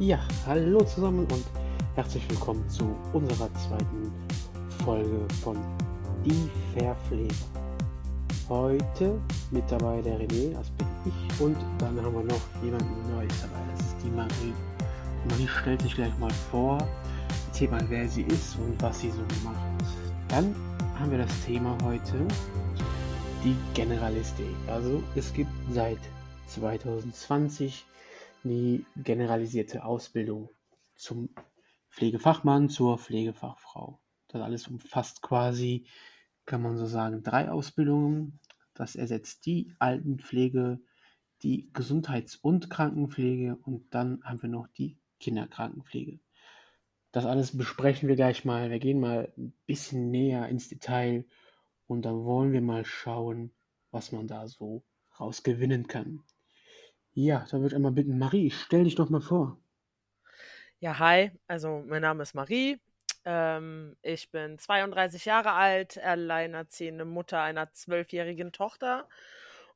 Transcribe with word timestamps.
Ja, 0.00 0.18
hallo 0.46 0.82
zusammen 0.82 1.26
und 1.30 1.44
herzlich 1.94 2.26
willkommen 2.30 2.66
zu 2.70 2.96
unserer 3.12 3.52
zweiten 3.52 4.10
Folge 4.82 5.26
von 5.42 5.58
Die 6.24 6.50
Verpfleger. 6.72 7.34
Heute 8.48 9.20
mit 9.50 9.70
dabei 9.70 10.00
der 10.00 10.18
René, 10.18 10.54
das 10.54 10.70
bin 10.70 10.86
ich, 11.04 11.40
und 11.42 11.54
dann 11.76 12.02
haben 12.02 12.14
wir 12.14 12.24
noch 12.24 12.40
jemanden 12.64 13.14
Neues 13.14 13.42
dabei, 13.42 13.60
das 13.76 13.88
ist 13.88 13.96
die 14.02 14.08
Marie. 14.08 14.54
Marie 15.28 15.46
stellt 15.46 15.82
sich 15.82 15.94
gleich 15.94 16.16
mal 16.18 16.32
vor, 16.50 16.78
erzählt 17.48 17.70
mal, 17.70 17.84
wer 17.90 18.08
sie 18.08 18.22
ist 18.22 18.56
und 18.56 18.80
was 18.80 19.00
sie 19.00 19.10
so 19.10 19.20
macht. 19.44 19.60
Dann 20.28 20.56
haben 20.98 21.10
wir 21.10 21.18
das 21.18 21.44
Thema 21.44 21.76
heute, 21.84 22.14
die 23.44 23.54
Generalistik. 23.74 24.46
Also 24.66 25.02
es 25.14 25.30
gibt 25.34 25.50
seit 25.70 26.00
2020 26.46 27.84
die 28.44 28.86
generalisierte 28.96 29.84
Ausbildung 29.84 30.50
zum 30.94 31.30
Pflegefachmann, 31.90 32.68
zur 32.68 32.98
Pflegefachfrau. 32.98 34.00
Das 34.28 34.42
alles 34.42 34.68
umfasst 34.68 35.22
quasi, 35.22 35.86
kann 36.46 36.62
man 36.62 36.76
so 36.76 36.86
sagen, 36.86 37.22
drei 37.22 37.50
Ausbildungen. 37.50 38.38
Das 38.74 38.96
ersetzt 38.96 39.46
die 39.46 39.74
Altenpflege, 39.78 40.80
die 41.42 41.70
Gesundheits- 41.72 42.36
und 42.36 42.70
Krankenpflege 42.70 43.56
und 43.56 43.92
dann 43.94 44.22
haben 44.24 44.42
wir 44.42 44.48
noch 44.48 44.68
die 44.68 44.98
Kinderkrankenpflege. 45.18 46.20
Das 47.12 47.26
alles 47.26 47.56
besprechen 47.56 48.08
wir 48.08 48.16
gleich 48.16 48.44
mal. 48.44 48.70
Wir 48.70 48.78
gehen 48.78 49.00
mal 49.00 49.32
ein 49.36 49.52
bisschen 49.66 50.10
näher 50.10 50.48
ins 50.48 50.68
Detail 50.68 51.24
und 51.86 52.02
dann 52.02 52.24
wollen 52.24 52.52
wir 52.52 52.62
mal 52.62 52.84
schauen, 52.84 53.52
was 53.90 54.12
man 54.12 54.28
da 54.28 54.46
so 54.46 54.84
rausgewinnen 55.18 55.88
kann. 55.88 56.22
Ja, 57.14 57.44
da 57.50 57.58
würde 57.58 57.68
ich 57.68 57.74
einmal 57.74 57.92
bitten, 57.92 58.18
Marie, 58.18 58.50
stell 58.50 58.84
dich 58.84 58.94
doch 58.94 59.10
mal 59.10 59.20
vor. 59.20 59.58
Ja, 60.78 60.98
hi, 60.98 61.30
also 61.46 61.82
mein 61.86 62.02
Name 62.02 62.22
ist 62.22 62.34
Marie. 62.34 62.78
Ähm, 63.24 63.96
ich 64.02 64.30
bin 64.30 64.58
32 64.58 65.24
Jahre 65.26 65.52
alt, 65.52 65.98
alleinerziehende 65.98 67.04
Mutter 67.04 67.42
einer 67.42 67.70
zwölfjährigen 67.72 68.52
Tochter 68.52 69.08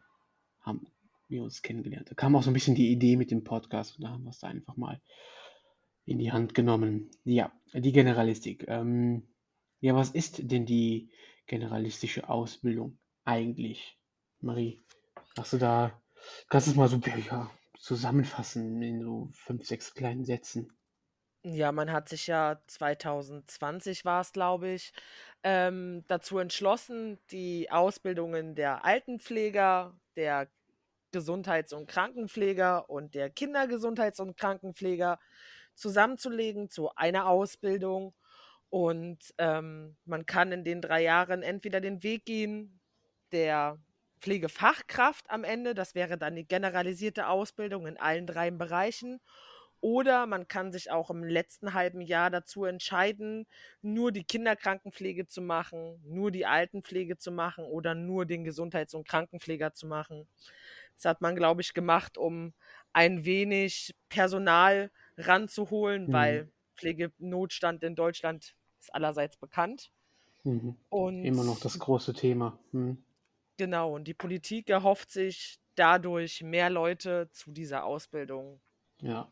haben 0.60 0.86
wir 1.28 1.42
uns 1.42 1.62
kennengelernt. 1.62 2.10
Da 2.10 2.14
kam 2.14 2.36
auch 2.36 2.42
so 2.42 2.50
ein 2.50 2.52
bisschen 2.52 2.74
die 2.74 2.92
Idee 2.92 3.16
mit 3.16 3.30
dem 3.30 3.44
Podcast 3.44 3.96
und 3.96 4.04
da 4.04 4.10
haben 4.10 4.24
wir 4.24 4.28
es 4.28 4.40
da 4.40 4.48
einfach 4.48 4.76
mal 4.76 5.00
in 6.04 6.18
die 6.18 6.32
Hand 6.32 6.54
genommen. 6.54 7.08
Ja, 7.24 7.50
die 7.72 7.92
Generalistik. 7.92 8.66
Ähm, 8.68 9.22
ja, 9.80 9.94
was 9.94 10.10
ist 10.10 10.50
denn 10.52 10.66
die 10.66 11.08
generalistische 11.46 12.28
Ausbildung 12.28 12.98
eigentlich? 13.24 13.96
Marie, 14.42 14.82
hast 15.34 15.54
du 15.54 15.56
da, 15.56 15.98
kannst 16.50 16.66
du 16.66 16.72
es 16.72 16.76
mal 16.76 16.88
so 16.88 17.00
ja, 17.26 17.50
zusammenfassen 17.78 18.82
in 18.82 19.00
so 19.00 19.30
fünf, 19.32 19.64
sechs 19.64 19.94
kleinen 19.94 20.26
Sätzen? 20.26 20.70
Ja, 21.44 21.72
man 21.72 21.90
hat 21.90 22.08
sich 22.10 22.26
ja 22.26 22.60
2020 22.66 24.04
war 24.04 24.20
es, 24.20 24.32
glaube 24.32 24.68
ich, 24.70 24.92
ähm, 25.42 26.04
dazu 26.06 26.38
entschlossen, 26.38 27.18
die 27.30 27.70
Ausbildungen 27.70 28.54
der 28.54 28.84
Altenpfleger, 28.84 29.98
der 30.16 30.48
Gesundheits- 31.12 31.72
und 31.72 31.86
Krankenpfleger 31.88 32.90
und 32.90 33.14
der 33.14 33.30
Kindergesundheits- 33.34 34.20
und 34.20 34.36
Krankenpfleger 34.36 35.18
zusammenzulegen 35.74 36.68
zu 36.68 36.94
einer 36.94 37.26
Ausbildung. 37.26 38.14
Und 38.68 39.34
ähm, 39.38 39.96
man 40.04 40.26
kann 40.26 40.52
in 40.52 40.64
den 40.64 40.82
drei 40.82 41.02
Jahren 41.02 41.42
entweder 41.42 41.80
den 41.80 42.02
Weg 42.02 42.26
gehen 42.26 42.80
der 43.32 43.78
Pflegefachkraft 44.20 45.30
am 45.30 45.44
Ende, 45.44 45.74
das 45.74 45.94
wäre 45.94 46.18
dann 46.18 46.36
die 46.36 46.46
generalisierte 46.46 47.28
Ausbildung 47.28 47.86
in 47.86 47.96
allen 47.98 48.26
drei 48.26 48.50
Bereichen, 48.50 49.20
oder 49.80 50.26
man 50.26 50.48
kann 50.48 50.72
sich 50.72 50.90
auch 50.90 51.10
im 51.10 51.24
letzten 51.24 51.74
halben 51.74 52.00
Jahr 52.00 52.30
dazu 52.30 52.64
entscheiden, 52.64 53.46
nur 53.82 54.12
die 54.12 54.24
Kinderkrankenpflege 54.24 55.26
zu 55.26 55.40
machen, 55.40 56.00
nur 56.04 56.30
die 56.30 56.46
Altenpflege 56.46 57.16
zu 57.16 57.32
machen 57.32 57.64
oder 57.64 57.94
nur 57.94 58.26
den 58.26 58.44
Gesundheits- 58.44 58.94
und 58.94 59.06
Krankenpfleger 59.08 59.72
zu 59.72 59.86
machen. 59.86 60.26
Das 60.96 61.06
hat 61.06 61.22
man, 61.22 61.34
glaube 61.34 61.62
ich, 61.62 61.72
gemacht, 61.72 62.18
um 62.18 62.52
ein 62.92 63.24
wenig 63.24 63.94
Personal 64.08 64.90
ranzuholen, 65.16 66.08
mhm. 66.08 66.12
weil 66.12 66.48
Pflegenotstand 66.76 67.82
in 67.82 67.94
Deutschland 67.94 68.54
ist 68.78 68.94
allerseits 68.94 69.36
bekannt. 69.36 69.90
Mhm. 70.44 70.76
Und 70.90 71.24
Immer 71.24 71.44
noch 71.44 71.60
das 71.60 71.78
große 71.78 72.12
Thema. 72.12 72.58
Mhm. 72.72 73.02
Genau, 73.56 73.94
und 73.94 74.04
die 74.04 74.14
Politik 74.14 74.70
erhofft 74.70 75.10
sich 75.10 75.58
dadurch 75.74 76.42
mehr 76.42 76.70
Leute 76.70 77.28
zu 77.32 77.50
dieser 77.50 77.84
Ausbildung 77.84 78.60
ja. 79.02 79.30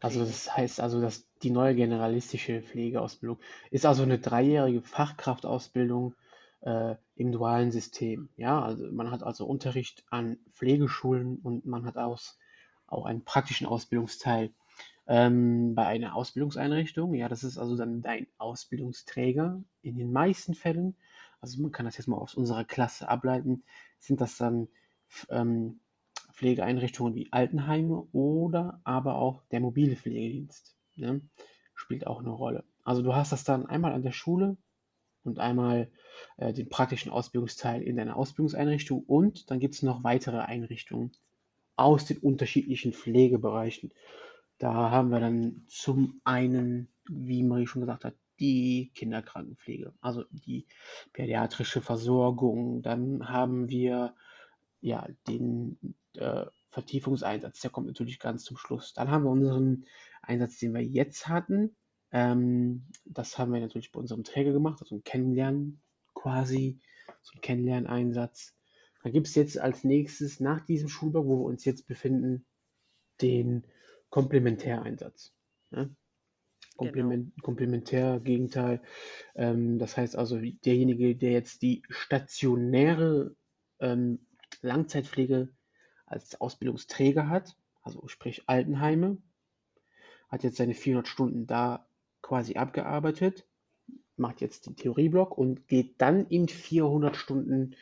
Also 0.00 0.20
das 0.20 0.56
heißt 0.56 0.80
also, 0.80 1.00
dass 1.00 1.26
die 1.42 1.50
neue 1.50 1.74
generalistische 1.74 2.62
Pflegeausbildung 2.62 3.38
ist 3.70 3.86
also 3.86 4.02
eine 4.02 4.18
dreijährige 4.18 4.82
Fachkraftausbildung 4.82 6.14
äh, 6.60 6.94
im 7.16 7.32
dualen 7.32 7.72
System. 7.72 8.28
Ja, 8.36 8.62
also 8.62 8.90
man 8.92 9.10
hat 9.10 9.22
also 9.22 9.46
Unterricht 9.46 10.04
an 10.10 10.38
Pflegeschulen 10.52 11.38
und 11.38 11.66
man 11.66 11.84
hat 11.84 11.96
auch, 11.96 12.20
auch 12.86 13.04
einen 13.06 13.24
praktischen 13.24 13.66
Ausbildungsteil 13.66 14.50
ähm, 15.06 15.74
bei 15.74 15.86
einer 15.86 16.14
Ausbildungseinrichtung. 16.14 17.14
Ja, 17.14 17.28
das 17.28 17.44
ist 17.44 17.58
also 17.58 17.76
dann 17.76 18.02
dein 18.02 18.26
Ausbildungsträger 18.38 19.62
in 19.82 19.96
den 19.96 20.12
meisten 20.12 20.54
Fällen. 20.54 20.94
Also 21.40 21.60
man 21.60 21.72
kann 21.72 21.86
das 21.86 21.96
jetzt 21.96 22.06
mal 22.06 22.18
aus 22.18 22.34
unserer 22.34 22.64
Klasse 22.64 23.08
ableiten, 23.08 23.64
sind 23.98 24.20
das 24.20 24.36
dann 24.36 24.68
ähm, 25.28 25.80
Pflegeeinrichtungen 26.32 27.14
wie 27.14 27.28
Altenheime 27.32 28.06
oder 28.12 28.80
aber 28.84 29.16
auch 29.16 29.42
der 29.50 29.60
mobile 29.60 29.96
Pflegedienst. 29.96 30.76
Ne? 30.96 31.20
Spielt 31.74 32.06
auch 32.06 32.20
eine 32.20 32.30
Rolle. 32.30 32.64
Also 32.84 33.02
du 33.02 33.14
hast 33.14 33.32
das 33.32 33.44
dann 33.44 33.66
einmal 33.66 33.92
an 33.92 34.02
der 34.02 34.12
Schule 34.12 34.56
und 35.24 35.38
einmal 35.38 35.90
äh, 36.36 36.52
den 36.52 36.68
praktischen 36.68 37.12
Ausbildungsteil 37.12 37.82
in 37.82 37.96
deiner 37.96 38.16
Ausbildungseinrichtung 38.16 39.02
und 39.04 39.50
dann 39.50 39.60
gibt 39.60 39.74
es 39.74 39.82
noch 39.82 40.04
weitere 40.04 40.38
Einrichtungen 40.38 41.12
aus 41.76 42.04
den 42.06 42.18
unterschiedlichen 42.18 42.92
Pflegebereichen. 42.92 43.92
Da 44.58 44.90
haben 44.90 45.10
wir 45.10 45.20
dann 45.20 45.64
zum 45.68 46.20
einen, 46.24 46.88
wie 47.08 47.42
Marie 47.42 47.66
schon 47.66 47.80
gesagt 47.80 48.04
hat, 48.04 48.14
die 48.38 48.90
Kinderkrankenpflege, 48.94 49.92
also 50.00 50.24
die 50.30 50.66
pädiatrische 51.12 51.80
Versorgung. 51.80 52.82
Dann 52.82 53.28
haben 53.28 53.68
wir 53.68 54.14
ja 54.82 55.08
den 55.26 55.78
äh, 56.16 56.44
Vertiefungseinsatz, 56.70 57.60
der 57.60 57.70
kommt 57.70 57.86
natürlich 57.86 58.18
ganz 58.18 58.44
zum 58.44 58.56
Schluss. 58.56 58.92
Dann 58.92 59.10
haben 59.10 59.24
wir 59.24 59.30
unseren 59.30 59.86
Einsatz, 60.20 60.58
den 60.58 60.74
wir 60.74 60.82
jetzt 60.82 61.28
hatten. 61.28 61.76
Ähm, 62.10 62.86
das 63.04 63.38
haben 63.38 63.52
wir 63.52 63.60
natürlich 63.60 63.92
bei 63.92 64.00
unserem 64.00 64.24
Träger 64.24 64.52
gemacht, 64.52 64.82
also 64.82 64.96
ein 64.96 65.04
Kennenlernen 65.04 65.80
quasi, 66.14 66.80
so 67.22 67.32
ein 67.36 67.40
Kennenlerneinsatz. 67.40 68.54
Dann 69.02 69.12
gibt 69.12 69.28
es 69.28 69.34
jetzt 69.34 69.58
als 69.58 69.84
nächstes 69.84 70.40
nach 70.40 70.60
diesem 70.60 70.88
Schulblock, 70.88 71.26
wo 71.26 71.38
wir 71.38 71.46
uns 71.46 71.64
jetzt 71.64 71.86
befinden, 71.86 72.44
den 73.20 73.64
Komplementäreinsatz. 74.10 75.32
Ja? 75.70 75.88
Komplement, 76.76 77.34
genau. 77.34 77.44
Komplementär, 77.44 78.20
Gegenteil. 78.20 78.82
Ähm, 79.34 79.78
das 79.78 79.96
heißt 79.96 80.16
also, 80.16 80.38
derjenige, 80.38 81.16
der 81.16 81.32
jetzt 81.32 81.62
die 81.62 81.82
stationäre 81.88 83.34
ähm, 83.80 84.26
Langzeitpflege 84.60 85.48
als 86.06 86.40
Ausbildungsträger 86.40 87.28
hat, 87.28 87.56
also 87.82 88.06
sprich 88.08 88.42
Altenheime, 88.46 89.18
hat 90.28 90.44
jetzt 90.44 90.56
seine 90.56 90.74
400 90.74 91.08
Stunden 91.08 91.46
da 91.46 91.86
quasi 92.22 92.56
abgearbeitet, 92.56 93.46
macht 94.16 94.40
jetzt 94.40 94.66
den 94.66 94.76
Theorieblock 94.76 95.36
und 95.36 95.68
geht 95.68 96.00
dann 96.00 96.26
in 96.26 96.48
400 96.48 97.16
Stunden 97.16 97.74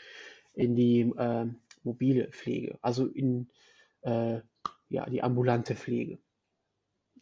in 0.55 0.75
die 0.75 1.01
äh, 1.01 1.47
mobile 1.83 2.29
Pflege, 2.31 2.79
also 2.83 3.07
in 3.07 3.49
äh, 4.03 4.41
ja, 4.89 5.09
die 5.09 5.23
ambulante 5.23 5.75
Pflege. 5.75 6.19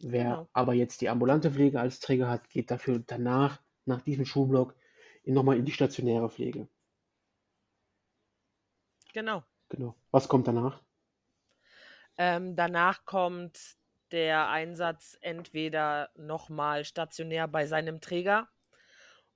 Wer 0.01 0.23
genau. 0.23 0.49
aber 0.53 0.73
jetzt 0.73 1.01
die 1.01 1.09
ambulante 1.09 1.51
Pflege 1.51 1.79
als 1.79 1.99
Träger 1.99 2.29
hat, 2.29 2.49
geht 2.49 2.71
dafür 2.71 3.03
danach, 3.05 3.61
nach 3.85 4.01
diesem 4.01 4.25
Schulblock, 4.25 4.75
nochmal 5.25 5.57
in 5.57 5.65
die 5.65 5.71
stationäre 5.71 6.29
Pflege. 6.29 6.67
Genau. 9.13 9.43
Genau. 9.69 9.95
Was 10.11 10.27
kommt 10.27 10.47
danach? 10.47 10.81
Ähm, 12.17 12.55
danach 12.55 13.05
kommt 13.05 13.77
der 14.11 14.49
Einsatz 14.49 15.17
entweder 15.21 16.09
nochmal 16.15 16.83
stationär 16.83 17.47
bei 17.47 17.65
seinem 17.65 18.01
Träger 18.01 18.49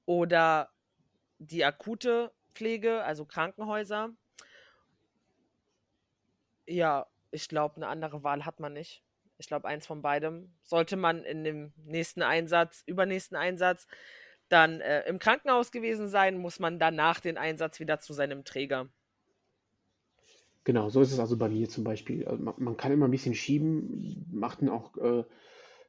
oder 0.05 0.71
die 1.37 1.63
akute 1.63 2.31
Pflege, 2.53 3.03
also 3.03 3.25
Krankenhäuser. 3.25 4.09
Ja, 6.65 7.07
ich 7.31 7.47
glaube, 7.49 7.77
eine 7.77 7.87
andere 7.87 8.23
Wahl 8.23 8.45
hat 8.45 8.59
man 8.59 8.73
nicht. 8.73 9.03
Ich 9.37 9.47
glaube, 9.47 9.67
eins 9.67 9.85
von 9.85 10.01
beidem. 10.01 10.55
Sollte 10.63 10.95
man 10.95 11.23
in 11.23 11.43
dem 11.43 11.73
nächsten 11.77 12.21
Einsatz, 12.21 12.83
übernächsten 12.85 13.35
Einsatz, 13.35 13.87
dann 14.49 14.81
äh, 14.81 15.01
im 15.07 15.19
Krankenhaus 15.19 15.71
gewesen 15.71 16.07
sein, 16.07 16.37
muss 16.37 16.59
man 16.59 16.79
danach 16.79 17.19
den 17.19 17.37
Einsatz 17.37 17.79
wieder 17.79 17.99
zu 17.99 18.13
seinem 18.13 18.45
Träger. 18.45 18.89
Genau, 20.63 20.89
so 20.89 21.01
ist 21.01 21.11
es 21.11 21.19
also 21.19 21.37
bei 21.37 21.49
mir 21.49 21.67
zum 21.69 21.83
Beispiel. 21.83 22.25
Also 22.25 22.41
man, 22.41 22.53
man, 22.57 22.77
kann 22.77 22.91
immer 22.91 23.07
ein 23.07 23.11
bisschen 23.11 23.35
schieben, 23.35 24.25
macht 24.31 24.61
dann 24.61 24.69
auch 24.69 24.95
äh, 24.97 25.23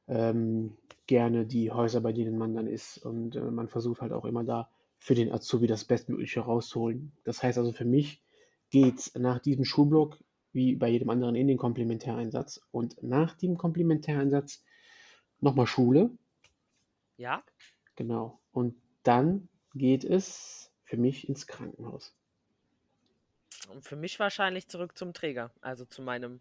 ähm, 0.09 0.77
gerne 1.07 1.47
die 1.47 1.71
Häuser, 1.71 2.01
bei 2.01 2.13
denen 2.13 2.37
man 2.37 2.55
dann 2.55 2.67
ist. 2.67 2.99
Und 2.99 3.37
äh, 3.37 3.51
man 3.51 3.69
versucht 3.69 4.01
halt 4.01 4.13
auch 4.13 4.25
immer 4.25 4.45
da 4.45 4.69
für 4.99 5.15
den 5.15 5.33
Azubi 5.33 5.67
das 5.67 5.85
Bestmögliche 5.85 6.41
rauszuholen. 6.41 7.13
Das 7.25 7.43
heißt 7.43 7.59
also 7.59 7.73
für 7.73 7.85
mich 7.85 8.23
geht 8.71 8.99
es 8.99 9.15
nach 9.15 9.39
diesem 9.39 9.65
Schulblock 9.65 10.19
wie 10.53 10.77
bei 10.77 10.89
jedem 10.89 11.11
anderen 11.11 11.35
in 11.35 11.47
den 11.47 11.59
Komplementäreinsatz. 11.59 12.61
Und 12.71 13.03
nach 13.03 13.37
dem 13.37 13.57
Komplementäreinsatz 13.57 14.65
nochmal 15.41 15.67
Schule. 15.67 16.11
Ja. 17.17 17.45
Genau. 17.97 18.41
Und 18.51 18.75
dann 19.03 19.49
geht 19.75 20.05
es 20.05 20.73
für 20.85 20.97
mich 20.97 21.29
ins 21.29 21.47
Krankenhaus. 21.47 22.17
Und 23.71 23.85
für 23.85 23.97
mich 23.97 24.19
wahrscheinlich 24.19 24.69
zurück 24.69 24.97
zum 24.97 25.13
Träger, 25.13 25.51
also 25.61 25.85
zu 25.85 26.03
meinem, 26.03 26.41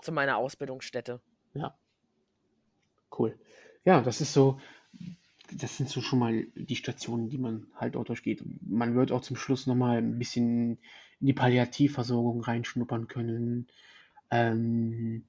zu 0.00 0.12
meiner 0.12 0.36
Ausbildungsstätte. 0.36 1.20
Ja. 1.54 1.76
Cool. 3.16 3.38
Ja, 3.84 4.00
das 4.00 4.20
ist 4.20 4.32
so, 4.32 4.60
das 5.50 5.76
sind 5.76 5.88
so 5.88 6.00
schon 6.00 6.18
mal 6.18 6.46
die 6.54 6.76
Stationen, 6.76 7.28
die 7.28 7.38
man 7.38 7.66
halt 7.76 7.94
dort 7.94 8.08
durchgeht. 8.08 8.42
Man 8.62 8.94
wird 8.94 9.12
auch 9.12 9.22
zum 9.22 9.36
Schluss 9.36 9.66
nochmal 9.66 9.98
ein 9.98 10.18
bisschen 10.18 10.78
in 11.20 11.26
die 11.26 11.32
Palliativversorgung 11.32 12.42
reinschnuppern 12.42 13.08
können. 13.08 13.68
Ähm, 14.30 15.24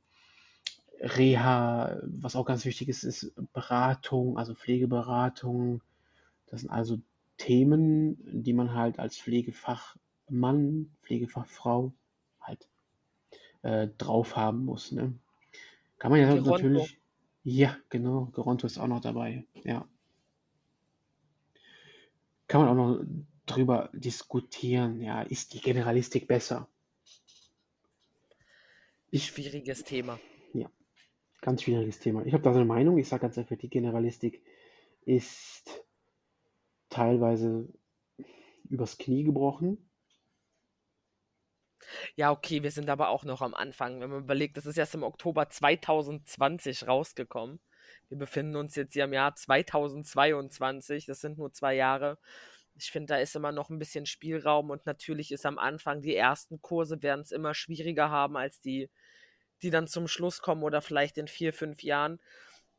Reha, 0.99 1.99
was 2.03 2.35
auch 2.35 2.45
ganz 2.45 2.65
wichtig 2.65 2.87
ist, 2.87 3.03
ist 3.03 3.33
Beratung, 3.51 4.37
also 4.37 4.55
Pflegeberatung. 4.55 5.81
Das 6.47 6.61
sind 6.61 6.69
also 6.69 6.99
Themen, 7.37 8.17
die 8.43 8.53
man 8.53 8.73
halt 8.73 8.99
als 8.99 9.17
Pflegefachmann, 9.17 10.95
Pflegefachfrau 11.01 11.93
halt 12.39 12.67
äh, 13.61 13.87
drauf 13.97 14.35
haben 14.35 14.65
muss. 14.65 14.91
Ne? 14.91 15.13
Kann 15.97 16.11
man 16.11 16.19
ja 16.19 16.33
Geronto. 16.33 16.51
natürlich. 16.51 16.99
Ja, 17.43 17.77
genau. 17.89 18.27
Geronto 18.27 18.67
ist 18.67 18.77
auch 18.77 18.87
noch 18.87 19.01
dabei. 19.01 19.45
Ja 19.63 19.87
kann 22.53 22.61
man 22.61 22.69
auch 22.69 22.75
noch 22.75 23.05
drüber 23.47 23.89
diskutieren, 23.93 25.01
ja, 25.01 25.23
ist 25.23 25.53
die 25.53 25.59
Generalistik 25.59 26.27
besser? 26.27 26.67
Ich, 29.09 29.25
schwieriges 29.25 29.83
Thema. 29.83 30.19
Ja, 30.53 30.69
ganz 31.41 31.63
schwieriges 31.63 31.99
Thema. 31.99 32.23
Ich 32.27 32.33
habe 32.33 32.43
da 32.43 32.51
so 32.51 32.59
eine 32.59 32.67
Meinung, 32.67 32.99
ich 32.99 33.07
sage 33.07 33.21
ganz 33.21 33.39
einfach, 33.39 33.57
die 33.57 33.71
Generalistik 33.71 34.43
ist 35.03 35.83
teilweise 36.93 37.67
übers 38.69 38.97
Knie 38.97 39.23
gebrochen. 39.23 39.89
Ja, 42.15 42.31
okay, 42.31 42.63
wir 42.63 42.71
sind 42.71 42.89
aber 42.89 43.09
auch 43.09 43.23
noch 43.23 43.41
am 43.41 43.53
Anfang. 43.53 43.99
Wenn 43.99 44.09
man 44.09 44.23
überlegt, 44.23 44.57
das 44.57 44.65
ist 44.65 44.77
erst 44.77 44.95
im 44.95 45.03
Oktober 45.03 45.49
2020 45.49 46.87
rausgekommen. 46.87 47.59
Wir 48.09 48.17
befinden 48.17 48.55
uns 48.55 48.75
jetzt 48.75 48.93
hier 48.93 49.05
im 49.05 49.13
Jahr 49.13 49.35
2022, 49.35 51.05
das 51.05 51.21
sind 51.21 51.37
nur 51.37 51.51
zwei 51.51 51.75
Jahre. 51.75 52.17
Ich 52.75 52.91
finde, 52.91 53.13
da 53.13 53.17
ist 53.17 53.35
immer 53.35 53.51
noch 53.51 53.69
ein 53.69 53.79
bisschen 53.79 54.05
Spielraum 54.05 54.69
und 54.69 54.85
natürlich 54.85 55.31
ist 55.31 55.45
am 55.45 55.59
Anfang 55.59 56.01
die 56.01 56.15
ersten 56.15 56.61
Kurse 56.61 57.01
werden 57.03 57.21
es 57.21 57.31
immer 57.31 57.53
schwieriger 57.53 58.09
haben 58.09 58.35
als 58.37 58.59
die, 58.59 58.89
die 59.61 59.69
dann 59.69 59.87
zum 59.87 60.07
Schluss 60.07 60.41
kommen 60.41 60.63
oder 60.63 60.81
vielleicht 60.81 61.17
in 61.17 61.27
vier, 61.27 61.53
fünf 61.53 61.83
Jahren. 61.83 62.19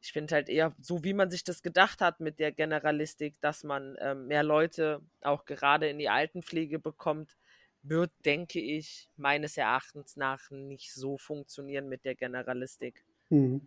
Ich 0.05 0.13
finde 0.13 0.35
halt 0.35 0.51
eher, 0.51 0.75
so 0.83 1.03
wie 1.03 1.15
man 1.15 1.31
sich 1.31 1.45
das 1.45 1.63
gedacht 1.63 2.03
hat 2.03 2.21
mit 2.21 2.39
der 2.39 2.53
Generalistik, 2.53 3.41
dass 3.41 3.65
man 3.65 3.97
ähm, 4.01 4.27
mehr 4.27 4.43
Leute 4.43 5.01
auch 5.23 5.47
gerade 5.47 5.89
in 5.89 5.99
die 5.99 6.11
Altenpflege 6.11 6.79
bekommt, 6.79 7.39
wird, 7.83 8.11
denke 8.27 8.61
ich, 8.61 9.09
meines 9.17 9.57
Erachtens 9.57 10.17
nach 10.17 10.51
nicht 10.51 10.93
so 10.93 11.17
funktionieren 11.17 11.89
mit 11.89 12.05
der 12.05 12.15
Generalistik. 12.17 13.03
Mhm. 13.31 13.63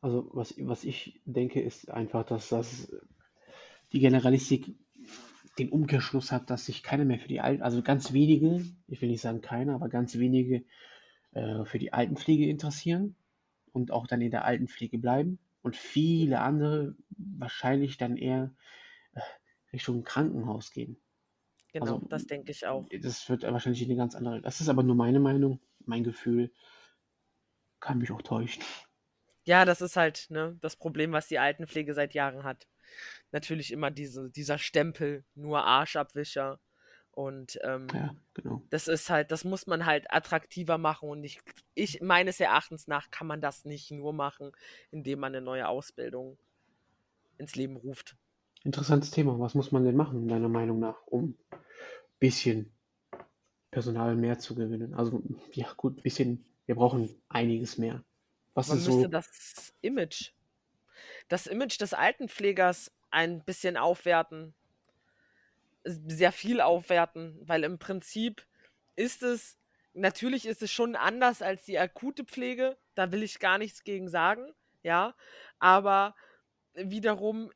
Also 0.00 0.30
was, 0.32 0.54
was 0.58 0.84
ich 0.84 1.20
denke, 1.24 1.60
ist 1.60 1.90
einfach, 1.90 2.24
dass 2.24 2.50
das 2.50 2.92
die 3.92 3.98
Generalistik 3.98 4.76
den 5.58 5.70
Umkehrschluss 5.70 6.30
hat, 6.30 6.50
dass 6.50 6.66
sich 6.66 6.84
keiner 6.84 7.04
mehr 7.04 7.18
für 7.18 7.26
die 7.26 7.40
Alten, 7.40 7.62
also 7.62 7.82
ganz 7.82 8.12
wenige, 8.12 8.64
ich 8.86 9.02
will 9.02 9.08
nicht 9.08 9.22
sagen 9.22 9.40
keiner, 9.40 9.74
aber 9.74 9.88
ganz 9.88 10.20
wenige 10.20 10.62
äh, 11.32 11.64
für 11.64 11.80
die 11.80 11.92
Altenpflege 11.92 12.46
interessieren 12.46 13.16
und 13.72 13.90
auch 13.90 14.06
dann 14.06 14.20
in 14.20 14.30
der 14.30 14.44
Altenpflege 14.44 14.98
bleiben 14.98 15.40
und 15.64 15.76
viele 15.76 16.40
andere 16.40 16.94
wahrscheinlich 17.08 17.96
dann 17.96 18.18
eher 18.18 18.54
äh, 19.14 19.20
Richtung 19.72 20.04
Krankenhaus 20.04 20.70
gehen. 20.70 21.00
Genau, 21.72 21.94
also, 21.94 22.06
das 22.08 22.26
denke 22.26 22.52
ich 22.52 22.66
auch. 22.66 22.86
Das 23.00 23.28
wird 23.30 23.42
wahrscheinlich 23.42 23.82
eine 23.82 23.96
ganz 23.96 24.14
andere. 24.14 24.42
Das 24.42 24.60
ist 24.60 24.68
aber 24.68 24.82
nur 24.82 24.94
meine 24.94 25.20
Meinung, 25.20 25.60
mein 25.80 26.04
Gefühl. 26.04 26.52
Kann 27.80 27.98
mich 27.98 28.12
auch 28.12 28.22
täuschen. 28.22 28.62
Ja, 29.44 29.64
das 29.64 29.80
ist 29.80 29.96
halt 29.96 30.26
ne, 30.28 30.56
das 30.60 30.76
Problem, 30.76 31.12
was 31.12 31.28
die 31.28 31.38
Altenpflege 31.38 31.94
seit 31.94 32.14
Jahren 32.14 32.44
hat. 32.44 32.68
Natürlich 33.32 33.72
immer 33.72 33.90
diese, 33.90 34.30
dieser 34.30 34.58
Stempel, 34.58 35.24
nur 35.34 35.64
Arschabwischer. 35.64 36.60
Und 37.14 37.58
ähm, 37.62 37.86
ja, 37.94 38.14
genau. 38.34 38.62
das 38.70 38.88
ist 38.88 39.08
halt, 39.08 39.30
das 39.30 39.44
muss 39.44 39.66
man 39.66 39.86
halt 39.86 40.12
attraktiver 40.12 40.78
machen. 40.78 41.08
Und 41.08 41.22
ich, 41.24 41.40
ich, 41.74 42.00
meines 42.00 42.40
Erachtens 42.40 42.88
nach, 42.88 43.10
kann 43.10 43.26
man 43.26 43.40
das 43.40 43.64
nicht 43.64 43.90
nur 43.92 44.12
machen, 44.12 44.52
indem 44.90 45.20
man 45.20 45.34
eine 45.34 45.44
neue 45.44 45.68
Ausbildung 45.68 46.36
ins 47.38 47.54
Leben 47.54 47.76
ruft. 47.76 48.16
Interessantes 48.64 49.10
Thema. 49.10 49.38
Was 49.38 49.54
muss 49.54 49.72
man 49.72 49.84
denn 49.84 49.96
machen, 49.96 50.26
deiner 50.26 50.48
Meinung 50.48 50.80
nach, 50.80 51.06
um 51.06 51.36
ein 51.50 51.58
bisschen 52.18 52.72
Personal 53.70 54.16
mehr 54.16 54.38
zu 54.38 54.54
gewinnen? 54.54 54.94
Also, 54.94 55.22
ja, 55.52 55.72
gut, 55.76 55.98
ein 55.98 56.02
bisschen, 56.02 56.44
wir 56.66 56.74
brauchen 56.74 57.14
einiges 57.28 57.78
mehr. 57.78 58.02
Was 58.54 58.68
Man 58.68 58.78
ist 58.78 58.86
müsste 58.86 59.02
so? 59.02 59.08
das 59.08 59.74
Image, 59.82 60.32
das 61.28 61.46
Image 61.46 61.80
des 61.80 61.92
Altenpflegers 61.92 62.90
ein 63.10 63.44
bisschen 63.44 63.76
aufwerten. 63.76 64.54
Sehr 65.84 66.32
viel 66.32 66.60
aufwerten, 66.60 67.38
weil 67.42 67.64
im 67.64 67.78
Prinzip 67.78 68.46
ist 68.96 69.22
es, 69.22 69.58
natürlich 69.92 70.46
ist 70.46 70.62
es 70.62 70.72
schon 70.72 70.96
anders 70.96 71.42
als 71.42 71.64
die 71.64 71.78
akute 71.78 72.24
Pflege, 72.24 72.76
da 72.94 73.12
will 73.12 73.22
ich 73.22 73.38
gar 73.38 73.58
nichts 73.58 73.84
gegen 73.84 74.08
sagen, 74.08 74.52
ja, 74.82 75.14
aber 75.58 76.14
wiederum 76.74 77.50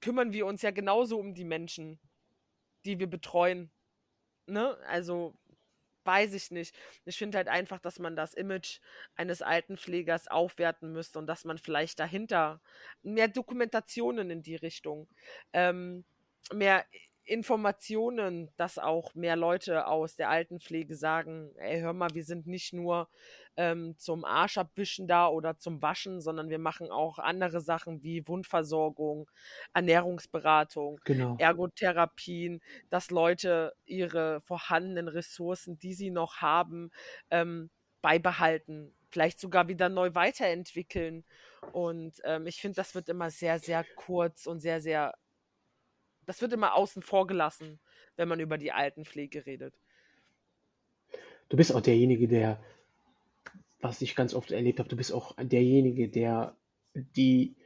kümmern 0.00 0.32
wir 0.32 0.46
uns 0.46 0.62
ja 0.62 0.70
genauso 0.70 1.18
um 1.18 1.34
die 1.34 1.44
Menschen, 1.44 1.98
die 2.84 2.98
wir 2.98 3.08
betreuen. 3.08 3.70
Ne? 4.46 4.76
Also 4.86 5.36
weiß 6.04 6.34
ich 6.34 6.50
nicht. 6.50 6.74
Ich 7.04 7.18
finde 7.18 7.38
halt 7.38 7.48
einfach, 7.48 7.78
dass 7.78 7.98
man 7.98 8.16
das 8.16 8.34
Image 8.34 8.80
eines 9.14 9.42
Altenpflegers 9.42 10.28
aufwerten 10.28 10.92
müsste 10.92 11.18
und 11.18 11.26
dass 11.26 11.44
man 11.44 11.58
vielleicht 11.58 12.00
dahinter 12.00 12.60
mehr 13.02 13.28
Dokumentationen 13.28 14.30
in 14.30 14.42
die 14.42 14.56
Richtung, 14.56 15.08
ähm, 15.52 16.04
mehr 16.52 16.84
Informationen, 17.30 18.50
dass 18.56 18.78
auch 18.78 19.14
mehr 19.14 19.36
Leute 19.36 19.86
aus 19.86 20.16
der 20.16 20.30
Altenpflege 20.30 20.96
sagen, 20.96 21.52
ey, 21.58 21.80
hör 21.80 21.92
mal, 21.92 22.10
wir 22.12 22.24
sind 22.24 22.48
nicht 22.48 22.72
nur 22.72 23.08
ähm, 23.56 23.94
zum 23.98 24.24
Arsch 24.24 24.58
abwischen 24.58 25.06
da 25.06 25.28
oder 25.28 25.56
zum 25.56 25.80
Waschen, 25.80 26.20
sondern 26.20 26.50
wir 26.50 26.58
machen 26.58 26.90
auch 26.90 27.20
andere 27.20 27.60
Sachen 27.60 28.02
wie 28.02 28.26
Wundversorgung, 28.26 29.30
Ernährungsberatung, 29.72 31.00
genau. 31.04 31.36
Ergotherapien, 31.38 32.60
dass 32.88 33.12
Leute 33.12 33.74
ihre 33.84 34.40
vorhandenen 34.40 35.06
Ressourcen, 35.06 35.78
die 35.78 35.94
sie 35.94 36.10
noch 36.10 36.38
haben, 36.38 36.90
ähm, 37.30 37.70
beibehalten, 38.02 38.92
vielleicht 39.08 39.38
sogar 39.38 39.68
wieder 39.68 39.88
neu 39.88 40.14
weiterentwickeln. 40.14 41.24
Und 41.72 42.20
ähm, 42.24 42.48
ich 42.48 42.60
finde, 42.60 42.76
das 42.76 42.96
wird 42.96 43.08
immer 43.08 43.30
sehr, 43.30 43.60
sehr 43.60 43.84
kurz 43.94 44.46
und 44.46 44.58
sehr, 44.58 44.80
sehr 44.80 45.14
das 46.30 46.40
wird 46.40 46.52
immer 46.52 46.76
außen 46.76 47.02
vor 47.02 47.26
gelassen, 47.26 47.80
wenn 48.14 48.28
man 48.28 48.38
über 48.38 48.56
die 48.56 48.70
Altenpflege 48.70 49.46
redet. 49.46 49.74
Du 51.48 51.56
bist 51.56 51.74
auch 51.74 51.80
derjenige, 51.80 52.28
der, 52.28 52.62
was 53.80 54.00
ich 54.00 54.14
ganz 54.14 54.32
oft 54.32 54.52
erlebt 54.52 54.78
habe, 54.78 54.88
du 54.88 54.94
bist 54.94 55.10
auch 55.12 55.34
derjenige, 55.42 56.08
der 56.08 56.56
die 56.94 57.56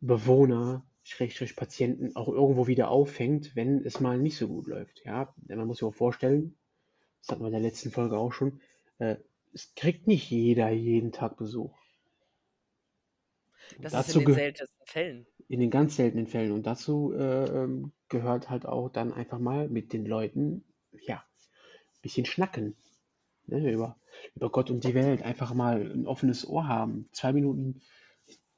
Bewohner, 0.00 0.84
Schrägstrich 1.04 1.54
Patienten 1.54 2.16
auch 2.16 2.26
irgendwo 2.26 2.66
wieder 2.66 2.90
auffängt, 2.90 3.54
wenn 3.54 3.84
es 3.84 4.00
mal 4.00 4.18
nicht 4.18 4.36
so 4.36 4.48
gut 4.48 4.66
läuft. 4.66 5.00
Ja, 5.04 5.32
man 5.46 5.68
muss 5.68 5.78
sich 5.78 5.86
auch 5.86 5.94
vorstellen, 5.94 6.56
das 7.20 7.28
hatten 7.28 7.42
wir 7.42 7.46
in 7.46 7.52
der 7.52 7.62
letzten 7.62 7.92
Folge 7.92 8.18
auch 8.18 8.32
schon, 8.32 8.60
äh, 8.98 9.14
es 9.52 9.76
kriegt 9.76 10.08
nicht 10.08 10.28
jeder 10.28 10.70
jeden 10.70 11.12
Tag 11.12 11.36
Besuch. 11.36 11.72
Das 13.78 13.94
ist 14.08 14.16
in 14.16 14.24
den 14.24 14.34
seltensten 14.34 14.86
Fällen. 14.86 15.26
In 15.48 15.60
den 15.60 15.70
ganz 15.70 15.96
seltenen 15.96 16.26
Fällen. 16.26 16.52
Und 16.52 16.66
dazu 16.66 17.12
äh, 17.12 17.44
ähm, 17.44 17.92
gehört 18.08 18.50
halt 18.50 18.66
auch 18.66 18.90
dann 18.90 19.12
einfach 19.12 19.38
mal 19.38 19.68
mit 19.68 19.92
den 19.92 20.04
Leuten, 20.04 20.64
ja, 21.06 21.16
ein 21.16 22.02
bisschen 22.02 22.26
schnacken. 22.26 22.76
ne, 23.46 23.72
über, 23.72 23.96
über 24.34 24.50
Gott 24.50 24.70
und 24.70 24.84
die 24.84 24.94
Welt, 24.94 25.22
einfach 25.22 25.54
mal 25.54 25.90
ein 25.90 26.06
offenes 26.06 26.46
Ohr 26.46 26.68
haben. 26.68 27.08
Zwei 27.12 27.32
Minuten 27.32 27.80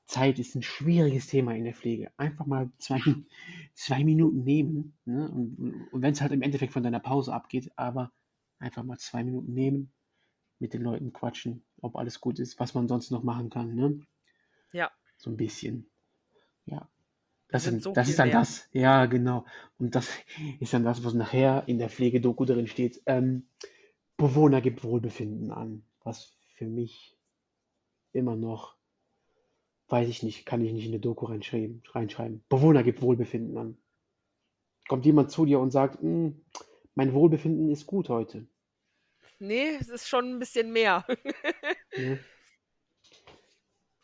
Zeit 0.06 0.40
ist 0.40 0.56
ein 0.56 0.62
schwieriges 0.62 1.28
Thema 1.28 1.54
in 1.54 1.64
der 1.64 1.75
Pflege. 1.75 2.11
Einfach 2.16 2.44
mal 2.44 2.70
zwei, 2.78 3.00
zwei 3.75 4.04
Minuten 4.04 4.42
nehmen. 4.42 4.99
Ne? 5.04 5.30
Und, 5.30 5.88
und 5.92 6.02
wenn 6.02 6.12
es 6.12 6.20
halt 6.20 6.32
im 6.32 6.42
Endeffekt 6.42 6.73
von 6.73 6.82
deiner 6.82 7.00
Pause 7.00 7.32
abgeht, 7.32 7.70
aber 7.76 8.12
einfach 8.59 8.82
mal 8.82 8.99
zwei 8.99 9.23
Minuten 9.23 9.54
nehmen, 9.54 9.92
mit 10.59 10.75
den 10.75 10.82
Leuten 10.82 11.12
quatschen, 11.12 11.64
ob 11.80 11.97
alles 11.97 12.20
gut 12.20 12.38
ist, 12.38 12.59
was 12.61 12.75
man 12.75 12.88
sonst 12.88 13.11
noch 13.11 13.23
machen 13.23 13.50
kann. 13.50 13.75
Ne? 13.75 14.00
Ja. 14.73 14.90
So 15.16 15.30
ein 15.30 15.37
bisschen. 15.37 15.89
Ja. 16.67 16.88
Das, 17.49 17.64
sind, 17.64 17.83
so 17.83 17.93
das 17.93 18.09
ist 18.09 18.19
dann 18.19 18.29
mehr. 18.29 18.38
das. 18.38 18.69
Ja, 18.73 19.07
genau. 19.07 19.45
Und 19.79 19.95
das 19.95 20.09
ist 20.61 20.73
dann 20.73 20.85
das, 20.85 21.05
was 21.05 21.14
nachher 21.14 21.64
in 21.67 21.79
der 21.79 21.90
Pflegedoku 21.90 22.45
drin 22.45 22.67
steht. 22.67 23.02
Ähm, 23.07 23.47
Bewohner 24.17 24.61
gibt 24.61 24.85
Wohlbefinden 24.85 25.50
an. 25.50 25.83
Was 26.05 26.33
für 26.55 26.67
mich 26.67 27.17
immer 28.12 28.37
noch, 28.37 28.76
weiß 29.88 30.09
ich 30.09 30.23
nicht, 30.23 30.47
kann 30.47 30.64
ich 30.64 30.73
nicht 30.73 30.87
in 30.87 30.93
eine 30.93 31.00
Doku 31.00 31.26
reinschreiben. 31.26 31.83
reinschreiben. 31.93 32.45
Bewohner 32.49 32.83
gibt 32.83 33.02
Wohlbefinden 33.02 33.57
an. 33.57 33.79
Kommt 34.88 35.07
jemand 35.07 35.31
zu 35.31 35.45
dir 35.45 35.61
und 35.61 35.71
sagt, 35.71 36.00
hm, 36.00 36.40
mein 36.95 37.12
Wohlbefinden 37.14 37.71
ist 37.71 37.87
gut 37.87 38.09
heute. 38.09 38.47
Nee, 39.38 39.76
es 39.81 39.88
ist 39.88 40.09
schon 40.09 40.35
ein 40.35 40.38
bisschen 40.38 40.73
mehr. 40.73 41.07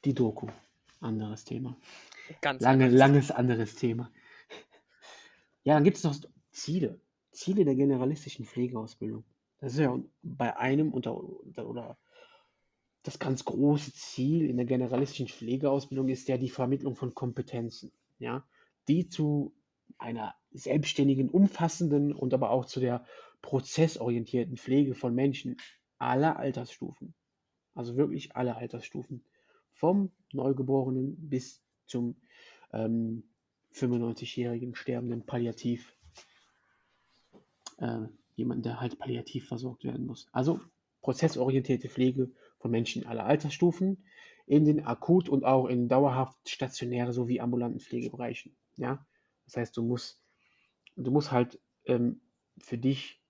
Die 0.04 0.14
Doku. 0.14 0.46
Anderes 1.00 1.44
Thema. 1.44 1.76
Ganz 2.40 2.62
Lange, 2.62 2.88
langes 2.88 3.30
anderes 3.30 3.76
Thema. 3.76 4.11
Ja, 5.62 5.75
dann 5.75 5.85
gibt 5.85 5.97
es 5.97 6.04
noch 6.04 6.16
Ziele. 6.50 7.00
Ziele 7.33 7.64
der 7.64 7.75
generalistischen 7.75 8.47
Pflegeausbildung. 8.47 9.25
Das 9.59 9.73
ist 9.73 9.80
ja 9.80 9.99
bei 10.23 10.56
einem 10.56 10.92
unter, 10.92 11.16
oder 11.16 11.99
das 13.02 13.18
ganz 13.18 13.45
große 13.45 13.92
Ziel 13.92 14.49
in 14.49 14.56
der 14.56 14.66
generalistischen 14.66 15.28
Pflegeausbildung 15.28 16.09
ist 16.09 16.28
ja 16.28 16.38
die 16.38 16.50
Vermittlung 16.50 16.97
von 16.97 17.14
Kompetenzen, 17.14 17.92
ja, 18.18 18.45
die 18.88 19.09
zu 19.09 19.54
einer 19.99 20.35
selbstständigen, 20.50 21.28
umfassenden 21.28 22.12
und 22.12 22.35
aber 22.35 22.50
auch 22.50 22.64
zu 22.64 22.80
der 22.80 23.04
prozessorientierten 23.42 24.56
Pflege 24.56 24.95
von 24.95 25.14
Menschen 25.14 25.56
aller 25.99 26.38
Altersstufen, 26.38 27.14
also 27.75 27.97
wirklich 27.97 28.35
alle 28.35 28.56
Altersstufen, 28.56 29.25
vom 29.73 30.11
Neugeborenen 30.33 31.28
bis 31.28 31.62
zum 31.86 32.16
ähm, 32.72 33.24
95-jährigen 33.72 34.74
sterbenden 34.74 35.24
Palliativ, 35.24 35.94
äh, 37.78 38.06
jemand, 38.34 38.64
der 38.64 38.80
halt 38.80 38.98
palliativ 38.98 39.48
versorgt 39.48 39.84
werden 39.84 40.06
muss. 40.06 40.28
Also 40.32 40.60
prozessorientierte 41.02 41.88
Pflege 41.88 42.30
von 42.58 42.70
Menschen 42.70 43.06
aller 43.06 43.24
Altersstufen 43.24 44.04
in 44.46 44.64
den 44.64 44.84
akut 44.84 45.28
und 45.28 45.44
auch 45.44 45.66
in 45.66 45.88
dauerhaft 45.88 46.48
stationäre 46.48 47.12
sowie 47.12 47.40
ambulanten 47.40 47.80
Pflegebereichen. 47.80 48.56
Ja, 48.76 49.04
das 49.44 49.56
heißt, 49.56 49.76
du 49.76 49.82
musst, 49.82 50.20
du 50.96 51.10
musst 51.10 51.32
halt 51.32 51.60
ähm, 51.84 52.20
für 52.58 52.78
dich 52.78 53.20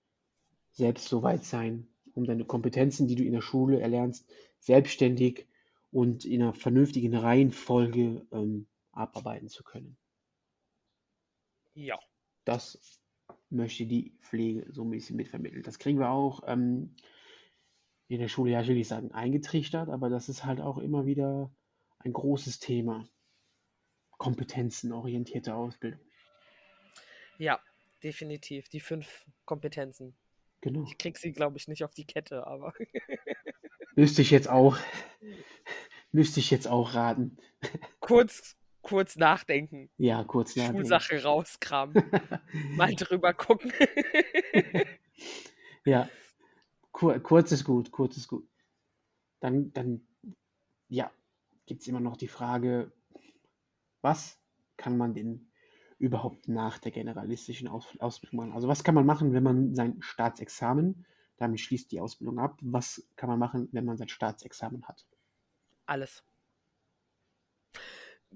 selbst 0.71 1.07
so 1.07 1.23
weit 1.23 1.43
sein, 1.43 1.87
um 2.13 2.25
deine 2.25 2.45
Kompetenzen, 2.45 3.07
die 3.07 3.15
du 3.15 3.23
in 3.23 3.33
der 3.33 3.41
Schule 3.41 3.79
erlernst, 3.79 4.29
selbstständig 4.59 5.47
und 5.91 6.25
in 6.25 6.41
einer 6.41 6.53
vernünftigen 6.53 7.15
Reihenfolge 7.15 8.25
ähm, 8.31 8.67
abarbeiten 8.91 9.49
zu 9.49 9.63
können. 9.63 9.97
Ja. 11.73 11.99
Das 12.45 12.99
möchte 13.49 13.85
die 13.85 14.17
Pflege 14.21 14.65
so 14.71 14.83
ein 14.83 14.89
bisschen 14.89 15.15
mitvermitteln. 15.15 15.63
Das 15.63 15.79
kriegen 15.79 15.99
wir 15.99 16.09
auch 16.09 16.41
ähm, 16.47 16.95
in 18.07 18.19
der 18.19 18.27
Schule, 18.27 18.51
ja, 18.51 18.61
ich 18.61 18.67
will 18.67 18.75
nicht 18.75 18.87
sagen 18.87 19.11
eingetrichtert, 19.11 19.89
aber 19.89 20.09
das 20.09 20.29
ist 20.29 20.45
halt 20.45 20.61
auch 20.61 20.77
immer 20.77 21.05
wieder 21.05 21.51
ein 21.99 22.13
großes 22.13 22.59
Thema. 22.59 23.07
Kompetenzenorientierte 24.17 25.53
Ausbildung. 25.53 25.99
Ja, 27.37 27.59
definitiv. 28.01 28.67
Die 28.69 28.79
fünf 28.79 29.25
Kompetenzen. 29.45 30.15
Genau. 30.61 30.85
Ich 30.87 30.97
krieg 30.97 31.17
sie, 31.17 31.33
glaube 31.33 31.57
ich, 31.57 31.67
nicht 31.67 31.83
auf 31.83 31.93
die 31.93 32.05
Kette, 32.05 32.47
aber. 32.47 32.73
Müsste 33.95 34.21
ich 34.21 34.31
jetzt 34.31 34.49
auch. 34.49 34.77
Müsste 36.11 36.39
ich 36.39 36.51
jetzt 36.51 36.67
auch 36.67 36.93
raten. 36.93 37.37
Kurz, 37.99 38.55
kurz 38.81 39.17
nachdenken. 39.17 39.89
Ja, 39.97 40.23
kurz 40.23 40.55
nachdenken. 40.55 40.79
Schulsache 40.79 41.23
rauskramen. 41.23 41.93
Mal 42.75 42.95
drüber 42.95 43.33
gucken. 43.33 43.73
ja. 45.85 46.09
Kur 46.91 47.19
kurz 47.19 47.51
ist 47.51 47.65
gut, 47.65 47.91
kurz 47.91 48.17
ist 48.17 48.27
gut. 48.27 48.47
Dann, 49.39 49.73
dann, 49.73 50.07
ja, 50.87 51.11
gibt 51.65 51.81
es 51.81 51.87
immer 51.87 51.99
noch 51.99 52.17
die 52.17 52.29
Frage, 52.29 52.91
was 54.01 54.39
kann 54.77 54.97
man 54.97 55.13
denn 55.13 55.51
überhaupt 55.99 56.47
nach 56.47 56.77
der 56.77 56.91
generalistischen 56.91 57.67
Aus 57.67 57.85
Ausbildung 57.99 58.39
machen? 58.39 58.53
Also 58.53 58.67
was 58.67 58.83
kann 58.83 58.95
man 58.95 59.05
machen, 59.05 59.33
wenn 59.33 59.43
man 59.43 59.75
sein 59.75 59.97
Staatsexamen, 59.99 61.05
damit 61.37 61.59
schließt 61.59 61.91
die 61.91 61.99
Ausbildung 61.99 62.39
ab, 62.39 62.57
was 62.61 63.07
kann 63.15 63.29
man 63.29 63.37
machen, 63.37 63.67
wenn 63.73 63.85
man 63.85 63.97
sein 63.97 64.09
Staatsexamen 64.09 64.87
hat? 64.87 65.05
Alles. 65.87 66.23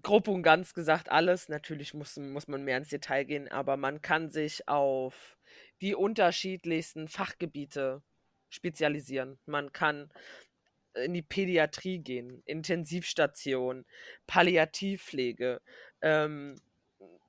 Grob 0.01 0.27
und 0.27 0.41
ganz 0.41 0.73
gesagt 0.73 1.09
alles. 1.09 1.49
Natürlich 1.49 1.93
muss, 1.93 2.17
muss 2.17 2.47
man 2.47 2.63
mehr 2.63 2.77
ins 2.77 2.89
Detail 2.89 3.25
gehen, 3.25 3.49
aber 3.49 3.77
man 3.77 4.01
kann 4.01 4.29
sich 4.29 4.67
auf 4.67 5.37
die 5.81 5.95
unterschiedlichsten 5.95 7.07
Fachgebiete 7.07 8.01
spezialisieren. 8.49 9.39
Man 9.45 9.71
kann 9.73 10.09
in 10.95 11.13
die 11.13 11.21
Pädiatrie 11.21 11.99
gehen, 11.99 12.41
Intensivstation, 12.45 13.85
Palliativpflege, 14.27 15.61
ähm, 16.01 16.57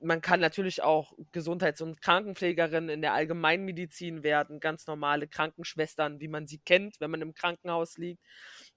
man 0.00 0.20
kann 0.20 0.40
natürlich 0.40 0.82
auch 0.82 1.12
Gesundheits- 1.32 1.80
und 1.80 2.00
Krankenpflegerin 2.02 2.88
in 2.88 3.02
der 3.02 3.14
Allgemeinmedizin 3.14 4.22
werden, 4.22 4.60
ganz 4.60 4.86
normale 4.86 5.28
Krankenschwestern, 5.28 6.20
wie 6.20 6.28
man 6.28 6.46
sie 6.46 6.58
kennt, 6.58 7.00
wenn 7.00 7.10
man 7.10 7.22
im 7.22 7.34
Krankenhaus 7.34 7.96
liegt. 7.98 8.22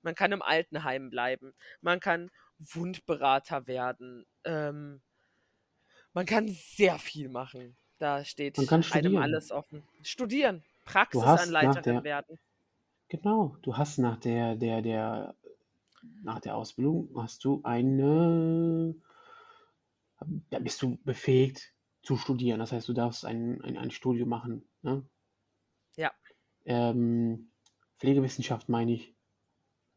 Man 0.06 0.16
kann 0.16 0.32
im 0.32 0.42
Altenheim 0.42 1.10
bleiben. 1.10 1.54
Man 1.82 2.00
kann 2.00 2.32
Wundberater 2.60 3.68
werden. 3.68 4.26
Ähm, 4.46 5.02
man 6.14 6.26
kann 6.26 6.48
sehr 6.48 6.98
viel 6.98 7.28
machen. 7.28 7.76
Da 7.98 8.24
steht 8.24 8.58
einem 8.94 9.18
alles 9.18 9.52
offen. 9.52 9.84
Studieren, 10.02 10.64
Praxisanleiterin 10.86 12.04
werden. 12.04 12.40
Genau, 13.10 13.58
du 13.62 13.76
hast 13.78 13.98
nach 13.98 14.18
der, 14.18 14.56
der, 14.56 14.82
der, 14.82 15.36
nach 16.24 16.40
der 16.40 16.56
Ausbildung 16.56 17.10
hast 17.16 17.44
du 17.44 17.62
eine 17.64 18.96
da 20.50 20.60
bist 20.60 20.82
du 20.82 20.98
befähigt 21.04 21.74
zu 22.02 22.18
studieren. 22.18 22.60
Das 22.60 22.72
heißt, 22.72 22.88
du 22.88 22.94
darfst 22.94 23.26
ein, 23.26 23.62
ein, 23.62 23.78
ein 23.78 23.92
Studium 23.92 24.30
machen. 24.30 24.68
Ne? 24.82 25.04
Ja. 25.96 26.12
Ähm, 26.66 27.52
Pflegewissenschaft 28.00 28.70
meine 28.70 28.94
ich. 28.94 29.15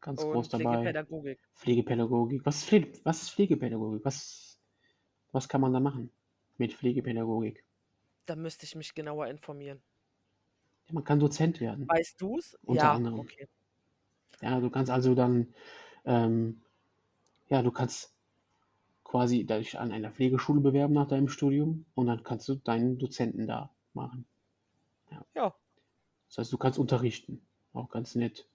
Ganz 0.01 0.23
Und 0.23 0.31
groß 0.31 0.49
dabei. 0.49 0.63
Pflegepädagogik. 0.63 1.39
Pflegepädagogik. 1.55 2.45
Was 2.45 2.57
ist, 2.57 2.65
Pflege, 2.65 2.99
was 3.03 3.23
ist 3.23 3.31
Pflegepädagogik? 3.31 4.05
Was, 4.05 4.59
was 5.31 5.49
kann 5.49 5.61
man 5.61 5.73
da 5.73 5.79
machen 5.79 6.11
mit 6.57 6.73
Pflegepädagogik? 6.73 7.63
Da 8.25 8.35
müsste 8.35 8.65
ich 8.65 8.75
mich 8.75 8.93
genauer 8.93 9.27
informieren. 9.27 9.81
Ja, 10.87 10.93
man 10.93 11.03
kann 11.03 11.19
Dozent 11.19 11.59
werden. 11.59 11.87
Weißt 11.87 12.21
du 12.21 12.37
es? 12.37 12.55
Unter 12.63 12.83
ja, 12.83 12.93
anderem. 12.93 13.19
Okay. 13.19 13.47
Ja, 14.41 14.59
du 14.59 14.69
kannst 14.69 14.91
also 14.91 15.15
dann, 15.15 15.53
ähm, 16.05 16.61
ja, 17.49 17.61
du 17.61 17.71
kannst 17.71 18.15
quasi 19.03 19.43
dich 19.43 19.77
an 19.77 19.91
einer 19.91 20.11
Pflegeschule 20.11 20.61
bewerben 20.61 20.93
nach 20.93 21.07
deinem 21.07 21.27
Studium 21.27 21.85
und 21.95 22.07
dann 22.07 22.23
kannst 22.23 22.47
du 22.47 22.55
deinen 22.55 22.99
Dozenten 22.99 23.47
da 23.47 23.73
machen. 23.93 24.25
Ja. 25.11 25.25
ja. 25.35 25.55
Das 26.27 26.37
heißt, 26.37 26.53
du 26.53 26.57
kannst 26.57 26.79
unterrichten. 26.79 27.41
Auch 27.73 27.89
ganz 27.89 28.15
nett. 28.15 28.47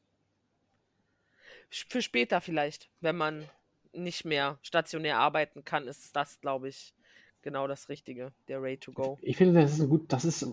Für 1.70 2.02
später 2.02 2.40
vielleicht, 2.40 2.88
wenn 3.00 3.16
man 3.16 3.48
nicht 3.92 4.24
mehr 4.24 4.58
stationär 4.62 5.18
arbeiten 5.18 5.64
kann, 5.64 5.86
ist 5.86 6.14
das, 6.16 6.40
glaube 6.40 6.68
ich, 6.68 6.94
genau 7.42 7.68
das 7.68 7.88
Richtige, 7.88 8.32
der 8.48 8.60
Ray 8.60 8.76
to 8.78 8.92
Go. 8.92 9.18
Ich 9.22 9.36
finde, 9.36 9.60
das 9.60 9.78
ist 9.78 9.88
gut, 9.88 10.12
das 10.12 10.24
ist 10.24 10.46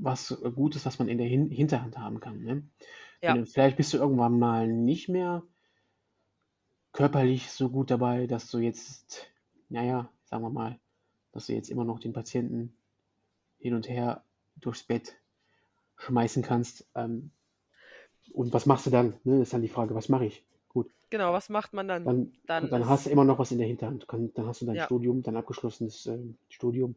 was 0.00 0.36
Gutes, 0.54 0.84
was 0.86 0.98
man 0.98 1.08
in 1.08 1.18
der 1.18 1.26
Hin 1.26 1.50
Hinterhand 1.50 1.98
haben 1.98 2.20
kann. 2.20 2.42
Ne? 2.42 2.62
Ja. 3.22 3.44
Vielleicht 3.44 3.76
bist 3.76 3.92
du 3.92 3.98
irgendwann 3.98 4.38
mal 4.38 4.66
nicht 4.66 5.08
mehr 5.08 5.42
körperlich 6.92 7.50
so 7.50 7.68
gut 7.68 7.90
dabei, 7.90 8.26
dass 8.26 8.50
du 8.50 8.58
jetzt, 8.58 9.26
naja, 9.68 10.10
sagen 10.24 10.42
wir 10.42 10.50
mal, 10.50 10.78
dass 11.32 11.46
du 11.46 11.52
jetzt 11.52 11.70
immer 11.70 11.84
noch 11.84 11.98
den 11.98 12.12
Patienten 12.12 12.76
hin 13.58 13.74
und 13.74 13.88
her 13.88 14.24
durchs 14.56 14.84
Bett 14.84 15.16
schmeißen 15.96 16.42
kannst. 16.42 16.86
Ähm, 16.94 17.30
und 18.34 18.52
was 18.52 18.66
machst 18.66 18.86
du 18.86 18.90
dann? 18.90 19.14
Ne? 19.22 19.38
Das 19.38 19.48
ist 19.48 19.52
dann 19.52 19.62
die 19.62 19.68
Frage, 19.68 19.94
was 19.94 20.08
mache 20.08 20.26
ich? 20.26 20.44
Gut. 20.68 20.90
Genau, 21.10 21.32
was 21.32 21.48
macht 21.48 21.72
man 21.72 21.86
dann? 21.86 22.04
Dann, 22.04 22.32
dann, 22.46 22.68
dann 22.68 22.88
hast 22.88 23.06
du 23.06 23.10
immer 23.10 23.24
noch 23.24 23.38
was 23.38 23.52
in 23.52 23.58
der 23.58 23.68
Hinterhand. 23.68 24.06
Dann 24.10 24.46
hast 24.46 24.60
du 24.60 24.66
dein 24.66 24.74
ja. 24.74 24.84
Studium, 24.84 25.22
dein 25.22 25.36
abgeschlossenes 25.36 26.06
äh, 26.06 26.18
Studium, 26.48 26.96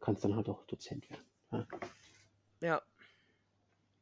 kannst 0.00 0.24
dann 0.24 0.34
halt 0.34 0.48
auch 0.48 0.64
Dozent 0.64 1.08
werden. 1.08 1.24
Ja. 1.52 1.66
ja. 2.60 2.82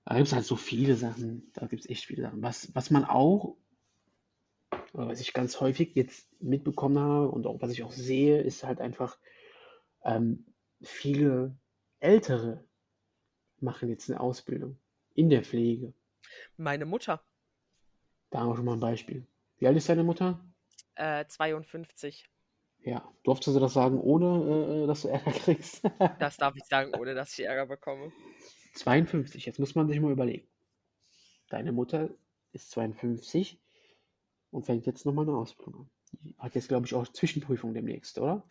Da 0.07 0.15
gibt 0.17 0.29
es 0.29 0.33
halt 0.33 0.47
so 0.47 0.57
viele 0.57 0.97
Sachen. 0.97 1.51
Da 1.53 1.67
gibt 1.67 1.85
es 1.85 1.91
echt 1.91 2.07
viele 2.07 2.23
Sachen. 2.23 2.43
Was, 2.43 2.75
was 2.75 2.91
man 2.91 3.05
auch, 3.05 3.57
oder 4.95 5.09
was 5.09 5.21
ich 5.21 5.35
ganz 5.35 5.61
häufig 5.61 5.95
jetzt 5.95 6.27
mitbekommen 6.41 6.99
habe 6.99 7.29
und 7.29 7.47
auch 7.47 7.61
was 7.61 7.73
ich 7.73 7.85
auch 7.85 7.93
sehe, 7.93 8.41
ist 8.41 8.65
halt 8.65 8.81
einfach, 8.81 9.19
ähm, 10.03 10.47
viele 10.81 11.57
Ältere 12.01 12.65
machen 13.61 13.91
jetzt 13.91 14.11
eine 14.11 14.21
Ausbildung 14.21 14.79
in 15.15 15.29
der 15.29 15.43
Pflege. 15.43 15.93
Meine 16.57 16.85
Mutter. 16.87 17.23
Da 18.31 18.41
haben 18.41 18.49
wir 18.49 18.57
schon 18.57 18.65
mal 18.65 18.75
ein 18.75 18.81
Beispiel. 18.81 19.27
Wie 19.59 19.67
alt 19.67 19.77
ist 19.77 19.89
deine 19.89 20.05
Mutter? 20.05 20.41
Äh, 20.97 21.27
52. 21.27 22.29
Ja, 22.81 23.09
durftest 23.23 23.57
du 23.57 23.61
das 23.61 23.73
sagen, 23.73 23.99
ohne 23.99 24.85
äh, 24.85 24.87
dass 24.87 25.03
du 25.03 25.09
Ärger 25.09 25.33
kriegst? 25.33 25.83
das 26.19 26.37
darf 26.37 26.55
ich 26.57 26.65
sagen, 26.65 26.93
ohne 26.95 27.15
dass 27.15 27.39
ich 27.39 27.45
Ärger 27.45 27.67
bekomme. 27.67 28.13
52, 28.75 29.47
jetzt 29.47 29.59
muss 29.59 29.75
man 29.75 29.89
sich 29.89 30.01
mal 30.01 30.13
überlegen. 30.13 30.47
Deine 31.49 31.73
Mutter 31.73 32.11
ist 32.53 32.71
52 32.73 33.61
und 34.51 34.67
fängt 34.67 34.87
jetzt 34.87 35.07
nochmal 35.07 35.27
eine 35.27 35.37
Ausbildung 35.37 35.83
an. 35.83 35.91
Die 36.13 36.35
hat 36.39 36.55
jetzt, 36.55 36.69
glaube 36.69 36.87
ich, 36.87 36.95
auch 36.95 37.09
Zwischenprüfung 37.09 37.75
demnächst, 37.75 38.19
oder? 38.19 38.49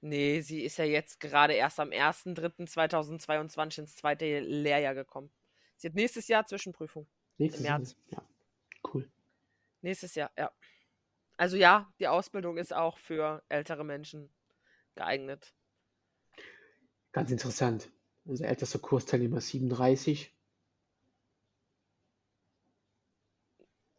Nee, 0.00 0.40
sie 0.40 0.62
ist 0.62 0.78
ja 0.78 0.84
jetzt 0.84 1.20
gerade 1.20 1.54
erst 1.54 1.80
am 1.80 1.90
1.3.2022 1.90 3.80
ins 3.80 3.96
zweite 3.96 4.40
Lehrjahr 4.40 4.94
gekommen. 4.94 5.30
Sie 5.76 5.88
hat 5.88 5.94
nächstes 5.94 6.28
Jahr 6.28 6.46
Zwischenprüfung. 6.46 7.06
Nächstes 7.40 7.64
Jahr? 7.64 7.80
Ja, 8.10 8.22
cool. 8.92 9.10
Nächstes 9.80 10.14
Jahr, 10.14 10.30
ja. 10.36 10.52
Also 11.38 11.56
ja, 11.56 11.90
die 11.98 12.06
Ausbildung 12.06 12.58
ist 12.58 12.74
auch 12.74 12.98
für 12.98 13.42
ältere 13.48 13.82
Menschen 13.82 14.28
geeignet. 14.94 15.54
Ganz 17.12 17.30
interessant. 17.30 17.90
Unser 18.26 18.46
ältester 18.46 18.78
Kursteilnehmer 18.78 19.40
37. 19.40 20.36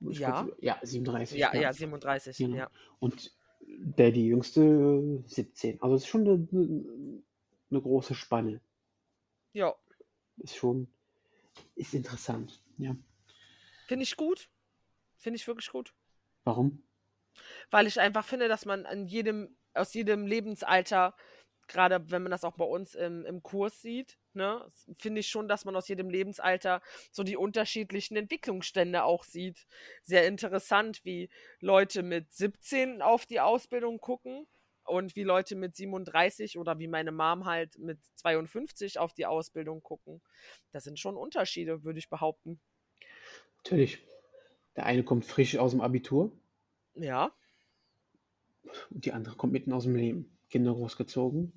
Ja. 0.02 0.48
ja, 0.60 0.80
37. 0.84 1.40
Ja, 1.40 1.56
ja, 1.56 1.74
37. 1.74 2.38
Genau. 2.38 2.56
Ja. 2.56 2.72
Und 3.00 3.36
der 3.60 4.12
die 4.12 4.28
jüngste 4.28 5.24
17. 5.26 5.82
Also 5.82 5.96
es 5.96 6.04
ist 6.04 6.10
schon 6.10 6.28
eine, 6.28 6.48
eine, 6.52 7.24
eine 7.72 7.82
große 7.82 8.14
Spanne. 8.14 8.62
Ja. 9.54 9.74
Ist 10.38 10.56
schon, 10.56 10.88
ist 11.74 11.96
interessant, 11.96 12.62
ja. 12.78 12.96
Finde 13.92 14.04
ich 14.04 14.16
gut. 14.16 14.50
Finde 15.18 15.36
ich 15.36 15.46
wirklich 15.46 15.70
gut. 15.70 15.94
Warum? 16.46 16.82
Weil 17.72 17.88
ich 17.88 18.00
einfach 18.00 18.26
finde, 18.26 18.48
dass 18.48 18.66
man 18.66 18.86
an 18.86 19.06
jedem, 19.06 19.58
aus 19.74 19.94
jedem 19.94 20.26
Lebensalter 20.26 21.14
gerade 21.68 22.12
wenn 22.12 22.24
man 22.24 22.32
das 22.32 22.44
auch 22.44 22.56
bei 22.56 22.66
uns 22.66 22.96
im, 22.96 23.26
im 23.26 23.44
Kurs 23.44 23.82
sieht, 23.82 24.18
ne, 24.34 24.70
finde 24.98 25.22
ich 25.22 25.28
schon, 25.28 25.48
dass 25.48 25.66
man 25.66 25.76
aus 25.76 25.88
jedem 25.88 26.10
Lebensalter 26.10 26.82
so 27.12 27.24
die 27.24 27.38
unterschiedlichen 27.38 28.18
Entwicklungsstände 28.18 29.04
auch 29.04 29.24
sieht. 29.24 29.66
Sehr 30.04 30.28
interessant, 30.28 31.04
wie 31.04 31.30
Leute 31.60 32.04
mit 32.04 32.32
17 32.34 33.02
auf 33.02 33.26
die 33.26 33.40
Ausbildung 33.40 34.00
gucken 34.00 34.48
und 34.84 35.16
wie 35.16 35.24
Leute 35.24 35.56
mit 35.56 35.76
37 35.76 36.58
oder 36.58 36.80
wie 36.80 36.88
meine 36.88 37.12
Mom 37.12 37.46
halt 37.46 37.78
mit 37.78 38.00
52 38.16 39.00
auf 39.00 39.14
die 39.14 39.26
Ausbildung 39.26 39.82
gucken. 39.82 40.22
Das 40.72 40.84
sind 40.84 41.00
schon 41.00 41.16
Unterschiede, 41.16 41.84
würde 41.84 42.00
ich 42.00 42.10
behaupten. 42.10 42.60
Natürlich. 43.64 44.00
Der 44.76 44.86
eine 44.86 45.04
kommt 45.04 45.26
frisch 45.26 45.58
aus 45.58 45.72
dem 45.72 45.82
Abitur. 45.82 46.32
Ja. 46.96 47.32
Und 48.90 49.06
die 49.06 49.12
andere 49.12 49.36
kommt 49.36 49.54
mitten 49.54 49.74
aus 49.74 49.84
dem 49.84 49.96
Leben. 49.96 50.38
Kinder 50.50 50.74
großgezogen, 50.74 51.54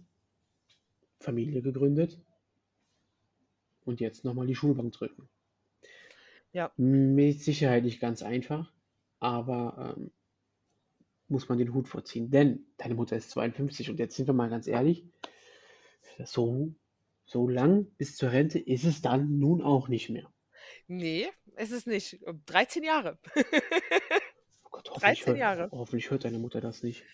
Familie 1.19 1.63
gegründet 1.63 2.21
und 3.85 4.01
jetzt 4.01 4.25
nochmal 4.25 4.47
die 4.47 4.55
Schulbank 4.55 4.93
drücken. 4.93 5.29
Ja. 6.53 6.73
Mit 6.77 7.41
Sicherheit 7.41 7.83
nicht 7.83 8.01
ganz 8.01 8.23
einfach, 8.23 8.73
aber 9.19 9.97
ähm, 9.97 10.13
muss 11.29 11.49
man 11.49 11.59
den 11.59 11.75
Hut 11.75 11.89
vorziehen. 11.89 12.31
Denn 12.31 12.67
deine 12.77 12.95
Mutter 12.95 13.17
ist 13.17 13.31
52 13.31 13.91
und 13.91 13.99
jetzt 13.99 14.17
sind 14.17 14.29
wir 14.29 14.35
mal 14.35 14.51
ganz 14.51 14.67
ehrlich, 14.67 15.05
so, 16.25 16.73
so 17.27 17.49
lang 17.49 17.87
bis 17.97 18.17
zur 18.17 18.31
Rente 18.31 18.59
ist 18.59 18.85
es 18.85 19.03
dann 19.03 19.39
nun 19.39 19.63
auch 19.63 19.89
nicht 19.89 20.11
mehr. 20.11 20.33
Nee, 20.87 21.31
ist 21.57 21.73
es 21.73 21.87
nicht. 21.87 22.19
13 22.47 22.83
Jahre. 22.83 23.19
oh 24.65 24.69
Gott, 24.71 24.91
13 25.01 25.27
hört, 25.27 25.39
Jahre. 25.39 25.69
Hoffentlich 25.73 26.11
hört 26.11 26.25
deine 26.25 26.39
Mutter 26.39 26.61
das 26.61 26.83
nicht. 26.83 27.05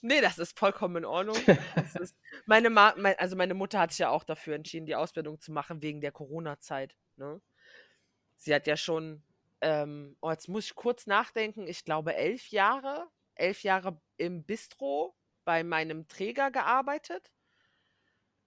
Nee, 0.00 0.20
das 0.20 0.38
ist 0.38 0.58
vollkommen 0.58 0.96
in 0.96 1.04
Ordnung. 1.04 1.36
ist, 2.00 2.16
meine, 2.46 2.70
Ma 2.70 2.94
mein, 2.96 3.18
also 3.18 3.36
meine 3.36 3.54
Mutter 3.54 3.80
hat 3.80 3.90
sich 3.90 3.98
ja 3.98 4.10
auch 4.10 4.24
dafür 4.24 4.54
entschieden, 4.54 4.86
die 4.86 4.94
Ausbildung 4.94 5.40
zu 5.40 5.52
machen 5.52 5.82
wegen 5.82 6.00
der 6.00 6.12
Corona-Zeit. 6.12 6.96
Ne? 7.16 7.40
Sie 8.36 8.54
hat 8.54 8.66
ja 8.66 8.76
schon, 8.76 9.22
ähm, 9.60 10.16
oh, 10.20 10.30
jetzt 10.30 10.48
muss 10.48 10.66
ich 10.66 10.74
kurz 10.74 11.06
nachdenken, 11.06 11.66
ich 11.66 11.84
glaube 11.84 12.14
elf 12.14 12.48
Jahre, 12.48 13.08
elf 13.34 13.62
Jahre 13.62 14.00
im 14.16 14.44
Bistro 14.44 15.16
bei 15.44 15.64
meinem 15.64 16.06
Träger 16.08 16.50
gearbeitet. 16.50 17.32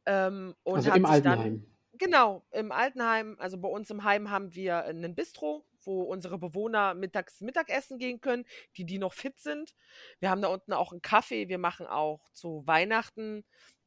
Ähm, 0.06 0.56
und 0.64 0.76
also 0.78 0.94
im 0.94 1.06
Altenheim. 1.06 1.62
Dann, 1.62 1.71
genau, 2.02 2.46
im 2.52 2.72
Altenheim, 2.72 3.38
also 3.40 3.58
bei 3.58 3.70
uns 3.70 3.90
im 3.90 4.04
Heim 4.04 4.30
haben 4.30 4.54
wir 4.54 4.84
einen 4.84 5.16
Bistro 5.16 5.66
wo 5.84 6.04
unsere 6.04 6.38
Bewohner 6.38 6.94
mittags 6.94 7.42
Mittagessen 7.42 7.98
gehen 7.98 8.22
können, 8.22 8.46
die, 8.78 8.86
die 8.86 9.00
noch 9.00 9.14
fit 9.14 9.40
sind. 9.40 9.74
Wir 10.20 10.30
haben 10.30 10.42
da 10.42 10.50
unten 10.50 10.74
auch 10.74 10.92
einen 10.92 11.02
Kaffee. 11.02 11.48
Wir 11.48 11.58
machen 11.58 11.88
auch 11.88 12.30
zu 12.34 12.64
Weihnachten 12.66 13.44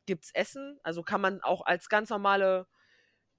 gibt's 0.06 0.30
Essen. 0.34 0.78
Also 0.82 1.02
kann 1.02 1.20
man 1.20 1.40
auch 1.42 1.64
als 1.64 1.88
ganz 1.88 2.10
normale 2.10 2.66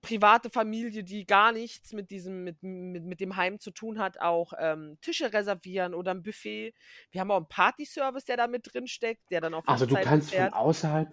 private 0.01 0.49
Familie, 0.49 1.03
die 1.03 1.25
gar 1.25 1.51
nichts 1.51 1.91
mit 1.93 2.11
diesem, 2.11 2.43
mit, 2.43 2.61
mit, 2.61 3.03
mit 3.03 3.19
dem 3.19 3.35
Heim 3.35 3.59
zu 3.59 3.71
tun 3.71 3.99
hat, 3.99 4.19
auch 4.19 4.53
ähm, 4.57 4.97
Tische 5.01 5.33
reservieren 5.33 5.95
oder 5.95 6.11
ein 6.11 6.21
Buffet. 6.21 6.73
Wir 7.09 7.21
haben 7.21 7.31
auch 7.31 7.37
einen 7.37 7.47
Party-Service, 7.47 8.25
der 8.25 8.37
da 8.37 8.47
mit 8.47 8.71
drin 8.71 8.87
steckt, 8.87 9.31
der 9.31 9.41
dann 9.41 9.55
auf 9.55 9.67
Also 9.67 9.87
du 9.87 9.95
kannst 9.95 10.29
fährt. 10.29 10.53
von 10.53 10.61
außerhalb, 10.61 11.09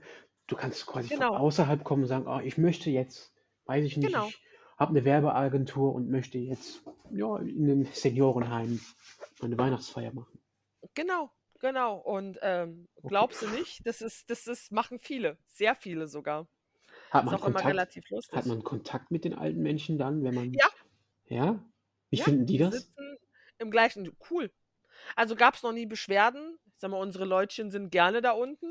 du 0.46 0.56
kannst 0.56 0.86
quasi 0.86 1.08
genau. 1.08 1.28
von 1.28 1.36
außerhalb 1.38 1.84
kommen 1.84 2.02
und 2.02 2.08
sagen, 2.08 2.26
oh, 2.26 2.40
ich 2.40 2.58
möchte 2.58 2.90
jetzt, 2.90 3.31
weiß 3.72 3.84
ich 3.86 3.96
nicht, 3.96 4.06
genau. 4.06 4.28
ich 4.28 4.40
habe 4.76 4.90
eine 4.90 5.04
Werbeagentur 5.04 5.94
und 5.94 6.10
möchte 6.10 6.38
jetzt 6.38 6.82
ja, 7.10 7.38
in 7.38 7.64
einem 7.64 7.84
Seniorenheim 7.86 8.80
eine 9.40 9.58
Weihnachtsfeier 9.58 10.12
machen. 10.12 10.38
Genau, 10.94 11.30
genau. 11.58 11.96
Und 11.96 12.38
ähm, 12.42 12.88
glaubst 13.02 13.42
okay. 13.42 13.52
du 13.52 13.58
nicht, 13.58 13.86
das 13.86 14.02
ist, 14.02 14.28
das 14.28 14.46
ist, 14.46 14.72
machen 14.72 14.98
viele, 15.00 15.38
sehr 15.46 15.74
viele 15.74 16.06
sogar. 16.06 16.46
Hat 17.10 17.24
man, 17.24 17.40
Kontakt, 17.40 18.32
hat 18.32 18.46
man 18.46 18.62
Kontakt 18.62 19.10
mit 19.10 19.24
den 19.24 19.34
alten 19.34 19.62
Menschen 19.62 19.98
dann, 19.98 20.22
wenn 20.22 20.34
man. 20.34 20.52
Ja. 20.52 20.66
Ja? 21.26 21.64
Wie 22.10 22.16
ja, 22.16 22.24
finden 22.24 22.46
die 22.46 22.58
das? 22.58 22.74
Sitzen 22.74 23.18
Im 23.58 23.70
gleichen. 23.70 24.14
Cool. 24.30 24.50
Also 25.16 25.34
gab 25.34 25.54
es 25.54 25.62
noch 25.62 25.72
nie 25.72 25.86
Beschwerden. 25.86 26.58
Ich 26.66 26.80
sag 26.80 26.90
mal, 26.90 27.00
unsere 27.00 27.24
Leutchen 27.24 27.70
sind 27.70 27.90
gerne 27.90 28.20
da 28.20 28.32
unten 28.32 28.66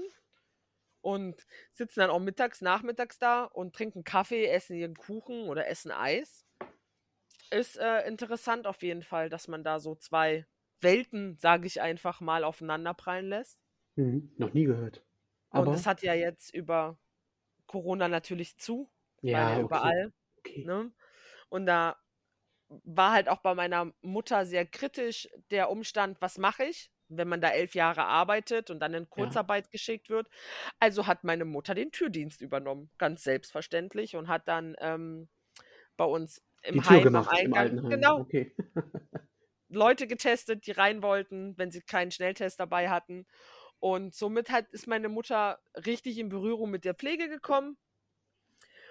und 1.01 1.45
sitzen 1.73 1.99
dann 1.99 2.09
auch 2.09 2.19
mittags, 2.19 2.61
nachmittags 2.61 3.19
da 3.19 3.43
und 3.43 3.75
trinken 3.75 4.03
Kaffee, 4.03 4.45
essen 4.45 4.75
ihren 4.75 4.95
Kuchen 4.95 5.49
oder 5.49 5.67
essen 5.67 5.91
Eis. 5.91 6.45
Ist 7.49 7.77
äh, 7.77 8.07
interessant 8.07 8.65
auf 8.65 8.81
jeden 8.81 9.03
Fall, 9.03 9.29
dass 9.29 9.47
man 9.47 9.63
da 9.63 9.79
so 9.79 9.95
zwei 9.95 10.45
Welten, 10.79 11.37
sage 11.37 11.67
ich 11.67 11.81
einfach 11.81 12.21
mal, 12.21 12.43
aufeinanderprallen 12.43 13.27
lässt. 13.27 13.59
Mhm, 13.95 14.33
noch 14.37 14.53
nie 14.53 14.65
gehört. 14.65 15.03
Aber... 15.49 15.67
Und 15.67 15.73
das 15.73 15.85
hat 15.85 16.01
ja 16.01 16.13
jetzt 16.13 16.53
über 16.53 16.97
Corona 17.67 18.07
natürlich 18.07 18.57
zu. 18.57 18.89
Ja, 19.21 19.55
ja 19.55 19.61
überall. 19.61 20.13
Okay. 20.37 20.63
Ne? 20.65 20.91
Und 21.49 21.65
da 21.65 21.97
war 22.69 23.11
halt 23.11 23.27
auch 23.27 23.39
bei 23.39 23.53
meiner 23.53 23.93
Mutter 24.01 24.45
sehr 24.45 24.65
kritisch 24.65 25.29
der 25.51 25.69
Umstand, 25.69 26.21
was 26.21 26.37
mache 26.37 26.63
ich? 26.63 26.89
Wenn 27.17 27.28
man 27.28 27.41
da 27.41 27.50
elf 27.50 27.76
Jahre 27.76 28.06
arbeitet 28.06 28.69
und 28.69 28.80
dann 28.80 28.93
in 28.93 29.10
Kurzarbeit 29.10 29.65
ja. 29.65 29.71
geschickt 29.71 30.10
wird. 30.10 30.28
Also 30.80 31.08
hat 31.08 31.24
meine 31.24 31.45
Mutter 31.45 31.76
den 31.76 31.91
Türdienst 31.91 32.41
übernommen, 32.41 32.89
ganz 32.97 33.24
selbstverständlich, 33.24 34.15
und 34.15 34.28
hat 34.28 34.47
dann 34.47 34.76
ähm, 34.80 35.28
bei 35.97 36.06
uns 36.06 36.41
im 36.63 36.76
die 36.76 36.82
Tür 36.82 36.89
Heim 36.97 37.04
gemacht, 37.04 37.30
am 37.30 37.38
Eingang, 37.38 37.78
im 37.78 37.89
genau, 37.89 38.19
okay. 38.19 38.56
Leute 39.69 40.08
getestet, 40.08 40.67
die 40.67 40.71
rein 40.71 41.02
wollten, 41.02 41.58
wenn 41.58 41.71
sie 41.71 41.82
keinen 41.82 42.12
Schnelltest 42.12 42.60
dabei 42.60 42.89
hatten. 42.89 43.26
Und 43.80 44.13
somit 44.13 44.52
hat, 44.52 44.69
ist 44.69 44.88
meine 44.88 45.10
Mutter 45.10 45.60
richtig 45.86 46.17
in 46.17 46.30
Berührung 46.30 46.69
mit 46.69 46.86
der 46.86 46.93
Pflege 46.93 47.30
gekommen 47.30 47.78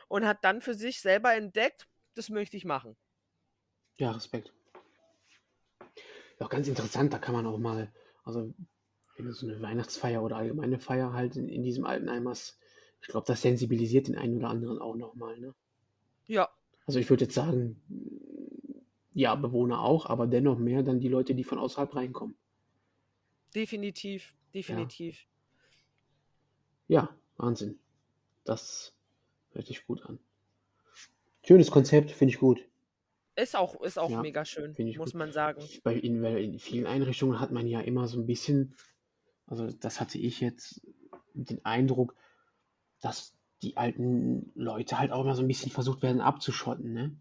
und 0.09 0.27
hat 0.27 0.43
dann 0.43 0.63
für 0.63 0.75
sich 0.75 1.01
selber 1.01 1.35
entdeckt, 1.35 1.87
das 2.15 2.29
möchte 2.29 2.57
ich 2.57 2.65
machen. 2.65 2.97
Ja, 3.99 4.11
Respekt. 4.11 4.53
Auch 6.41 6.49
ganz 6.49 6.67
interessant, 6.67 7.13
da 7.13 7.19
kann 7.19 7.35
man 7.35 7.47
auch 7.47 7.59
mal 7.59 7.93
also, 8.37 8.55
wenn 9.17 9.27
du 9.27 9.33
so 9.33 9.47
eine 9.47 9.61
Weihnachtsfeier 9.61 10.23
oder 10.23 10.37
allgemeine 10.37 10.79
Feier 10.79 11.13
halt 11.13 11.37
in, 11.37 11.49
in 11.49 11.63
diesem 11.63 11.85
Altenheim 11.85 12.29
hast, 12.29 12.59
ich 13.03 13.09
glaube, 13.09 13.27
das 13.27 13.43
sensibilisiert 13.43 14.09
den 14.09 14.17
einen 14.17 14.37
oder 14.37 14.49
anderen 14.49 14.79
auch 14.79 14.95
nochmal, 14.95 15.39
ne? 15.39 15.55
Ja. 16.27 16.49
Also 16.87 16.99
ich 16.99 17.09
würde 17.11 17.25
jetzt 17.25 17.35
sagen, 17.35 17.81
ja, 19.15 19.35
Bewohner 19.35 19.81
auch, 19.81 20.07
aber 20.07 20.27
dennoch 20.27 20.59
mehr 20.59 20.83
dann 20.83 21.01
die 21.01 21.09
Leute, 21.09 21.35
die 21.35 21.45
von 21.45 21.59
außerhalb 21.59 21.95
reinkommen. 21.95 22.37
Definitiv, 23.55 24.35
definitiv. 24.55 25.27
Ja, 26.89 27.03
ja 27.03 27.17
Wahnsinn. 27.37 27.79
Das 28.45 28.95
hört 29.53 29.67
sich 29.67 29.87
gut 29.87 30.05
an. 30.07 30.19
Schönes 31.43 31.71
Konzept, 31.71 32.11
finde 32.13 32.35
ich 32.35 32.41
gut. 32.41 32.61
Ist 33.37 33.57
auch, 33.57 33.81
ist 33.81 33.99
auch 33.99 34.11
ja, 34.11 34.21
mega 34.21 34.45
schön, 34.45 34.75
muss 34.97 35.13
gut. 35.13 35.15
man 35.15 35.33
sagen. 35.33 35.63
Bei 35.83 35.95
in, 35.95 36.23
in 36.25 36.59
vielen 36.59 36.87
Einrichtungen 36.87 37.41
hat 37.41 37.53
man 37.53 37.67
ja 37.67 37.81
immer 37.81 38.07
so 38.09 38.19
ein 38.21 38.27
bisschen, 38.27 38.75
also 39.47 39.69
das 39.69 40.01
hatte 40.01 40.19
ich 40.19 40.41
jetzt 40.41 40.81
den 41.33 41.65
Eindruck, 41.65 42.15
dass 43.01 43.35
die 43.63 43.77
alten 43.77 44.53
Leute 44.55 44.99
halt 44.99 45.13
auch 45.13 45.23
immer 45.23 45.35
so 45.35 45.43
ein 45.43 45.49
bisschen 45.49 45.71
versucht 45.71 46.03
werden 46.03 46.21
abzuschotten, 46.21 46.93
ne? 46.93 47.17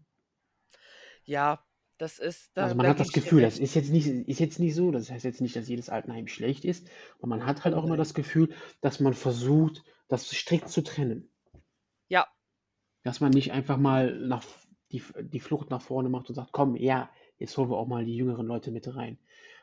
Ja, 1.24 1.64
das 1.98 2.18
ist. 2.18 2.50
Da, 2.54 2.64
also 2.64 2.74
man 2.76 2.84
da 2.84 2.90
hat 2.90 3.00
das 3.00 3.12
Gefühl, 3.12 3.42
das 3.42 3.58
ist 3.58 3.74
jetzt, 3.74 3.90
nicht, 3.90 4.06
ist 4.06 4.40
jetzt 4.40 4.58
nicht 4.58 4.74
so, 4.74 4.90
das 4.90 5.10
heißt 5.10 5.24
jetzt 5.24 5.40
nicht, 5.40 5.54
dass 5.54 5.68
jedes 5.68 5.90
Altenheim 5.90 6.26
schlecht 6.28 6.64
ist, 6.64 6.88
aber 7.18 7.28
man 7.28 7.46
hat 7.46 7.64
halt 7.64 7.74
auch 7.74 7.84
immer 7.84 7.96
das 7.96 8.14
Gefühl, 8.14 8.54
dass 8.80 9.00
man 9.00 9.14
versucht, 9.14 9.84
das 10.08 10.28
strikt 10.30 10.70
zu 10.70 10.82
trennen. 10.82 11.30
Ja. 12.08 12.26
Dass 13.02 13.20
man 13.20 13.30
nicht 13.30 13.52
einfach 13.52 13.76
mal 13.76 14.18
nach, 14.18 14.44
die, 14.92 15.02
die 15.20 15.40
Flucht 15.40 15.70
nach 15.70 15.82
vorne 15.82 16.08
macht 16.08 16.28
und 16.28 16.34
sagt, 16.34 16.52
komm, 16.52 16.76
ja, 16.76 17.10
jetzt 17.38 17.56
holen 17.56 17.70
wir 17.70 17.76
auch 17.76 17.86
mal 17.86 18.04
die 18.04 18.16
jüngeren 18.16 18.46
Leute 18.46 18.70
mit 18.70 18.94
rein. 18.94 19.18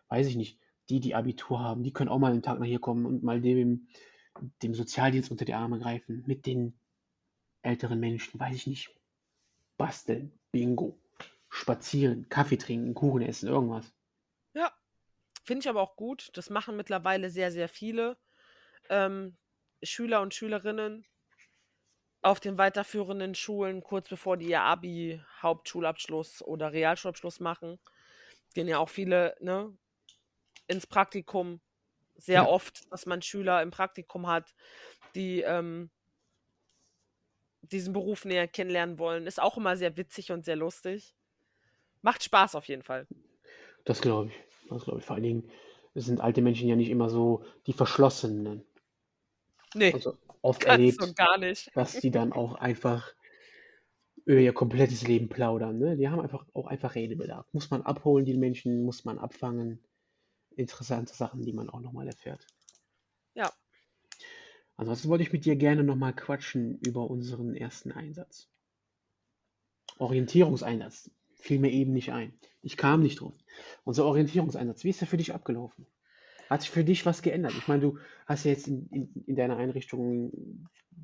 Weiß 0.09 0.27
ich 0.27 0.35
nicht. 0.35 0.59
Die, 0.89 0.99
die 1.01 1.15
Abitur 1.15 1.59
haben, 1.59 1.83
die 1.83 1.91
können 1.91 2.09
auch 2.09 2.19
mal 2.19 2.31
einen 2.31 2.41
Tag 2.41 2.59
nach 2.59 2.65
hier 2.65 2.79
kommen 2.79 3.05
und 3.05 3.21
mal 3.21 3.41
dem, 3.41 3.87
dem 4.63 4.73
Sozialdienst 4.73 5.31
unter 5.31 5.43
die 5.43 5.53
Arme 5.53 5.79
greifen. 5.79 6.23
Mit 6.25 6.45
den 6.45 6.79
älteren 7.61 7.99
Menschen, 7.99 8.39
weiß 8.39 8.55
ich 8.55 8.67
nicht. 8.67 8.95
Basteln, 9.77 10.31
Bingo 10.51 10.97
spazieren, 11.49 12.29
Kaffee 12.29 12.57
trinken, 12.57 12.93
Kuchen 12.93 13.21
essen, 13.21 13.49
irgendwas. 13.49 13.93
Ja, 14.53 14.71
finde 15.43 15.61
ich 15.61 15.69
aber 15.69 15.81
auch 15.81 15.95
gut. 15.95 16.29
Das 16.33 16.49
machen 16.49 16.77
mittlerweile 16.77 17.29
sehr, 17.29 17.51
sehr 17.51 17.67
viele 17.69 18.17
ähm, 18.89 19.35
Schüler 19.83 20.21
und 20.21 20.33
Schülerinnen 20.33 21.05
auf 22.27 22.39
den 22.39 22.57
weiterführenden 22.57 23.35
Schulen, 23.35 23.81
kurz 23.81 24.09
bevor 24.09 24.37
die 24.37 24.49
ihr 24.49 24.61
Abi, 24.61 25.21
Hauptschulabschluss 25.41 26.41
oder 26.41 26.73
Realschulabschluss 26.73 27.39
machen. 27.39 27.79
Gehen 28.53 28.67
ja 28.67 28.79
auch 28.79 28.89
viele 28.89 29.35
ne, 29.39 29.75
ins 30.67 30.87
Praktikum. 30.87 31.61
Sehr 32.17 32.43
ja. 32.43 32.47
oft, 32.47 32.91
dass 32.91 33.05
man 33.05 33.21
Schüler 33.21 33.61
im 33.61 33.71
Praktikum 33.71 34.27
hat, 34.27 34.55
die 35.15 35.41
ähm, 35.41 35.89
diesen 37.61 37.93
Beruf 37.93 38.25
näher 38.25 38.47
kennenlernen 38.47 38.99
wollen. 38.99 39.27
Ist 39.27 39.41
auch 39.41 39.57
immer 39.57 39.77
sehr 39.77 39.95
witzig 39.97 40.31
und 40.31 40.43
sehr 40.43 40.55
lustig. 40.55 41.15
Macht 42.01 42.23
Spaß 42.23 42.55
auf 42.55 42.65
jeden 42.65 42.83
Fall. 42.83 43.07
Das 43.85 44.01
glaube 44.01 44.29
ich. 44.29 44.69
Das 44.69 44.83
glaube 44.83 44.99
ich. 44.99 45.05
Vor 45.05 45.15
allen 45.15 45.23
Dingen 45.23 45.51
sind 45.95 46.19
alte 46.19 46.41
Menschen 46.41 46.67
ja 46.67 46.75
nicht 46.75 46.89
immer 46.89 47.09
so 47.09 47.45
die 47.67 47.73
Verschlossenen. 47.73 48.65
Nee. 49.73 49.93
Also 49.93 50.17
oft 50.47 50.63
erlebt, 50.63 50.99
dass 51.73 51.99
die 51.99 52.12
dann 52.12 52.31
auch 52.31 52.55
einfach 52.55 53.13
über 54.25 54.39
ihr 54.39 54.53
komplettes 54.53 55.07
Leben 55.07 55.29
plaudern. 55.29 55.77
Ne? 55.77 55.97
Die 55.97 56.10
haben 56.10 56.19
einfach 56.19 56.45
auch 56.53 56.67
einfach 56.67 56.95
Redebedarf. 56.95 57.45
Muss 57.53 57.69
man 57.69 57.81
abholen, 57.81 58.25
die 58.25 58.38
Menschen, 58.38 58.83
muss 58.83 59.05
man 59.05 59.19
abfangen. 59.19 59.79
Interessante 60.55 61.13
Sachen, 61.13 61.43
die 61.43 61.53
man 61.53 61.69
auch 61.69 61.81
nochmal 61.81 62.07
erfährt. 62.07 62.45
Ja. 63.36 63.51
Ansonsten 64.75 65.10
wollte 65.10 65.23
ich 65.23 65.33
mit 65.33 65.45
dir 65.45 65.55
gerne 65.55 65.83
nochmal 65.83 66.13
quatschen 66.13 66.79
über 66.79 67.10
unseren 67.10 67.55
ersten 67.55 67.91
Einsatz. 67.91 68.49
Orientierungseinsatz 69.97 71.12
fiel 71.36 71.60
mir 71.60 71.71
eben 71.71 71.93
nicht 71.93 72.12
ein. 72.12 72.33
Ich 72.62 72.77
kam 72.77 73.01
nicht 73.01 73.21
drauf. 73.21 73.36
Unser 73.83 74.05
Orientierungseinsatz, 74.05 74.83
wie 74.83 74.89
ist 74.89 75.01
der 75.01 75.07
für 75.07 75.17
dich 75.17 75.33
abgelaufen? 75.33 75.88
Hat 76.49 76.62
sich 76.62 76.71
für 76.71 76.83
dich 76.83 77.05
was 77.05 77.21
geändert? 77.21 77.53
Ich 77.57 77.67
meine, 77.67 77.81
du 77.81 77.99
hast 78.25 78.45
ja 78.45 78.51
jetzt 78.51 78.67
in, 78.67 78.88
in, 78.89 79.23
in 79.25 79.36
deiner 79.36 79.57
Einrichtung 79.57 80.31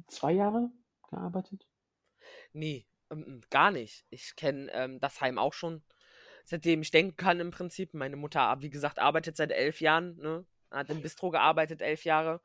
zwei 0.08 0.34
Jahre 0.34 0.72
gearbeitet? 1.10 1.68
Nee, 2.54 2.86
ähm, 3.12 3.42
gar 3.50 3.72
nicht. 3.72 4.06
Ich 4.10 4.36
kenne 4.36 4.72
ähm, 4.74 5.00
das 5.00 5.22
Heim 5.22 5.38
auch 5.38 5.54
schon, 5.54 5.84
seitdem 6.46 6.82
ich 6.82 6.92
denken 6.92 7.16
kann 7.16 7.40
im 7.40 7.52
Prinzip. 7.52 7.94
Meine 7.94 8.16
Mutter, 8.16 8.56
wie 8.62 8.70
gesagt, 8.70 9.00
arbeitet 9.00 9.36
seit 9.36 9.52
elf 9.52 9.82
Jahren, 9.82 10.18
ne? 10.18 10.46
hat 10.72 10.90
im 10.90 11.02
Bistro 11.02 11.30
gearbeitet, 11.30 11.82
elf 11.82 12.04
Jahre. 12.04 12.42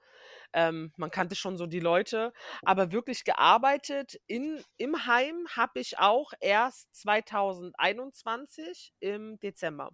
Ähm, 0.53 0.93
man 0.97 1.11
kannte 1.11 1.35
schon 1.35 1.57
so 1.57 1.67
die 1.67 1.81
Leute, 1.81 2.33
aber 2.63 2.93
wirklich 2.93 3.25
gearbeitet 3.25 4.21
in, 4.27 4.63
im 4.77 5.07
Heim 5.07 5.47
habe 5.51 5.81
ich 5.81 5.99
auch 5.99 6.33
erst 6.41 6.95
2021 6.97 8.93
im 9.01 9.39
Dezember. 9.41 9.91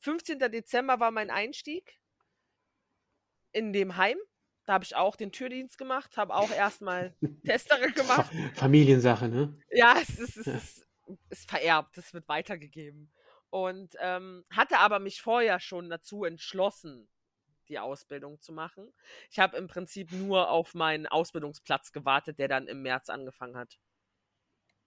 15. 0.00 0.38
Dezember 0.38 1.00
war 1.00 1.10
mein 1.10 1.30
Einstieg 1.30 1.98
in 3.56 3.72
dem 3.72 3.96
Heim. 3.96 4.18
Da 4.66 4.74
habe 4.74 4.84
ich 4.84 4.96
auch 4.96 5.16
den 5.16 5.32
Türdienst 5.32 5.78
gemacht, 5.78 6.16
habe 6.16 6.34
auch 6.34 6.50
erstmal 6.56 7.14
Testerin 7.44 7.94
gemacht. 7.94 8.30
Familiensache, 8.54 9.28
ne? 9.28 9.58
Ja, 9.70 9.96
es 10.00 10.18
ist, 10.18 10.36
es 10.36 10.46
ist, 10.46 10.88
es 11.06 11.18
ist 11.30 11.50
vererbt, 11.50 11.96
es 11.98 12.12
wird 12.12 12.28
weitergegeben. 12.28 13.10
Und 13.50 13.94
ähm, 14.00 14.44
hatte 14.50 14.78
aber 14.78 14.98
mich 14.98 15.22
vorher 15.22 15.60
schon 15.60 15.88
dazu 15.88 16.24
entschlossen, 16.24 17.08
die 17.68 17.78
Ausbildung 17.78 18.40
zu 18.40 18.52
machen. 18.52 18.92
Ich 19.30 19.38
habe 19.38 19.56
im 19.56 19.68
Prinzip 19.68 20.12
nur 20.12 20.50
auf 20.50 20.74
meinen 20.74 21.06
Ausbildungsplatz 21.06 21.92
gewartet, 21.92 22.38
der 22.38 22.48
dann 22.48 22.68
im 22.68 22.82
März 22.82 23.08
angefangen 23.08 23.56
hat. 23.56 23.78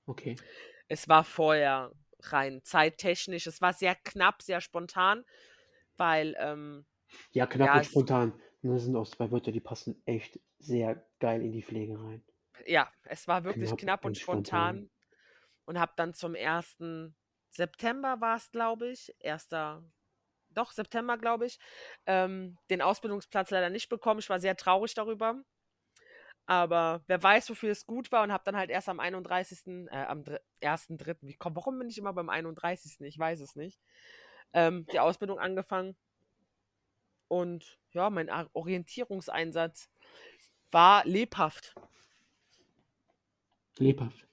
Okay. 0.05 0.36
Es 0.88 1.08
war 1.08 1.23
vorher 1.23 1.91
rein 2.21 2.62
zeittechnisch. 2.63 3.47
Es 3.47 3.62
war 3.62 3.73
sehr 3.73 3.95
knapp, 3.95 4.41
sehr 4.41 4.62
spontan, 4.62 5.23
weil. 5.97 6.36
Ähm, 6.38 6.86
ja, 7.32 7.47
knapp 7.47 7.67
ja, 7.67 7.77
und 7.77 7.86
spontan. 7.86 8.41
Das 8.62 8.84
sind 8.84 8.95
auch 8.95 9.08
zwei 9.08 9.32
Wörter, 9.32 9.52
die 9.52 9.62
passen 9.62 10.02
echt 10.06 10.39
sehr 10.58 11.06
geil 11.19 11.41
in 11.41 11.52
die 11.52 11.63
Pflege 11.63 12.00
rein. 12.00 12.24
Ja, 12.65 12.91
es 13.06 13.28
war 13.28 13.43
wirklich 13.45 13.69
knapp, 13.69 13.80
knapp 13.80 14.06
und, 14.06 14.10
und 14.10 14.17
spontan. 14.17 14.76
spontan. 14.76 14.89
Und 15.65 15.80
habe 15.80 15.93
dann 15.95 16.13
zum 16.13 16.36
1. 16.36 16.78
September 17.52 18.19
war 18.19 18.36
es, 18.38 18.52
glaube 18.52 18.89
ich, 18.89 19.15
1 19.24 19.48
doch, 20.52 20.72
September, 20.72 21.17
glaube 21.17 21.45
ich, 21.45 21.60
ähm, 22.06 22.58
den 22.69 22.82
Ausbildungsplatz 22.82 23.52
leider 23.52 23.69
nicht 23.69 23.89
bekommen. 23.89 24.19
Ich 24.19 24.30
war 24.30 24.39
sehr 24.39 24.56
traurig 24.56 24.93
darüber. 24.93 25.43
Aber 26.48 27.04
wer 27.06 27.22
weiß, 27.22 27.50
wofür 27.52 27.72
es 27.72 27.86
gut 27.86 28.12
war 28.12 28.24
und 28.24 28.32
habe 28.32 28.43
dann 28.43 28.58
halt 28.58 28.72
erst 28.72 28.89
am 28.89 29.00
31., 29.00 29.88
äh, 29.91 30.06
am 30.06 30.24
1.3., 30.62 31.17
wie, 31.22 31.36
komm, 31.36 31.56
warum 31.56 31.78
bin 31.78 31.89
ich 31.89 32.00
immer 32.00 32.13
beim 32.13 32.30
31.? 32.30 33.02
Ich 33.02 33.19
weiß 33.19 33.41
es 33.41 33.56
nicht. 33.56 33.80
Ähm, 34.54 34.88
die 34.91 35.00
Ausbildung 35.00 35.38
angefangen. 35.38 35.95
Und 37.30 37.80
ja, 37.92 38.10
mein 38.10 38.30
Orientierungseinsatz 38.52 39.89
war 40.72 41.06
lebhaft. 41.06 41.74
Lebhaft. 43.78 44.28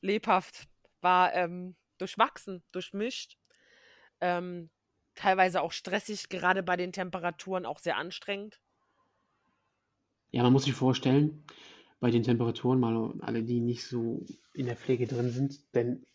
Lebhaft. 0.00 0.68
War 1.00 1.34
ähm, 1.34 1.74
durchwachsen, 1.98 2.62
durchmischt. 2.70 3.36
Ähm, 4.20 4.70
teilweise 5.16 5.62
auch 5.62 5.72
stressig, 5.72 6.28
gerade 6.28 6.62
bei 6.62 6.76
den 6.76 6.92
Temperaturen 6.92 7.66
auch 7.66 7.80
sehr 7.80 7.96
anstrengend. 7.96 8.60
Ja, 10.30 10.44
man 10.44 10.52
muss 10.52 10.64
sich 10.64 10.74
vorstellen, 10.74 11.44
bei 12.00 12.10
den 12.10 12.22
Temperaturen, 12.22 12.80
mal 12.80 13.14
alle, 13.20 13.42
die 13.42 13.60
nicht 13.60 13.86
so 13.86 14.24
in 14.54 14.66
der 14.66 14.76
Pflege 14.76 15.06
drin 15.06 15.30
sind, 15.30 15.74
denn 15.74 16.06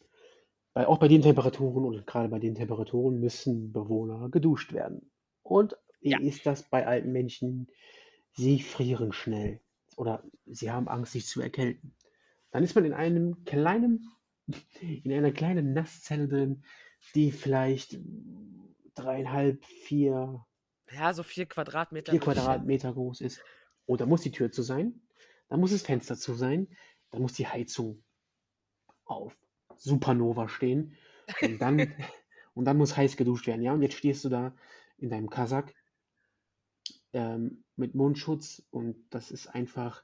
bei, 0.74 0.88
auch 0.88 1.00
bei 1.00 1.08
den 1.08 1.22
Temperaturen 1.22 1.86
und 1.86 2.06
gerade 2.06 2.30
bei 2.30 2.40
den 2.40 2.56
Temperaturen 2.56 3.20
müssen 3.20 3.72
Bewohner 3.72 4.30
geduscht 4.30 4.74
werden. 4.74 5.12
Und 5.44 5.76
wie 6.02 6.12
ja. 6.12 6.20
ist 6.20 6.46
das 6.46 6.64
bei 6.64 6.86
alten 6.86 7.12
Menschen? 7.12 7.68
Sie 8.34 8.62
frieren 8.62 9.14
schnell 9.14 9.62
oder 9.96 10.24
sie 10.46 10.72
haben 10.72 10.88
Angst, 10.88 11.14
sich 11.14 11.26
zu 11.26 11.42
erkälten. 11.42 11.96
Dann 12.52 12.64
ist 12.64 12.76
man 12.76 12.86
in 12.86 12.94
einem 12.94 13.44
kleinen, 13.46 14.10
in 14.82 15.12
einer 15.12 15.32
kleinen 15.32 15.74
Nasszelle 15.74 16.28
drin, 16.28 16.64
die 17.16 17.32
vielleicht 17.32 17.98
dreieinhalb, 18.96 19.64
vier, 19.66 20.46
Ja, 20.92 21.14
so 21.14 21.24
vier 21.24 21.46
Quadratmeter. 21.46 22.12
vier 22.12 22.20
Quadratmeter 22.20 22.94
groß 22.94 23.22
ist. 23.22 23.42
Oh, 23.86 23.96
da 23.98 24.06
muss 24.06 24.22
die 24.22 24.32
Tür 24.32 24.52
zu 24.52 24.62
sein. 24.64 25.02
Da 25.50 25.58
muss 25.58 25.72
das 25.72 25.82
Fenster 25.82 26.18
zu 26.18 26.34
sein. 26.34 26.68
Da 27.12 27.20
muss 27.20 27.34
die 27.34 27.48
Heizung 27.48 28.04
auf 29.06 29.36
Supernova 29.76 30.48
stehen. 30.50 30.96
Und 31.42 31.60
dann, 31.62 31.80
und 32.54 32.66
dann 32.66 32.78
muss 32.78 32.96
heiß 32.98 33.18
geduscht 33.18 33.48
werden. 33.48 33.62
Ja, 33.62 33.74
und 33.74 33.82
jetzt 33.82 33.96
stehst 33.96 34.24
du 34.26 34.30
da 34.30 34.56
in 34.98 35.10
deinem 35.10 35.30
Kasak 35.30 35.74
ähm, 37.14 37.64
mit 37.76 37.96
Mundschutz 37.96 38.64
und 38.72 38.96
das 39.10 39.32
ist 39.32 39.48
einfach 39.48 40.04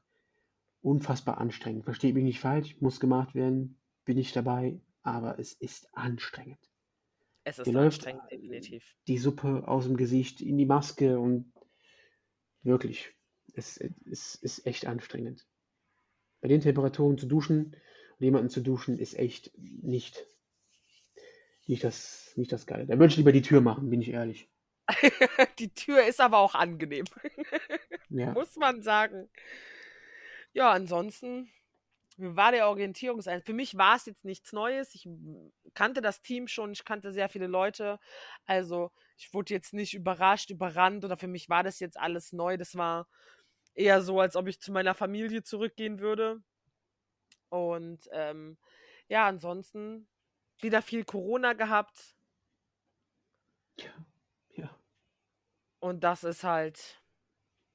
unfassbar 0.81 1.37
anstrengend. 1.39 1.85
Versteht 1.85 2.13
mich 2.13 2.23
nicht 2.23 2.39
falsch, 2.39 2.79
muss 2.81 2.99
gemacht 2.99 3.35
werden, 3.35 3.79
bin 4.05 4.17
ich 4.17 4.33
dabei, 4.33 4.79
aber 5.01 5.39
es 5.39 5.53
ist 5.53 5.95
anstrengend. 5.95 6.59
Es 7.45 7.59
ist 7.59 7.75
anstrengend, 7.75 8.23
definitiv. 8.31 8.95
Die 9.07 9.17
Suppe 9.17 9.67
aus 9.67 9.85
dem 9.85 9.97
Gesicht 9.97 10.41
in 10.41 10.57
die 10.57 10.65
Maske 10.65 11.19
und 11.19 11.51
wirklich, 12.63 13.13
es, 13.53 13.77
es 14.09 14.35
ist 14.35 14.65
echt 14.65 14.85
anstrengend. 14.85 15.45
Bei 16.41 16.47
den 16.47 16.61
Temperaturen 16.61 17.17
zu 17.17 17.25
duschen 17.25 17.75
und 18.17 18.25
jemanden 18.25 18.49
zu 18.49 18.61
duschen, 18.61 18.97
ist 18.97 19.17
echt 19.17 19.57
nicht, 19.57 20.25
nicht, 21.67 21.83
das, 21.83 22.33
nicht 22.35 22.51
das 22.51 22.65
Geile. 22.65 22.85
Da 22.85 22.93
würde 22.93 23.07
ich 23.07 23.17
lieber 23.17 23.31
die 23.31 23.41
Tür 23.41 23.61
machen, 23.61 23.89
bin 23.89 24.01
ich 24.01 24.09
ehrlich. 24.09 24.49
die 25.59 25.73
Tür 25.73 26.03
ist 26.05 26.19
aber 26.19 26.39
auch 26.39 26.55
angenehm. 26.55 27.05
ja. 28.09 28.31
Muss 28.31 28.55
man 28.55 28.81
sagen. 28.81 29.29
Ja, 30.53 30.71
ansonsten 30.71 31.49
war 32.17 32.51
der 32.51 32.67
Orientierungseinsatz? 32.69 33.45
Für 33.45 33.53
mich 33.53 33.77
war 33.77 33.95
es 33.95 34.05
jetzt 34.05 34.25
nichts 34.25 34.53
Neues. 34.53 34.93
Ich 34.93 35.07
kannte 35.73 36.01
das 36.01 36.21
Team 36.21 36.47
schon, 36.47 36.71
ich 36.71 36.85
kannte 36.85 37.11
sehr 37.11 37.29
viele 37.29 37.47
Leute. 37.47 37.99
Also 38.45 38.91
ich 39.17 39.33
wurde 39.33 39.53
jetzt 39.53 39.73
nicht 39.73 39.93
überrascht, 39.93 40.49
überrannt 40.49 41.03
oder 41.05 41.17
für 41.17 41.27
mich 41.27 41.49
war 41.49 41.63
das 41.63 41.79
jetzt 41.79 41.97
alles 41.97 42.33
neu. 42.33 42.57
Das 42.57 42.75
war 42.75 43.07
eher 43.73 44.01
so, 44.01 44.19
als 44.19 44.35
ob 44.35 44.47
ich 44.47 44.59
zu 44.59 44.71
meiner 44.71 44.93
Familie 44.93 45.43
zurückgehen 45.43 45.99
würde. 45.99 46.41
Und 47.49 48.07
ähm, 48.11 48.57
ja, 49.07 49.27
ansonsten 49.27 50.07
wieder 50.59 50.81
viel 50.81 51.03
Corona 51.03 51.53
gehabt. 51.53 52.15
Und 55.83 56.05
das 56.05 56.23
ist 56.23 56.45
halt 56.45 57.01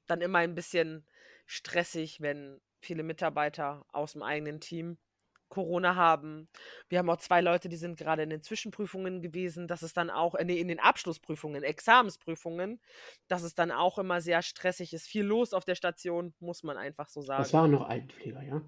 dann 0.07 0.21
immer 0.21 0.39
ein 0.39 0.55
bisschen 0.55 1.05
stressig, 1.45 2.21
wenn 2.21 2.59
viele 2.79 3.03
Mitarbeiter 3.03 3.85
aus 3.91 4.13
dem 4.13 4.23
eigenen 4.23 4.59
Team 4.59 4.97
Corona 5.47 5.93
haben. 5.93 6.49
Wir 6.87 6.97
haben 6.97 7.09
auch 7.11 7.19
zwei 7.19 7.39
Leute, 7.39 7.69
die 7.69 7.75
sind 7.75 7.99
gerade 7.99 8.23
in 8.23 8.31
den 8.31 8.41
Zwischenprüfungen 8.41 9.21
gewesen. 9.21 9.67
Das 9.67 9.83
ist 9.83 9.95
dann 9.95 10.09
auch, 10.09 10.33
äh, 10.33 10.43
nee, 10.43 10.59
in 10.59 10.67
den 10.69 10.79
Abschlussprüfungen, 10.79 11.61
Examensprüfungen. 11.61 12.81
Das 13.27 13.43
ist 13.43 13.59
dann 13.59 13.69
auch 13.69 13.99
immer 13.99 14.21
sehr 14.21 14.41
stressig. 14.41 14.91
Ist 14.91 15.07
viel 15.07 15.23
los 15.23 15.53
auf 15.53 15.65
der 15.65 15.75
Station, 15.75 16.33
muss 16.39 16.63
man 16.63 16.77
einfach 16.77 17.09
so 17.09 17.21
sagen. 17.21 17.43
Das 17.43 17.53
waren 17.53 17.69
noch 17.69 17.87
Altenpfleger, 17.87 18.41
ja? 18.41 18.61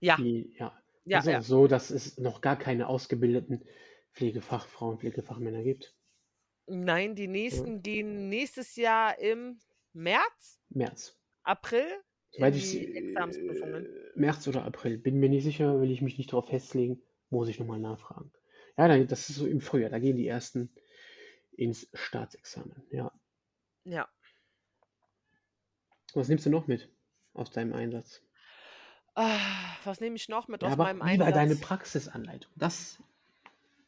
Ja. 0.00 0.16
Die, 0.16 0.54
ja. 0.58 0.74
Ja, 1.04 1.18
ist 1.18 1.26
ja. 1.26 1.42
so, 1.42 1.66
dass 1.66 1.90
es 1.90 2.16
noch 2.16 2.40
gar 2.40 2.56
keine 2.56 2.86
ausgebildeten 2.86 3.66
Pflegefachfrauen, 4.14 4.98
Pflegefachmänner 4.98 5.62
gibt. 5.62 5.94
Nein, 6.66 7.14
die 7.14 7.28
nächsten 7.28 7.82
gehen 7.82 8.28
nächstes 8.28 8.76
Jahr 8.76 9.18
im 9.18 9.58
März, 9.92 10.60
März. 10.70 11.16
April 11.42 11.86
Soweit 12.30 12.56
ich 12.56 12.74
Examensprüfungen. 12.74 13.86
äh, 13.86 13.88
März 14.16 14.48
oder 14.48 14.64
April. 14.64 14.98
Bin 14.98 15.18
mir 15.20 15.28
nicht 15.28 15.44
sicher, 15.44 15.80
will 15.80 15.90
ich 15.90 16.02
mich 16.02 16.18
nicht 16.18 16.32
darauf 16.32 16.48
festlegen, 16.48 17.00
muss 17.30 17.48
ich 17.48 17.58
nochmal 17.60 17.78
nachfragen. 17.80 18.32
Ja, 18.76 18.88
dann, 18.88 19.06
das 19.06 19.30
ist 19.30 19.36
so 19.36 19.46
im 19.46 19.60
Frühjahr, 19.60 19.90
da 19.90 19.98
gehen 19.98 20.16
die 20.16 20.26
ersten 20.26 20.70
ins 21.56 21.88
Staatsexamen. 21.92 22.82
Ja. 22.90 23.12
Ja. 23.84 24.08
Was 26.14 26.28
nimmst 26.28 26.46
du 26.46 26.50
noch 26.50 26.66
mit 26.66 26.88
aus 27.34 27.50
deinem 27.50 27.72
Einsatz? 27.74 28.22
Ah, 29.16 29.76
was 29.84 30.00
nehme 30.00 30.16
ich 30.16 30.28
noch 30.28 30.48
mit 30.48 30.62
Ja, 30.62 30.68
aus 30.72 30.76
meinem 30.76 31.02
wie 31.02 31.18
war 31.20 31.30
deine 31.32 31.52
Einsatz? 31.52 31.60
Praxisanleitung? 31.60 32.50
Das, 32.56 33.00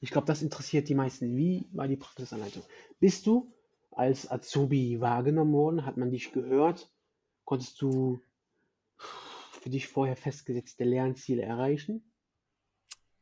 ich 0.01 0.11
glaube, 0.11 0.27
das 0.27 0.43
interessiert 0.43 0.89
die 0.89 0.95
meisten. 0.95 1.37
Wie 1.37 1.69
war 1.73 1.89
die 1.89 1.97
Praxisanleitung? 1.97 2.63
Bist 3.01 3.27
du 3.27 3.53
als 3.91 4.31
Azubi 4.31 5.01
wahrgenommen 5.01 5.53
worden? 5.53 5.87
Hat 5.87 5.97
man 5.97 6.11
dich 6.11 6.33
gehört? 6.33 6.91
Konntest 7.45 7.81
du 7.81 8.21
für 8.97 9.71
dich 9.71 9.89
vorher 9.89 10.17
festgesetzte 10.17 10.85
Lernziele 10.85 11.43
erreichen? 11.43 12.13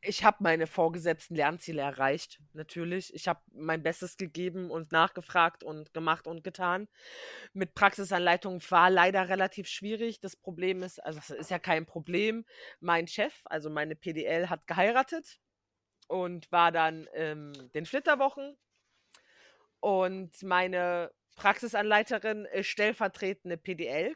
Ich 0.07 0.23
habe 0.23 0.37
meine 0.41 0.67
vorgesetzten 0.67 1.35
Lernziele 1.35 1.81
erreicht, 1.81 2.39
natürlich. 2.53 3.11
Ich 3.15 3.27
habe 3.27 3.41
mein 3.51 3.81
Bestes 3.81 4.17
gegeben 4.17 4.69
und 4.69 4.91
nachgefragt 4.91 5.63
und 5.63 5.95
gemacht 5.95 6.27
und 6.27 6.43
getan. 6.43 6.87
Mit 7.53 7.73
Praxisanleitung 7.73 8.61
war 8.69 8.91
leider 8.91 9.29
relativ 9.29 9.67
schwierig. 9.67 10.19
Das 10.19 10.35
Problem 10.35 10.83
ist, 10.83 11.03
also 11.03 11.17
es 11.19 11.31
ist 11.31 11.49
ja 11.49 11.57
kein 11.57 11.87
Problem. 11.87 12.45
Mein 12.79 13.07
Chef, 13.07 13.33
also 13.45 13.71
meine 13.71 13.95
PDL, 13.95 14.49
hat 14.51 14.67
geheiratet 14.67 15.39
und 16.07 16.51
war 16.51 16.71
dann 16.71 17.07
ähm, 17.13 17.53
den 17.73 17.85
Flitterwochen. 17.85 18.57
Und 19.79 20.41
meine 20.43 21.11
Praxisanleiterin 21.35 22.45
ist 22.45 22.67
stellvertretende 22.67 23.57
PDL. 23.57 24.15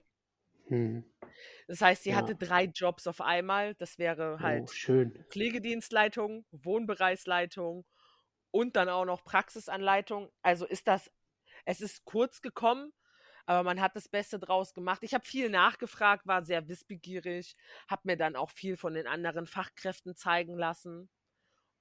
Hm. 0.67 1.03
Das 1.67 1.81
heißt, 1.81 2.03
sie 2.03 2.11
Ja. 2.11 2.15
hatte 2.15 2.35
drei 2.35 2.65
Jobs 2.65 3.07
auf 3.07 3.21
einmal. 3.21 3.75
Das 3.75 3.97
wäre 3.97 4.41
Oh, 4.41 4.41
halt 4.41 4.71
schön. 4.71 5.13
Pflegedienstleitung, 5.29 6.45
Wohnbereichsleitung 6.51 7.85
und 8.51 8.75
dann 8.75 8.89
auch 8.89 9.05
noch 9.05 9.23
Praxisanleitung. 9.23 10.31
Also 10.41 10.65
ist 10.65 10.87
das, 10.87 11.11
es 11.65 11.81
ist 11.81 12.05
kurz 12.05 12.41
gekommen, 12.41 12.93
aber 13.45 13.63
man 13.63 13.81
hat 13.81 13.95
das 13.95 14.09
Beste 14.09 14.39
draus 14.39 14.73
gemacht. 14.73 15.03
Ich 15.03 15.13
habe 15.13 15.25
viel 15.25 15.49
nachgefragt, 15.49 16.27
war 16.27 16.45
sehr 16.45 16.67
wissbegierig, 16.67 17.55
habe 17.89 18.03
mir 18.05 18.17
dann 18.17 18.35
auch 18.35 18.51
viel 18.51 18.77
von 18.77 18.93
den 18.93 19.07
anderen 19.07 19.47
Fachkräften 19.47 20.15
zeigen 20.15 20.57
lassen. 20.57 21.09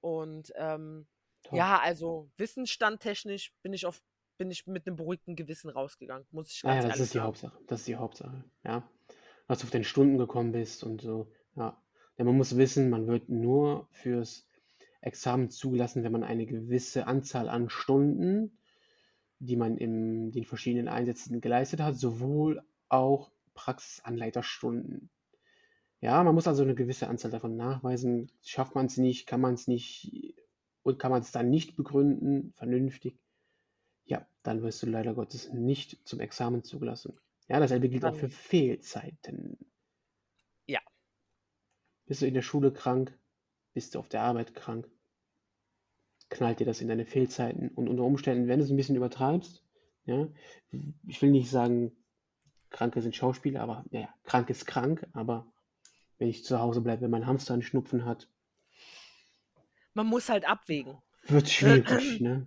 Und 0.01 0.53
ähm, 0.57 1.07
ja, 1.51 1.79
also 1.79 2.31
wissensstandtechnisch 2.37 3.53
bin 3.63 3.73
ich 3.73 3.87
auf 3.87 4.01
bin 4.39 4.51
ich 4.53 4.67
mit 4.67 4.87
einem 4.87 4.97
beruhigten 4.97 5.35
Gewissen 5.35 5.69
rausgegangen, 5.69 6.25
muss 6.31 6.53
ich 6.53 6.65
Ah 6.65 6.77
ja, 6.77 6.81
ganz 6.83 6.93
das 6.93 7.01
ist 7.01 7.15
die 7.15 7.19
sagen. 7.19 7.27
Hauptsache. 7.27 7.59
Das 7.67 7.81
ist 7.81 7.89
die 7.89 7.97
Hauptsache. 7.97 8.45
Ja. 8.65 8.89
Dass 9.49 9.59
du 9.59 9.65
auf 9.65 9.71
den 9.71 9.85
Stunden 9.85 10.17
gekommen 10.17 10.53
bist 10.53 10.85
und 10.85 11.01
so. 11.01 11.33
Ja. 11.57 11.83
Denn 12.17 12.27
man 12.27 12.37
muss 12.37 12.57
wissen, 12.57 12.89
man 12.89 13.09
wird 13.09 13.29
nur 13.29 13.89
fürs 13.91 14.47
Examen 15.01 15.51
zugelassen, 15.51 16.05
wenn 16.05 16.13
man 16.13 16.25
eine 16.25 16.47
gewisse 16.47 17.07
Anzahl 17.07 17.49
an 17.49 17.69
Stunden, 17.69 18.59
die 19.41 19.57
man 19.57 19.77
in 19.77 20.31
den 20.31 20.45
verschiedenen 20.45 20.89
Einsätzen 20.89 21.41
geleistet 21.41 21.81
hat, 21.81 21.97
sowohl 21.97 22.63
auch 22.89 23.33
Praxisanleiterstunden. 23.55 25.11
Ja, 26.01 26.23
man 26.23 26.35
muss 26.35 26.47
also 26.47 26.63
eine 26.63 26.75
gewisse 26.75 27.09
Anzahl 27.09 27.31
davon 27.31 27.57
nachweisen. 27.57 28.31
Schafft 28.43 28.75
man 28.75 28.87
es 28.87 28.97
nicht, 28.97 29.27
kann 29.27 29.41
man 29.41 29.55
es 29.55 29.67
nicht 29.67 30.35
und 30.83 30.99
kann 30.99 31.11
man 31.11 31.23
es 31.23 31.33
dann 31.33 31.51
nicht 31.51 31.77
begründen, 31.77 32.53
vernünftig, 32.55 33.19
ja, 34.05 34.27
dann 34.43 34.63
wirst 34.63 34.83
du 34.83 34.87
leider 34.87 35.15
Gottes 35.15 35.53
nicht 35.53 36.07
zum 36.09 36.21
Examen 36.21 36.65
zugelassen. 36.65 37.19
Ja, 37.49 37.61
dasselbe 37.61 37.89
gilt 37.89 38.05
auch 38.05 38.15
für 38.15 38.31
Fehlzeiten. 38.31 39.59
ja. 40.67 40.81
Bist 42.07 42.23
du 42.23 42.27
in 42.27 42.35
der 42.35 42.43
Schule 42.43 42.73
krank? 42.73 43.17
Bist 43.75 43.95
du 43.95 43.99
auf 43.99 44.09
der 44.09 44.23
Arbeit 44.23 44.55
krank? 44.55 44.89
Knallt 46.31 46.61
dir 46.61 46.67
das 46.67 46.81
in 46.81 46.89
deine 46.89 47.07
Fehlzeiten? 47.07 47.69
Und 47.71 47.89
unter 47.89 48.05
Umständen, 48.05 48.49
wenn 48.49 48.59
du 48.59 48.65
es 48.65 48.71
ein 48.71 48.77
bisschen 48.77 48.97
übertreibst, 48.97 49.63
ja, 50.05 50.27
ich 51.07 51.21
will 51.21 51.31
nicht 51.31 51.51
sagen, 51.51 51.93
Kranke 52.71 53.03
sind 53.03 53.17
Schauspieler, 53.17 53.61
aber 53.61 53.85
ja, 53.91 54.09
krank 54.25 54.51
ist 54.51 54.67
krank, 54.67 55.07
aber 55.13 55.47
wenn 56.19 56.29
ich 56.29 56.45
zu 56.45 56.59
Hause 56.61 56.81
bleibe, 56.81 57.03
wenn 57.03 57.11
mein 57.11 57.27
Hamster 57.27 57.55
einen 57.55 57.63
Schnupfen 57.63 58.05
hat, 58.05 58.29
Man 59.95 60.07
muss 60.07 60.29
halt 60.29 60.49
abwägen. 60.49 60.99
wird 61.25 61.49
schwierig, 61.51 61.87
ne? 62.21 62.47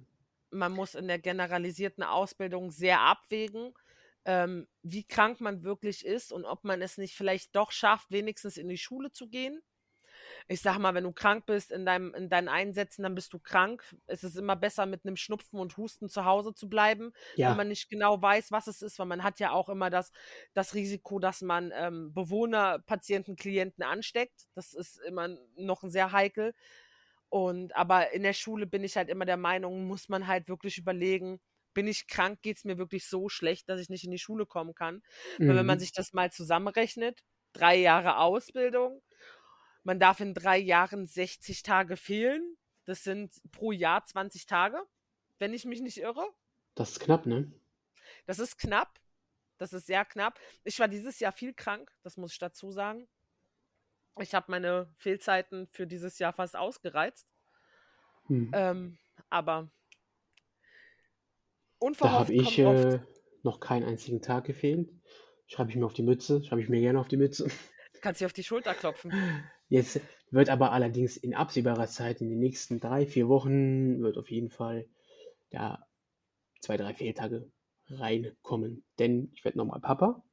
man 0.50 0.72
muss 0.72 0.96
in 0.96 1.08
der 1.08 1.20
generalisierten 1.20 2.04
Ausbildung 2.04 2.72
sehr 2.72 3.02
abwägen, 3.02 3.74
ähm, 4.26 4.68
wie 4.84 5.04
krank 5.04 5.42
man 5.42 5.64
wirklich 5.64 6.06
ist 6.06 6.32
und 6.32 6.46
ob 6.46 6.64
man 6.64 6.82
es 6.82 6.98
nicht 6.98 7.16
vielleicht 7.16 7.56
doch 7.56 7.72
schafft, 7.72 8.12
wenigstens 8.12 8.58
in 8.58 8.68
die 8.70 8.78
Schule 8.78 9.12
zu 9.12 9.28
gehen. 9.30 9.62
Ich 10.48 10.62
sag 10.62 10.78
mal, 10.80 10.94
wenn 10.94 11.04
du 11.04 11.12
krank 11.12 11.46
bist 11.46 11.72
in, 11.72 11.86
deinem, 11.86 12.14
in 12.14 12.30
deinen 12.30 12.50
Einsätzen, 12.50 13.04
dann 13.04 13.16
bist 13.16 13.34
du 13.34 13.40
krank. 13.40 13.84
Es 14.08 14.24
ist 14.24 14.36
immer 14.38 14.56
besser, 14.56 14.86
mit 14.86 15.06
einem 15.06 15.16
Schnupfen 15.16 15.60
und 15.60 15.78
Husten 15.78 16.10
zu 16.10 16.26
Hause 16.26 16.54
zu 16.54 16.70
bleiben, 16.70 17.14
wenn 17.42 17.42
Ja, 17.42 17.56
man 17.56 17.68
nicht 17.68 17.90
genau 17.90 18.22
weiß, 18.22 18.52
was 18.52 18.68
es 18.68 18.82
ist, 18.82 19.00
weil 19.00 19.06
man 19.08 19.24
hat 19.24 19.40
ja 19.40 19.52
auch 19.52 19.70
immer 19.70 19.90
das, 19.90 20.12
das 20.54 20.74
Risiko, 20.74 21.20
dass 21.20 21.42
man 21.42 21.72
ähm, 21.76 22.14
Bewohner, 22.14 22.80
Patienten, 22.80 23.36
Klienten 23.36 23.84
ansteckt. 23.84 24.48
Das 24.56 24.74
ist 24.74 25.00
immer 25.00 25.30
noch 25.56 25.84
sehr 25.84 26.12
heikel. 26.12 26.54
Und 27.30 27.76
aber 27.76 28.12
in 28.12 28.24
der 28.24 28.34
Schule 28.34 28.68
bin 28.68 28.84
ich 28.84 28.98
halt 28.98 29.10
immer 29.10 29.26
der 29.26 29.38
Meinung, 29.38 29.86
muss 29.88 30.10
man 30.10 30.28
halt 30.28 30.50
wirklich 30.50 30.78
überlegen, 30.78 31.40
bin 31.74 31.88
ich 31.88 32.08
krank, 32.08 32.42
geht 32.42 32.58
es 32.58 32.66
mir 32.66 32.78
wirklich 32.78 33.08
so 33.08 33.30
schlecht, 33.30 33.70
dass 33.70 33.80
ich 33.80 33.90
nicht 33.90 34.04
in 34.04 34.12
die 34.12 34.20
Schule 34.20 34.46
kommen 34.46 34.76
kann. 34.76 35.02
Weil 35.46 35.56
wenn 35.56 35.66
man 35.66 35.78
mhm. 35.78 35.80
sich 35.80 35.94
das 35.94 36.12
mal 36.14 36.32
zusammenrechnet, 36.32 37.24
drei 37.54 37.78
Jahre 37.78 38.18
Ausbildung, 38.18 39.02
man 39.84 40.00
darf 40.00 40.20
in 40.20 40.34
drei 40.34 40.58
Jahren 40.58 41.06
60 41.06 41.64
Tage 41.64 41.98
fehlen. 41.98 42.58
Das 42.86 43.04
sind 43.04 43.42
pro 43.52 43.72
Jahr 43.72 44.06
20 44.06 44.46
Tage, 44.46 44.82
wenn 45.40 45.54
ich 45.54 45.66
mich 45.66 45.82
nicht 45.82 45.98
irre. 45.98 46.28
Das 46.76 46.92
ist 46.92 47.00
knapp, 47.00 47.26
ne? 47.26 47.52
Das 48.26 48.40
ist 48.40 48.58
knapp. 48.58 49.00
Das 49.58 49.74
ist 49.74 49.86
sehr 49.86 50.06
knapp. 50.06 50.40
Ich 50.64 50.80
war 50.80 50.88
dieses 50.88 51.20
Jahr 51.20 51.32
viel 51.32 51.54
krank, 51.54 51.92
das 52.02 52.18
muss 52.18 52.34
ich 52.34 52.40
dazu 52.40 52.72
sagen. 52.72 53.08
Ich 54.20 54.34
habe 54.34 54.50
meine 54.50 54.92
Fehlzeiten 54.98 55.68
für 55.68 55.86
dieses 55.86 56.20
Jahr 56.20 56.34
fast 56.34 56.56
ausgereizt. 56.56 57.28
Hm. 58.26 58.52
Ähm, 58.54 58.98
aber 59.30 59.70
Da 61.80 61.86
unverhofft 61.86 62.32
habe 62.32 62.34
ich 62.34 62.60
äh, 62.60 63.00
noch 63.44 63.60
keinen 63.60 63.86
einzigen 63.86 64.22
Tag 64.22 64.46
gefehlt. 64.46 64.90
Schreibe 65.48 65.70
ich 65.70 65.76
mir 65.76 65.86
auf 65.86 65.94
die 65.94 66.04
Mütze, 66.04 66.44
schreibe 66.44 66.62
ich 66.62 66.70
mir 66.70 66.82
gerne 66.82 67.00
auf 67.00 67.08
die 67.08 67.18
Mütze. 67.18 67.50
Kannst 68.02 68.22
dir 68.22 68.26
auf 68.26 68.34
die 68.34 68.44
Schulter 68.44 68.74
klopfen. 68.74 69.12
Jetzt 69.72 70.02
wird 70.32 70.50
aber 70.50 70.74
allerdings 70.74 71.16
in 71.16 71.34
absehbarer 71.34 71.88
Zeit, 71.88 72.20
in 72.20 72.30
den 72.30 72.40
nächsten 72.40 72.82
drei, 72.82 73.06
vier 73.06 73.30
Wochen, 73.30 74.02
wird 74.02 74.18
auf 74.18 74.30
jeden 74.30 74.50
Fall 74.50 74.86
ja, 75.50 75.88
zwei, 76.60 76.76
drei 76.76 76.94
Fehltage 76.94 77.50
reinkommen. 77.88 78.84
Denn 79.00 79.30
ich 79.32 79.46
werde 79.46 79.58
nochmal 79.58 79.80
Papa 79.80 80.26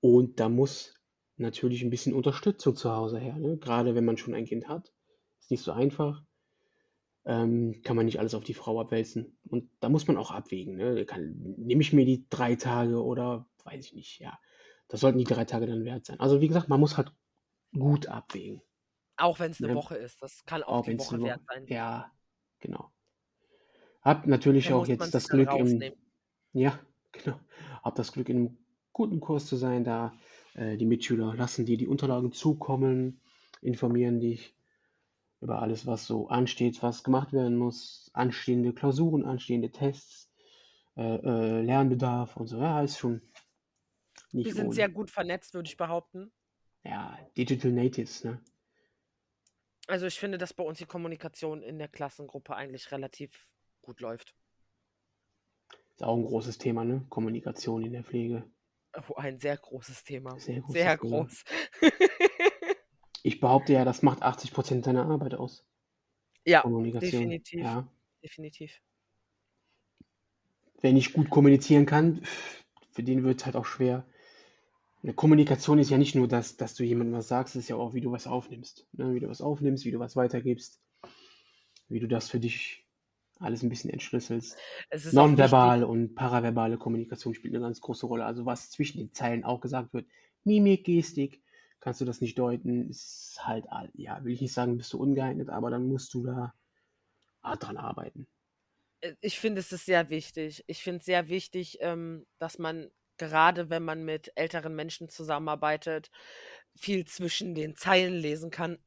und 0.00 0.40
da 0.40 0.48
muss 0.48 0.94
natürlich 1.36 1.82
ein 1.82 1.90
bisschen 1.90 2.14
Unterstützung 2.14 2.76
zu 2.76 2.90
Hause 2.90 3.18
her. 3.18 3.36
Ne? 3.36 3.58
Gerade 3.58 3.94
wenn 3.94 4.06
man 4.06 4.16
schon 4.16 4.32
ein 4.32 4.46
Kind 4.46 4.68
hat, 4.68 4.90
ist 5.38 5.50
nicht 5.50 5.62
so 5.62 5.72
einfach. 5.72 6.22
Ähm, 7.26 7.82
kann 7.84 7.96
man 7.96 8.06
nicht 8.06 8.20
alles 8.20 8.34
auf 8.34 8.44
die 8.44 8.54
Frau 8.54 8.80
abwälzen. 8.80 9.36
Und 9.50 9.68
da 9.80 9.90
muss 9.90 10.06
man 10.06 10.16
auch 10.16 10.30
abwägen. 10.30 10.76
Ne? 10.76 11.06
Nehme 11.58 11.82
ich 11.82 11.92
mir 11.92 12.06
die 12.06 12.24
drei 12.30 12.54
Tage 12.56 13.04
oder 13.04 13.46
weiß 13.64 13.84
ich 13.84 13.92
nicht, 13.92 14.18
ja. 14.18 14.38
Das 14.88 15.00
sollten 15.00 15.18
die 15.18 15.24
drei 15.24 15.44
Tage 15.44 15.66
dann 15.66 15.84
wert 15.84 16.06
sein. 16.06 16.18
Also 16.20 16.40
wie 16.40 16.48
gesagt, 16.48 16.70
man 16.70 16.80
muss 16.80 16.96
halt 16.96 17.12
gut 17.72 18.06
abwägen. 18.06 18.62
Auch 19.16 19.38
wenn 19.38 19.50
es 19.50 19.60
eine 19.60 19.72
ne? 19.72 19.74
Woche 19.74 19.96
ist. 19.96 20.22
Das 20.22 20.44
kann 20.46 20.62
auch, 20.62 20.78
auch 20.78 20.84
die 20.84 20.98
Woche 20.98 21.20
wert 21.22 21.42
sein. 21.46 21.66
Ja, 21.66 22.10
genau. 22.58 22.90
Hab 24.02 24.26
natürlich 24.26 24.68
da 24.68 24.76
auch 24.76 24.86
jetzt 24.86 25.14
das 25.14 25.28
Glück 25.28 25.52
im, 25.54 25.92
ja, 26.52 26.78
genau. 27.12 27.38
Hab 27.82 27.94
das 27.96 28.12
Glück 28.12 28.28
in 28.28 28.36
einem 28.36 28.58
guten 28.92 29.20
Kurs 29.20 29.46
zu 29.46 29.56
sein, 29.56 29.84
da 29.84 30.14
äh, 30.54 30.76
die 30.76 30.86
Mitschüler 30.86 31.34
lassen 31.34 31.66
dir 31.66 31.76
die 31.76 31.86
Unterlagen 31.86 32.32
zukommen, 32.32 33.20
informieren 33.60 34.20
dich 34.20 34.54
über 35.40 35.62
alles, 35.62 35.86
was 35.86 36.06
so 36.06 36.28
ansteht, 36.28 36.82
was 36.82 37.04
gemacht 37.04 37.32
werden 37.32 37.56
muss, 37.56 38.10
anstehende 38.12 38.72
Klausuren, 38.72 39.24
anstehende 39.24 39.70
Tests, 39.70 40.30
äh, 40.96 41.02
äh, 41.02 41.62
Lernbedarf 41.62 42.36
und 42.36 42.46
so. 42.46 42.58
Ja, 42.58 42.82
ist 42.82 42.98
schon 42.98 43.22
nicht 44.32 44.46
Wir 44.46 44.54
sind 44.54 44.66
ohne. 44.66 44.74
sehr 44.74 44.88
gut 44.88 45.10
vernetzt, 45.10 45.54
würde 45.54 45.68
ich 45.68 45.76
behaupten. 45.76 46.30
Ja, 46.84 47.18
Digital 47.36 47.72
Natives, 47.72 48.24
ne? 48.24 48.42
Also 49.86 50.06
ich 50.06 50.18
finde, 50.18 50.38
dass 50.38 50.54
bei 50.54 50.62
uns 50.62 50.78
die 50.78 50.86
Kommunikation 50.86 51.62
in 51.62 51.78
der 51.78 51.88
Klassengruppe 51.88 52.54
eigentlich 52.54 52.92
relativ 52.92 53.48
gut 53.82 54.00
läuft. 54.00 54.34
Ist 55.94 56.04
auch 56.04 56.16
ein 56.16 56.24
großes 56.24 56.58
Thema, 56.58 56.84
ne? 56.84 57.04
Kommunikation 57.08 57.84
in 57.84 57.92
der 57.92 58.04
Pflege. 58.04 58.50
Oh, 59.08 59.14
ein 59.16 59.38
sehr 59.38 59.56
großes 59.56 60.04
Thema. 60.04 60.38
Sehr, 60.38 60.62
sehr 60.68 60.96
groß. 60.96 61.44
ich 63.22 63.40
behaupte 63.40 63.72
ja, 63.72 63.84
das 63.84 64.02
macht 64.02 64.22
80 64.22 64.52
Prozent 64.52 64.86
deiner 64.86 65.06
Arbeit 65.06 65.34
aus. 65.34 65.66
Ja, 66.44 66.62
definitiv. 66.62 67.60
Ja. 67.60 67.86
Definitiv. 68.22 68.80
Wenn 70.80 70.96
ich 70.96 71.12
gut 71.12 71.30
kommunizieren 71.30 71.86
kann, 71.86 72.22
für 72.92 73.02
den 73.02 73.22
wird 73.24 73.40
es 73.40 73.46
halt 73.46 73.56
auch 73.56 73.66
schwer. 73.66 74.06
Eine 75.02 75.14
Kommunikation 75.14 75.78
ist 75.78 75.90
ja 75.90 75.98
nicht 75.98 76.14
nur 76.14 76.28
das, 76.28 76.56
dass 76.56 76.74
du 76.74 76.84
jemandem 76.84 77.16
was 77.16 77.28
sagst, 77.28 77.56
es 77.56 77.64
ist 77.64 77.68
ja 77.68 77.76
auch, 77.76 77.94
wie 77.94 78.02
du 78.02 78.12
was 78.12 78.26
aufnimmst. 78.26 78.86
Ne? 78.92 79.14
Wie 79.14 79.20
du 79.20 79.28
was 79.28 79.40
aufnimmst, 79.40 79.84
wie 79.84 79.90
du 79.90 79.98
was 79.98 80.14
weitergibst, 80.14 80.80
wie 81.88 82.00
du 82.00 82.06
das 82.06 82.28
für 82.28 82.38
dich 82.38 82.86
alles 83.38 83.62
ein 83.62 83.70
bisschen 83.70 83.90
entschlüsselst. 83.90 84.58
Nonverbal 85.12 85.84
und 85.84 86.14
paraverbale 86.14 86.76
Kommunikation 86.76 87.34
spielt 87.34 87.54
eine 87.54 87.64
ganz 87.64 87.80
große 87.80 88.06
Rolle. 88.06 88.26
Also 88.26 88.44
was 88.44 88.70
zwischen 88.70 88.98
den 88.98 89.14
Zeilen 89.14 89.44
auch 89.44 89.60
gesagt 89.60 89.94
wird, 89.94 90.06
Mimik, 90.44 90.84
Gestik, 90.84 91.42
kannst 91.80 92.02
du 92.02 92.04
das 92.04 92.20
nicht 92.20 92.38
deuten, 92.38 92.90
ist 92.90 93.38
halt, 93.40 93.66
ja, 93.94 94.22
will 94.22 94.34
ich 94.34 94.42
nicht 94.42 94.52
sagen, 94.52 94.76
bist 94.76 94.92
du 94.92 94.98
ungeeignet, 94.98 95.48
aber 95.48 95.70
dann 95.70 95.88
musst 95.88 96.12
du 96.12 96.24
da 96.24 96.54
dran 97.42 97.78
arbeiten. 97.78 98.26
Äh, 99.00 99.14
ich 99.20 99.38
finde, 99.38 99.60
es 99.60 99.72
ist 99.72 99.86
sehr 99.86 100.10
wichtig. 100.10 100.62
Ich 100.66 100.82
finde 100.82 100.98
es 100.98 101.06
sehr 101.06 101.28
wichtig, 101.28 101.78
ähm, 101.80 102.26
dass 102.38 102.58
man 102.58 102.90
gerade, 103.28 103.70
wenn 103.70 103.84
man 103.84 104.04
mit 104.04 104.32
älteren 104.34 104.74
Menschen 104.74 105.08
zusammenarbeitet, 105.08 106.10
viel 106.74 107.04
zwischen 107.04 107.54
den 107.54 107.76
Zeilen 107.76 108.14
lesen 108.14 108.50
kann. 108.50 108.78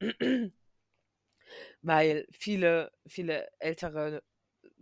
Weil 1.82 2.26
viele, 2.32 2.92
viele 3.06 3.48
ältere 3.58 4.22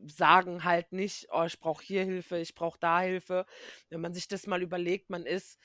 sagen 0.06 0.64
halt 0.64 0.92
nicht, 0.92 1.28
oh, 1.30 1.44
ich 1.44 1.60
brauche 1.60 1.84
hier 1.84 2.04
Hilfe, 2.04 2.38
ich 2.38 2.54
brauche 2.54 2.78
da 2.80 3.00
Hilfe. 3.00 3.46
Wenn 3.90 4.00
man 4.00 4.14
sich 4.14 4.26
das 4.26 4.46
mal 4.46 4.62
überlegt, 4.62 5.10
man 5.10 5.26
ist, 5.26 5.58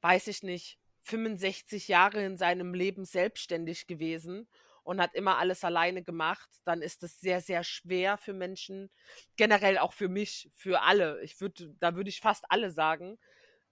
weiß 0.00 0.28
ich 0.28 0.42
nicht, 0.42 0.78
65 1.02 1.88
Jahre 1.88 2.24
in 2.24 2.36
seinem 2.36 2.72
Leben 2.72 3.04
selbstständig 3.04 3.86
gewesen 3.86 4.48
und 4.84 5.00
hat 5.00 5.14
immer 5.14 5.38
alles 5.38 5.64
alleine 5.64 6.02
gemacht, 6.02 6.48
dann 6.64 6.82
ist 6.82 7.02
es 7.02 7.18
sehr, 7.20 7.40
sehr 7.40 7.64
schwer 7.64 8.16
für 8.16 8.34
Menschen, 8.34 8.90
generell 9.36 9.78
auch 9.78 9.92
für 9.92 10.08
mich, 10.08 10.50
für 10.54 10.82
alle. 10.82 11.20
Ich 11.22 11.40
würde, 11.40 11.74
da 11.80 11.96
würde 11.96 12.10
ich 12.10 12.20
fast 12.20 12.44
alle 12.48 12.70
sagen, 12.70 13.18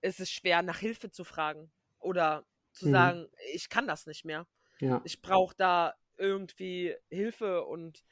ist 0.01 0.21
es 0.21 0.31
schwer, 0.31 0.63
nach 0.63 0.79
Hilfe 0.79 1.11
zu 1.11 1.23
fragen 1.23 1.71
oder 1.99 2.45
zu 2.73 2.89
mhm. 2.89 2.93
sagen, 2.93 3.29
ich 3.53 3.69
kann 3.69 3.87
das 3.87 4.07
nicht 4.07 4.25
mehr. 4.25 4.47
Ja. 4.81 5.01
Ich 5.05 5.23
brauche 5.23 5.55
da 5.57 5.95
irgendwie 6.17 6.97
Hilfe 7.11 7.65
und 7.65 8.03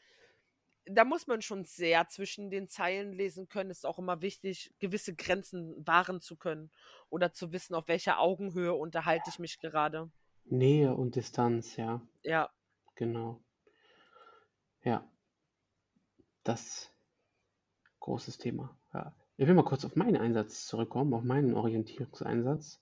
da 0.84 1.04
muss 1.04 1.26
man 1.26 1.42
schon 1.42 1.64
sehr 1.64 2.08
zwischen 2.08 2.50
den 2.50 2.68
Zeilen 2.68 3.12
lesen 3.12 3.48
können. 3.48 3.70
Es 3.70 3.78
ist 3.78 3.84
auch 3.84 3.98
immer 3.98 4.22
wichtig, 4.22 4.72
gewisse 4.78 5.14
Grenzen 5.14 5.74
wahren 5.86 6.20
zu 6.20 6.36
können 6.36 6.70
oder 7.08 7.32
zu 7.32 7.52
wissen, 7.52 7.74
auf 7.74 7.88
welcher 7.88 8.18
Augenhöhe 8.18 8.74
unterhalte 8.74 9.30
ich 9.30 9.38
mich 9.38 9.58
gerade. 9.58 10.10
Nähe 10.44 10.94
und 10.94 11.16
Distanz, 11.16 11.76
ja. 11.76 12.02
Ja. 12.22 12.50
Genau. 13.00 13.40
Ja. 14.84 15.10
Das 16.44 16.92
großes 18.00 18.36
Thema. 18.36 18.76
Ja. 18.92 19.14
Ich 19.38 19.46
will 19.46 19.54
mal 19.54 19.64
kurz 19.64 19.86
auf 19.86 19.96
meinen 19.96 20.18
Einsatz 20.18 20.66
zurückkommen, 20.66 21.14
auf 21.14 21.22
meinen 21.22 21.54
Orientierungseinsatz. 21.54 22.78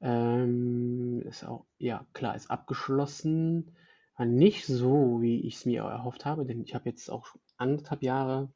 Ähm, 0.00 1.22
ist 1.26 1.44
auch, 1.44 1.66
ja, 1.78 2.06
klar, 2.12 2.36
ist 2.36 2.52
abgeschlossen 2.52 3.76
nicht 4.24 4.66
so, 4.66 5.20
wie 5.22 5.40
ich 5.44 5.56
es 5.56 5.66
mir 5.66 5.82
erhofft 5.82 6.24
habe, 6.24 6.46
denn 6.46 6.60
ich 6.60 6.76
habe 6.76 6.88
jetzt 6.88 7.10
auch 7.10 7.26
anderthalb 7.56 8.04
Jahre, 8.04 8.52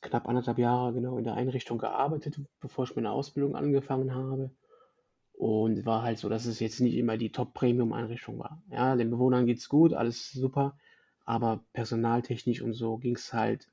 knapp 0.00 0.26
anderthalb 0.26 0.58
Jahre 0.58 0.94
genau 0.94 1.16
in 1.16 1.24
der 1.24 1.34
Einrichtung 1.34 1.78
gearbeitet, 1.78 2.40
bevor 2.58 2.86
ich 2.86 2.96
meine 2.96 3.12
Ausbildung 3.12 3.54
angefangen 3.54 4.14
habe. 4.14 4.50
Und 5.36 5.84
war 5.84 6.02
halt 6.02 6.18
so, 6.18 6.28
dass 6.30 6.46
es 6.46 6.60
jetzt 6.60 6.80
nicht 6.80 6.94
immer 6.94 7.18
die 7.18 7.30
Top-Premium-Einrichtung 7.30 8.38
war. 8.38 8.62
Ja, 8.70 8.96
den 8.96 9.10
Bewohnern 9.10 9.46
geht 9.46 9.58
es 9.58 9.68
gut, 9.68 9.92
alles 9.92 10.32
super, 10.32 10.78
aber 11.26 11.62
personaltechnisch 11.74 12.62
und 12.62 12.72
so 12.72 12.96
ging 12.96 13.16
es 13.16 13.34
halt 13.34 13.68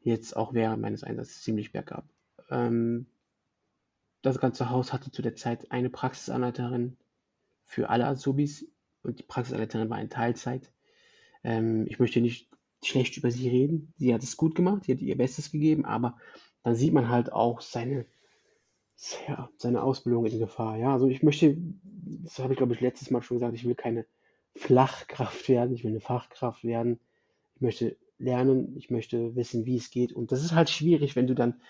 jetzt 0.00 0.36
auch 0.36 0.52
während 0.52 0.82
meines 0.82 1.02
Einsatzes 1.02 1.42
ziemlich 1.42 1.72
bergab. 1.72 2.04
Ähm, 2.50 3.06
das 4.20 4.38
ganze 4.38 4.70
Haus 4.70 4.92
hatte 4.92 5.10
zu 5.10 5.22
der 5.22 5.34
Zeit 5.34 5.70
eine 5.72 5.90
Praxisanleiterin 5.90 6.96
für 7.64 7.88
alle 7.88 8.06
Azubis 8.06 8.66
und 9.02 9.18
die 9.18 9.24
Praxisanleiterin 9.24 9.90
war 9.90 10.00
in 10.00 10.10
Teilzeit. 10.10 10.70
Ähm, 11.42 11.86
ich 11.88 11.98
möchte 11.98 12.20
nicht 12.20 12.50
schlecht 12.84 13.16
über 13.16 13.30
sie 13.30 13.48
reden. 13.48 13.92
Sie 13.96 14.12
hat 14.12 14.22
es 14.22 14.36
gut 14.36 14.54
gemacht, 14.54 14.84
sie 14.84 14.92
hat 14.92 15.00
ihr 15.00 15.16
Bestes 15.16 15.50
gegeben, 15.50 15.84
aber 15.84 16.18
dann 16.62 16.74
sieht 16.74 16.92
man 16.92 17.08
halt 17.08 17.32
auch 17.32 17.60
seine, 17.60 18.06
ja, 19.28 19.50
seine 19.56 19.82
Ausbildung 19.82 20.26
in 20.26 20.38
Gefahr. 20.38 20.76
Ja, 20.76 20.92
also 20.92 21.08
ich 21.08 21.22
möchte, 21.22 21.56
das 22.24 22.38
habe 22.38 22.52
ich 22.52 22.58
glaube 22.58 22.74
ich 22.74 22.80
letztes 22.80 23.10
Mal 23.10 23.22
schon 23.22 23.36
gesagt, 23.36 23.54
ich 23.54 23.64
will 23.64 23.74
keine 23.74 24.06
Flachkraft 24.54 25.48
werden, 25.48 25.74
ich 25.74 25.84
will 25.84 25.90
eine 25.90 26.00
Fachkraft 26.00 26.64
werden. 26.64 27.00
Ich 27.56 27.60
möchte 27.62 27.96
lernen, 28.18 28.76
ich 28.76 28.90
möchte 28.90 29.34
wissen, 29.34 29.66
wie 29.66 29.76
es 29.76 29.90
geht. 29.90 30.12
Und 30.12 30.32
das 30.32 30.42
ist 30.42 30.54
halt 30.54 30.70
schwierig, 30.70 31.16
wenn 31.16 31.26
du 31.26 31.34
dann 31.34 31.60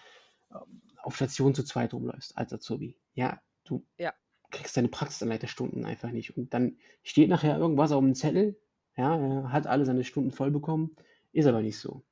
ähm, 0.52 0.82
auf 1.02 1.16
Station 1.16 1.54
zu 1.54 1.64
zweit 1.64 1.94
rumläufst 1.94 2.36
als 2.36 2.52
Azubi. 2.52 2.96
Ja, 3.14 3.40
du 3.64 3.84
ja 3.98 4.12
kriegst 4.52 4.76
deine 4.76 4.88
Praxisanleiterstunden 4.88 5.84
einfach 5.84 6.10
nicht. 6.10 6.36
Und 6.36 6.54
dann 6.54 6.76
steht 7.02 7.28
nachher 7.28 7.58
irgendwas 7.58 7.90
auf 7.90 8.00
dem 8.00 8.14
Zettel, 8.14 8.56
ja, 8.96 9.16
er 9.16 9.52
hat 9.52 9.66
alle 9.66 9.84
seine 9.84 10.04
Stunden 10.04 10.30
voll 10.30 10.50
bekommen, 10.50 10.94
ist 11.32 11.46
aber 11.46 11.62
nicht 11.62 11.78
so. 11.78 12.04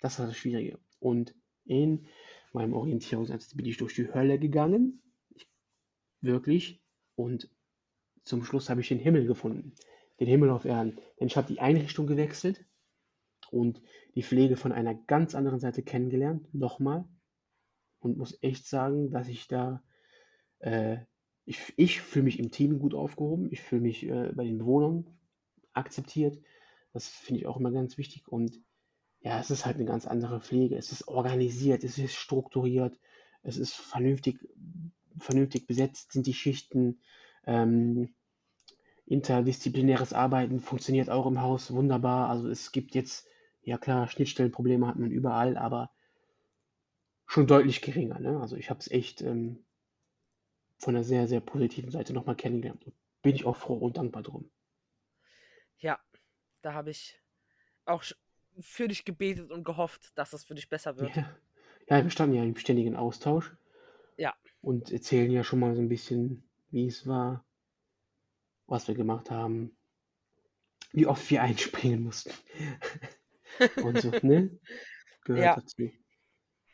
Das 0.00 0.18
war 0.18 0.26
das 0.26 0.36
Schwierige. 0.36 0.78
Und 1.00 1.34
in 1.64 2.06
meinem 2.52 2.74
Orientierungsansatz 2.74 3.54
bin 3.54 3.66
ich 3.66 3.76
durch 3.76 3.94
die 3.94 4.12
Hölle 4.12 4.38
gegangen. 4.38 5.02
Ich, 5.30 5.48
wirklich. 6.20 6.82
Und 7.14 7.50
zum 8.24 8.44
Schluss 8.44 8.70
habe 8.70 8.80
ich 8.80 8.88
den 8.88 8.98
Himmel 8.98 9.26
gefunden. 9.26 9.74
Den 10.20 10.28
Himmel 10.28 10.50
auf 10.50 10.64
Erden. 10.64 10.98
Denn 11.18 11.26
ich 11.26 11.36
habe 11.36 11.52
die 11.52 11.60
Einrichtung 11.60 12.06
gewechselt 12.06 12.64
und 13.50 13.82
die 14.14 14.22
Pflege 14.22 14.56
von 14.56 14.72
einer 14.72 14.94
ganz 14.94 15.34
anderen 15.34 15.60
Seite 15.60 15.82
kennengelernt. 15.82 16.52
Nochmal. 16.54 17.04
Und 17.98 18.18
muss 18.18 18.42
echt 18.42 18.66
sagen, 18.66 19.10
dass 19.10 19.28
ich 19.28 19.48
da 19.48 19.82
äh, 20.58 20.98
ich, 21.44 21.72
ich 21.76 22.00
fühle 22.00 22.24
mich 22.24 22.38
im 22.38 22.50
Team 22.50 22.78
gut 22.78 22.94
aufgehoben. 22.94 23.48
Ich 23.50 23.60
fühle 23.60 23.82
mich 23.82 24.04
äh, 24.04 24.32
bei 24.34 24.44
den 24.44 24.58
Bewohnern 24.58 25.06
akzeptiert. 25.72 26.38
Das 26.92 27.08
finde 27.08 27.40
ich 27.40 27.46
auch 27.46 27.56
immer 27.56 27.72
ganz 27.72 27.98
wichtig. 27.98 28.28
Und 28.28 28.60
ja, 29.22 29.38
es 29.38 29.50
ist 29.50 29.64
halt 29.64 29.76
eine 29.76 29.84
ganz 29.84 30.06
andere 30.06 30.40
Pflege. 30.40 30.76
Es 30.76 30.90
ist 30.90 31.06
organisiert, 31.08 31.84
es 31.84 31.96
ist 31.98 32.14
strukturiert, 32.14 32.98
es 33.42 33.56
ist 33.56 33.74
vernünftig, 33.74 34.38
vernünftig 35.18 35.66
besetzt, 35.66 36.12
sind 36.12 36.26
die 36.26 36.34
Schichten. 36.34 37.00
Ähm, 37.46 38.14
interdisziplinäres 39.06 40.12
Arbeiten 40.12 40.60
funktioniert 40.60 41.08
auch 41.08 41.26
im 41.26 41.40
Haus 41.40 41.72
wunderbar. 41.72 42.30
Also 42.30 42.48
es 42.48 42.72
gibt 42.72 42.94
jetzt, 42.94 43.28
ja 43.62 43.78
klar, 43.78 44.08
Schnittstellenprobleme 44.08 44.86
hat 44.86 44.98
man 44.98 45.10
überall, 45.10 45.56
aber 45.56 45.90
schon 47.26 47.46
deutlich 47.46 47.80
geringer. 47.80 48.18
Ne? 48.18 48.40
Also 48.40 48.56
ich 48.56 48.70
habe 48.70 48.80
es 48.80 48.90
echt 48.90 49.22
ähm, 49.22 49.64
von 50.78 50.96
einer 50.96 51.04
sehr, 51.04 51.28
sehr 51.28 51.40
positiven 51.40 51.90
Seite 51.90 52.12
nochmal 52.12 52.36
kennengelernt. 52.36 52.84
Bin 53.22 53.36
ich 53.36 53.44
auch 53.44 53.56
froh 53.56 53.76
und 53.76 53.96
dankbar 53.96 54.22
drum. 54.22 54.50
Ja, 55.78 56.00
da 56.62 56.74
habe 56.74 56.90
ich 56.90 57.20
auch 57.84 58.02
für 58.60 58.88
dich 58.88 59.04
gebetet 59.04 59.50
und 59.50 59.64
gehofft, 59.64 60.16
dass 60.16 60.32
es 60.32 60.44
für 60.44 60.54
dich 60.54 60.68
besser 60.68 60.96
wird. 60.98 61.14
Ja, 61.14 61.36
ja 61.88 62.02
wir 62.02 62.10
standen 62.10 62.36
ja 62.36 62.42
im 62.42 62.56
ständigen 62.56 62.96
Austausch. 62.96 63.54
Ja. 64.16 64.34
Und 64.60 64.92
erzählen 64.92 65.30
ja 65.30 65.44
schon 65.44 65.58
mal 65.60 65.74
so 65.74 65.80
ein 65.80 65.88
bisschen, 65.88 66.42
wie 66.70 66.86
es 66.86 67.06
war, 67.06 67.44
was 68.66 68.88
wir 68.88 68.94
gemacht 68.94 69.30
haben, 69.30 69.76
wie 70.92 71.06
oft 71.06 71.30
wir 71.30 71.42
einspringen 71.42 72.02
mussten. 72.02 72.32
und 73.82 74.00
so, 74.00 74.10
ne? 74.22 74.58
Gehört 75.24 75.44
ja. 75.44 75.56
dazu. 75.56 75.90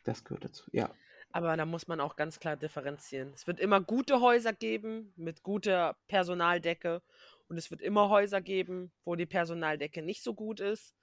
Das 0.03 0.23
gehört 0.23 0.45
dazu, 0.45 0.69
ja. 0.71 0.93
Aber 1.31 1.55
da 1.55 1.65
muss 1.65 1.87
man 1.87 1.99
auch 1.99 2.15
ganz 2.15 2.39
klar 2.39 2.57
differenzieren. 2.57 3.31
Es 3.33 3.45
wird 3.45 3.59
immer 3.59 3.81
gute 3.81 4.19
Häuser 4.19 4.53
geben 4.53 5.13
mit 5.15 5.43
guter 5.43 5.95
Personaldecke 6.07 7.03
und 7.47 7.57
es 7.57 7.69
wird 7.69 7.81
immer 7.81 8.09
Häuser 8.09 8.41
geben, 8.41 8.91
wo 9.05 9.15
die 9.15 9.27
Personaldecke 9.27 10.01
nicht 10.01 10.23
so 10.23 10.33
gut 10.33 10.59
ist. 10.59 10.95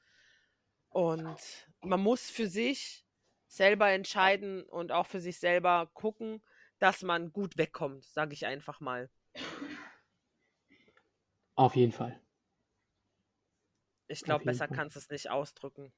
Und 0.96 1.68
man 1.82 2.00
muss 2.00 2.30
für 2.30 2.46
sich 2.46 3.04
selber 3.48 3.90
entscheiden 3.90 4.62
und 4.62 4.92
auch 4.92 5.04
für 5.04 5.20
sich 5.20 5.38
selber 5.38 5.90
gucken, 5.92 6.42
dass 6.78 7.02
man 7.02 7.34
gut 7.34 7.58
wegkommt, 7.58 8.06
sage 8.06 8.32
ich 8.32 8.46
einfach 8.46 8.80
mal. 8.80 9.10
Auf 11.54 11.76
jeden 11.76 11.92
Fall. 11.92 12.18
Ich 14.08 14.22
glaube, 14.22 14.46
besser 14.46 14.68
kannst 14.68 14.96
du 14.96 15.00
es 15.00 15.10
nicht 15.10 15.28
ausdrücken. 15.28 15.92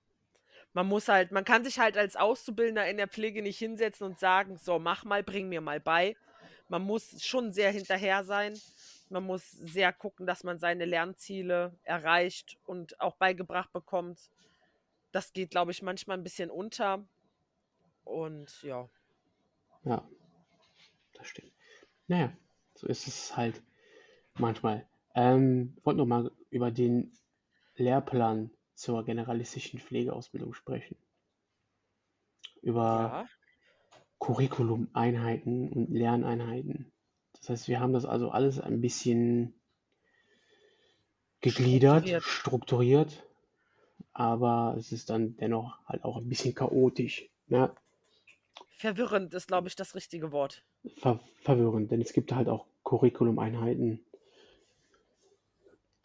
Man 0.72 0.88
muss 0.88 1.06
halt, 1.06 1.30
man 1.30 1.44
kann 1.44 1.62
sich 1.62 1.78
halt 1.78 1.96
als 1.96 2.16
Auszubildender 2.16 2.88
in 2.88 2.96
der 2.96 3.06
Pflege 3.06 3.40
nicht 3.40 3.58
hinsetzen 3.58 4.04
und 4.04 4.18
sagen, 4.18 4.58
so, 4.58 4.80
mach 4.80 5.04
mal, 5.04 5.22
bring 5.22 5.48
mir 5.48 5.60
mal 5.60 5.78
bei. 5.78 6.16
Man 6.66 6.82
muss 6.82 7.24
schon 7.24 7.52
sehr 7.52 7.70
hinterher 7.70 8.24
sein. 8.24 8.58
Man 9.10 9.22
muss 9.22 9.48
sehr 9.48 9.92
gucken, 9.92 10.26
dass 10.26 10.42
man 10.42 10.58
seine 10.58 10.86
Lernziele 10.86 11.78
erreicht 11.84 12.58
und 12.66 13.00
auch 13.00 13.14
beigebracht 13.14 13.72
bekommt. 13.72 14.18
Das 15.12 15.32
geht, 15.32 15.50
glaube 15.50 15.70
ich, 15.70 15.82
manchmal 15.82 16.18
ein 16.18 16.24
bisschen 16.24 16.50
unter. 16.50 17.06
Und 18.04 18.62
ja. 18.62 18.88
Ja, 19.84 20.08
das 21.14 21.26
stimmt. 21.26 21.52
Naja, 22.06 22.32
so 22.74 22.86
ist 22.86 23.06
es 23.06 23.36
halt 23.36 23.62
manchmal. 24.34 24.86
Ähm, 25.14 25.74
ich 25.76 25.86
wollte 25.86 25.98
nochmal 25.98 26.30
über 26.50 26.70
den 26.70 27.12
Lehrplan 27.76 28.50
zur 28.74 29.04
generalistischen 29.04 29.80
Pflegeausbildung 29.80 30.54
sprechen. 30.54 30.96
Über 32.62 32.84
ja. 32.84 33.28
Curriculum-Einheiten 34.18 35.70
und 35.72 35.90
Lerneinheiten. 35.90 36.92
Das 37.34 37.50
heißt, 37.50 37.68
wir 37.68 37.80
haben 37.80 37.92
das 37.92 38.04
also 38.04 38.30
alles 38.30 38.60
ein 38.60 38.80
bisschen 38.80 39.54
gegliedert, 41.40 42.02
strukturiert. 42.02 42.24
strukturiert, 42.24 43.27
aber 44.18 44.74
es 44.76 44.90
ist 44.90 45.10
dann 45.10 45.36
dennoch 45.36 45.78
halt 45.86 46.02
auch 46.02 46.16
ein 46.16 46.28
bisschen 46.28 46.52
chaotisch. 46.52 47.30
Ne? 47.46 47.72
Verwirrend 48.76 49.32
ist, 49.32 49.46
glaube 49.46 49.68
ich, 49.68 49.76
das 49.76 49.94
richtige 49.94 50.32
Wort. 50.32 50.64
Ver 50.96 51.20
verwirrend, 51.42 51.92
denn 51.92 52.00
es 52.00 52.12
gibt 52.12 52.32
halt 52.32 52.48
auch 52.48 52.66
Curriculum-Einheiten, 52.82 54.04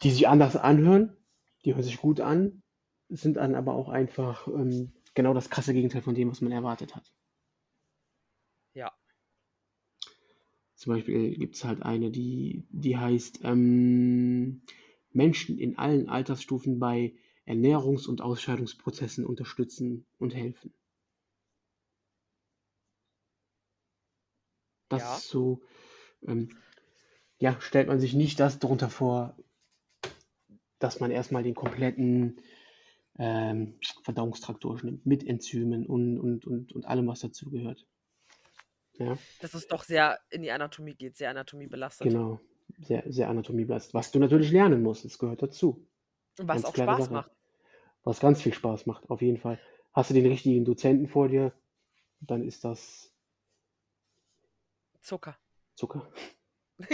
die 0.02 0.10
sich 0.12 0.28
anders 0.28 0.54
anhören, 0.54 1.16
die 1.64 1.74
hören 1.74 1.82
sich 1.82 1.96
gut 1.96 2.20
an, 2.20 2.62
sind 3.08 3.36
dann 3.36 3.56
aber 3.56 3.74
auch 3.74 3.88
einfach 3.88 4.46
ähm, 4.46 4.92
genau 5.14 5.34
das 5.34 5.50
krasse 5.50 5.74
Gegenteil 5.74 6.02
von 6.02 6.14
dem, 6.14 6.30
was 6.30 6.40
man 6.40 6.52
erwartet 6.52 6.94
hat. 6.94 7.12
Ja. 8.74 8.92
Zum 10.76 10.94
Beispiel 10.94 11.36
gibt 11.36 11.56
es 11.56 11.64
halt 11.64 11.82
eine, 11.82 12.12
die, 12.12 12.64
die 12.70 12.96
heißt 12.96 13.40
ähm, 13.42 14.62
Menschen 15.10 15.58
in 15.58 15.78
allen 15.78 16.08
Altersstufen 16.08 16.78
bei 16.78 17.14
Ernährungs- 17.46 18.08
und 18.08 18.20
Ausscheidungsprozessen 18.20 19.26
unterstützen 19.26 20.06
und 20.18 20.34
helfen. 20.34 20.72
Das 24.88 25.02
ja. 25.02 25.16
ist 25.16 25.28
so, 25.28 25.62
ähm, 26.26 26.56
ja, 27.38 27.60
stellt 27.60 27.88
man 27.88 28.00
sich 28.00 28.14
nicht 28.14 28.38
das 28.40 28.58
darunter 28.58 28.88
vor, 28.88 29.36
dass 30.78 31.00
man 31.00 31.10
erstmal 31.10 31.42
den 31.42 31.54
kompletten 31.54 32.40
ähm, 33.18 33.78
Verdauungstrakt 34.02 34.64
durchnimmt, 34.64 35.06
mit 35.06 35.26
Enzymen 35.26 35.86
und, 35.86 36.18
und, 36.18 36.46
und, 36.46 36.72
und 36.72 36.86
allem, 36.86 37.06
was 37.06 37.20
dazugehört. 37.20 37.86
Ja. 38.98 39.18
Dass 39.40 39.54
es 39.54 39.66
doch 39.66 39.84
sehr 39.84 40.18
in 40.30 40.42
die 40.42 40.50
Anatomie 40.50 40.94
geht, 40.94 41.16
sehr 41.16 41.30
anatomiebelastet. 41.30 42.08
Genau, 42.08 42.40
sehr, 42.78 43.04
sehr 43.06 43.28
anatomiebelastet. 43.28 43.94
Was 43.94 44.10
du 44.12 44.18
natürlich 44.18 44.50
lernen 44.50 44.82
musst, 44.82 45.04
das 45.04 45.18
gehört 45.18 45.42
dazu. 45.42 45.86
Und 46.38 46.48
was 46.48 46.62
ganz 46.62 46.64
auch 46.64 46.74
Spaß 46.74 47.04
Sache. 47.04 47.12
macht. 47.12 47.30
Was 48.04 48.20
ganz 48.20 48.42
viel 48.42 48.54
Spaß 48.54 48.86
macht, 48.86 49.10
auf 49.10 49.22
jeden 49.22 49.38
Fall. 49.38 49.58
Hast 49.92 50.10
du 50.10 50.14
den 50.14 50.26
richtigen 50.26 50.64
Dozenten 50.64 51.08
vor 51.08 51.28
dir, 51.28 51.52
dann 52.20 52.44
ist 52.44 52.64
das 52.64 53.12
Zucker. 55.02 55.36
Zucker. 55.74 56.10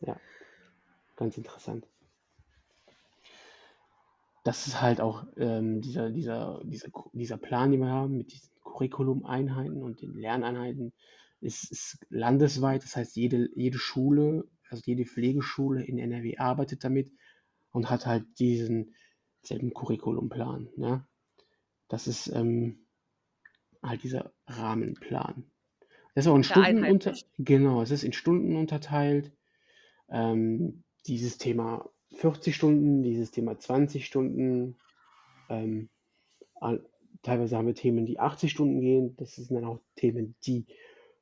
ja, 0.00 0.18
ganz 1.16 1.36
interessant 1.36 1.86
das 4.48 4.66
ist 4.66 4.80
halt 4.80 5.02
auch 5.02 5.26
ähm, 5.36 5.82
dieser, 5.82 6.08
dieser, 6.10 6.62
dieser, 6.64 6.88
dieser 7.12 7.36
Plan, 7.36 7.70
den 7.70 7.80
wir 7.80 7.90
haben 7.90 8.16
mit 8.16 8.32
diesen 8.32 8.48
Curriculum-Einheiten 8.64 9.82
und 9.82 10.00
den 10.00 10.14
Lerneinheiten, 10.14 10.94
ist, 11.42 11.70
ist 11.70 11.98
landesweit. 12.08 12.82
Das 12.82 12.96
heißt, 12.96 13.14
jede, 13.16 13.50
jede 13.54 13.76
Schule, 13.76 14.48
also 14.70 14.82
jede 14.86 15.04
Pflegeschule 15.04 15.84
in 15.84 15.98
NRW 15.98 16.38
arbeitet 16.38 16.82
damit 16.82 17.12
und 17.72 17.90
hat 17.90 18.06
halt 18.06 18.24
diesen 18.38 18.94
selben 19.48 19.74
Curriculumplan. 19.74 20.68
Ne? 20.76 21.04
Das 21.88 22.06
ist 22.06 22.28
ähm, 22.28 22.86
halt 23.82 24.02
dieser 24.02 24.32
Rahmenplan. 24.46 25.44
Das 26.14 26.24
ist 26.24 26.30
auch 26.30 26.36
in 26.36 26.44
Stunden 26.44 26.84
unter, 26.84 27.14
genau, 27.38 27.82
es 27.82 27.90
ist 27.90 28.04
in 28.04 28.12
Stunden 28.12 28.56
unterteilt. 28.56 29.32
Ähm, 30.08 30.82
dieses 31.06 31.38
Thema 31.38 31.88
40 32.16 32.54
Stunden, 32.54 33.02
dieses 33.02 33.30
Thema 33.30 33.58
20 33.58 34.04
Stunden. 34.06 34.76
Ähm, 35.48 35.88
teilweise 37.22 37.56
haben 37.56 37.66
wir 37.66 37.74
Themen, 37.74 38.06
die 38.06 38.18
80 38.18 38.50
Stunden 38.50 38.80
gehen. 38.80 39.16
Das 39.16 39.34
sind 39.36 39.52
dann 39.52 39.64
auch 39.64 39.80
Themen, 39.96 40.34
die 40.44 40.66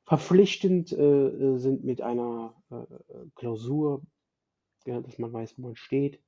verpflichtend 0.03 0.91
äh, 0.93 1.57
sind 1.57 1.83
mit 1.83 2.01
einer 2.01 2.55
äh, 2.71 2.85
Klausur, 3.35 4.01
ja, 4.85 5.01
dass 5.01 5.19
man 5.19 5.33
weiß, 5.33 5.57
wo 5.57 5.67
man 5.67 5.75
steht. 5.75 6.21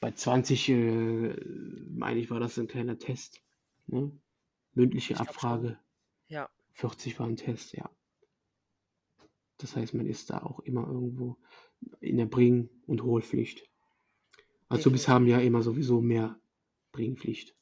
Bei 0.00 0.12
20, 0.12 0.68
äh, 0.70 1.36
meine 1.90 2.20
ich, 2.20 2.30
war 2.30 2.40
das 2.40 2.58
ein 2.58 2.68
kleiner 2.68 2.98
Test. 2.98 3.42
Ne? 3.86 4.10
Mündliche 4.72 5.18
Abfrage. 5.20 5.78
Ja. 6.28 6.48
40 6.72 7.18
war 7.18 7.26
ein 7.26 7.36
Test, 7.36 7.72
ja. 7.72 7.90
Das 9.58 9.76
heißt, 9.76 9.92
man 9.92 10.06
ist 10.06 10.30
da 10.30 10.38
auch 10.38 10.60
immer 10.60 10.86
irgendwo 10.86 11.36
in 12.00 12.16
der 12.16 12.26
Bring- 12.26 12.70
und 12.86 13.02
Hohlpflicht. 13.02 13.68
Azubis 14.70 15.08
haben 15.08 15.26
ja 15.26 15.38
immer 15.40 15.62
sowieso 15.62 16.00
mehr 16.00 16.40
Bringpflicht. 16.92 17.54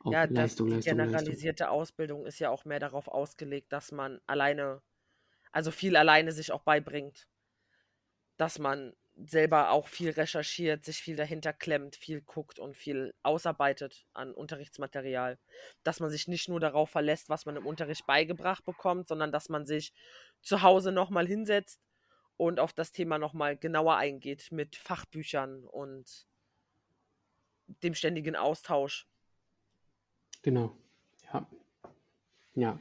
Auch 0.00 0.12
ja, 0.12 0.24
Leistung, 0.24 0.70
das, 0.70 0.84
die 0.84 0.90
Leistung, 0.90 0.98
generalisierte 0.98 1.64
Leistung. 1.64 1.80
Ausbildung 1.80 2.26
ist 2.26 2.38
ja 2.38 2.50
auch 2.50 2.64
mehr 2.64 2.80
darauf 2.80 3.06
ausgelegt, 3.06 3.72
dass 3.72 3.92
man 3.92 4.20
alleine, 4.26 4.82
also 5.52 5.70
viel 5.70 5.96
alleine 5.96 6.32
sich 6.32 6.50
auch 6.50 6.62
beibringt. 6.62 7.28
Dass 8.36 8.58
man 8.58 8.94
selber 9.16 9.70
auch 9.70 9.88
viel 9.88 10.10
recherchiert, 10.10 10.84
sich 10.84 10.98
viel 10.98 11.16
dahinter 11.16 11.52
klemmt, 11.52 11.96
viel 11.96 12.20
guckt 12.20 12.58
und 12.58 12.76
viel 12.76 13.14
ausarbeitet 13.22 14.06
an 14.12 14.34
Unterrichtsmaterial. 14.34 15.38
Dass 15.84 16.00
man 16.00 16.10
sich 16.10 16.28
nicht 16.28 16.48
nur 16.48 16.60
darauf 16.60 16.90
verlässt, 16.90 17.30
was 17.30 17.46
man 17.46 17.56
im 17.56 17.66
Unterricht 17.66 18.06
beigebracht 18.06 18.64
bekommt, 18.64 19.08
sondern 19.08 19.32
dass 19.32 19.48
man 19.48 19.64
sich 19.64 19.94
zu 20.42 20.62
Hause 20.62 20.92
nochmal 20.92 21.26
hinsetzt 21.26 21.80
und 22.36 22.60
auf 22.60 22.74
das 22.74 22.92
Thema 22.92 23.18
nochmal 23.18 23.56
genauer 23.56 23.96
eingeht 23.96 24.52
mit 24.52 24.76
Fachbüchern 24.76 25.64
und 25.64 26.26
dem 27.82 27.94
ständigen 27.94 28.36
Austausch. 28.36 29.06
Genau, 30.42 30.76
ja. 31.32 31.46
Ja. 32.54 32.78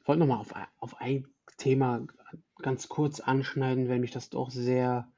Ich 0.00 0.08
wollte 0.08 0.20
nochmal 0.20 0.38
auf, 0.38 0.54
auf 0.78 1.00
ein 1.00 1.28
Thema 1.56 2.06
ganz 2.62 2.88
kurz 2.88 3.20
anschneiden, 3.20 3.88
weil 3.88 3.98
mich 3.98 4.12
das 4.12 4.30
doch 4.30 4.50
sehr 4.50 5.10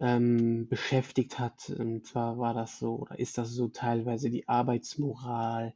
ähm, 0.00 0.68
beschäftigt 0.68 1.38
hat. 1.38 1.70
Und 1.70 2.06
zwar 2.06 2.38
war 2.38 2.54
das 2.54 2.78
so, 2.78 2.96
oder 2.96 3.18
ist 3.18 3.38
das 3.38 3.50
so 3.50 3.68
teilweise 3.68 4.30
die 4.30 4.48
Arbeitsmoral 4.48 5.74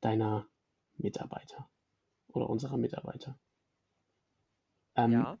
deiner 0.00 0.46
Mitarbeiter 0.96 1.68
oder 2.28 2.48
unserer 2.48 2.76
Mitarbeiter. 2.76 3.38
Ähm, 4.96 5.12
ja 5.12 5.38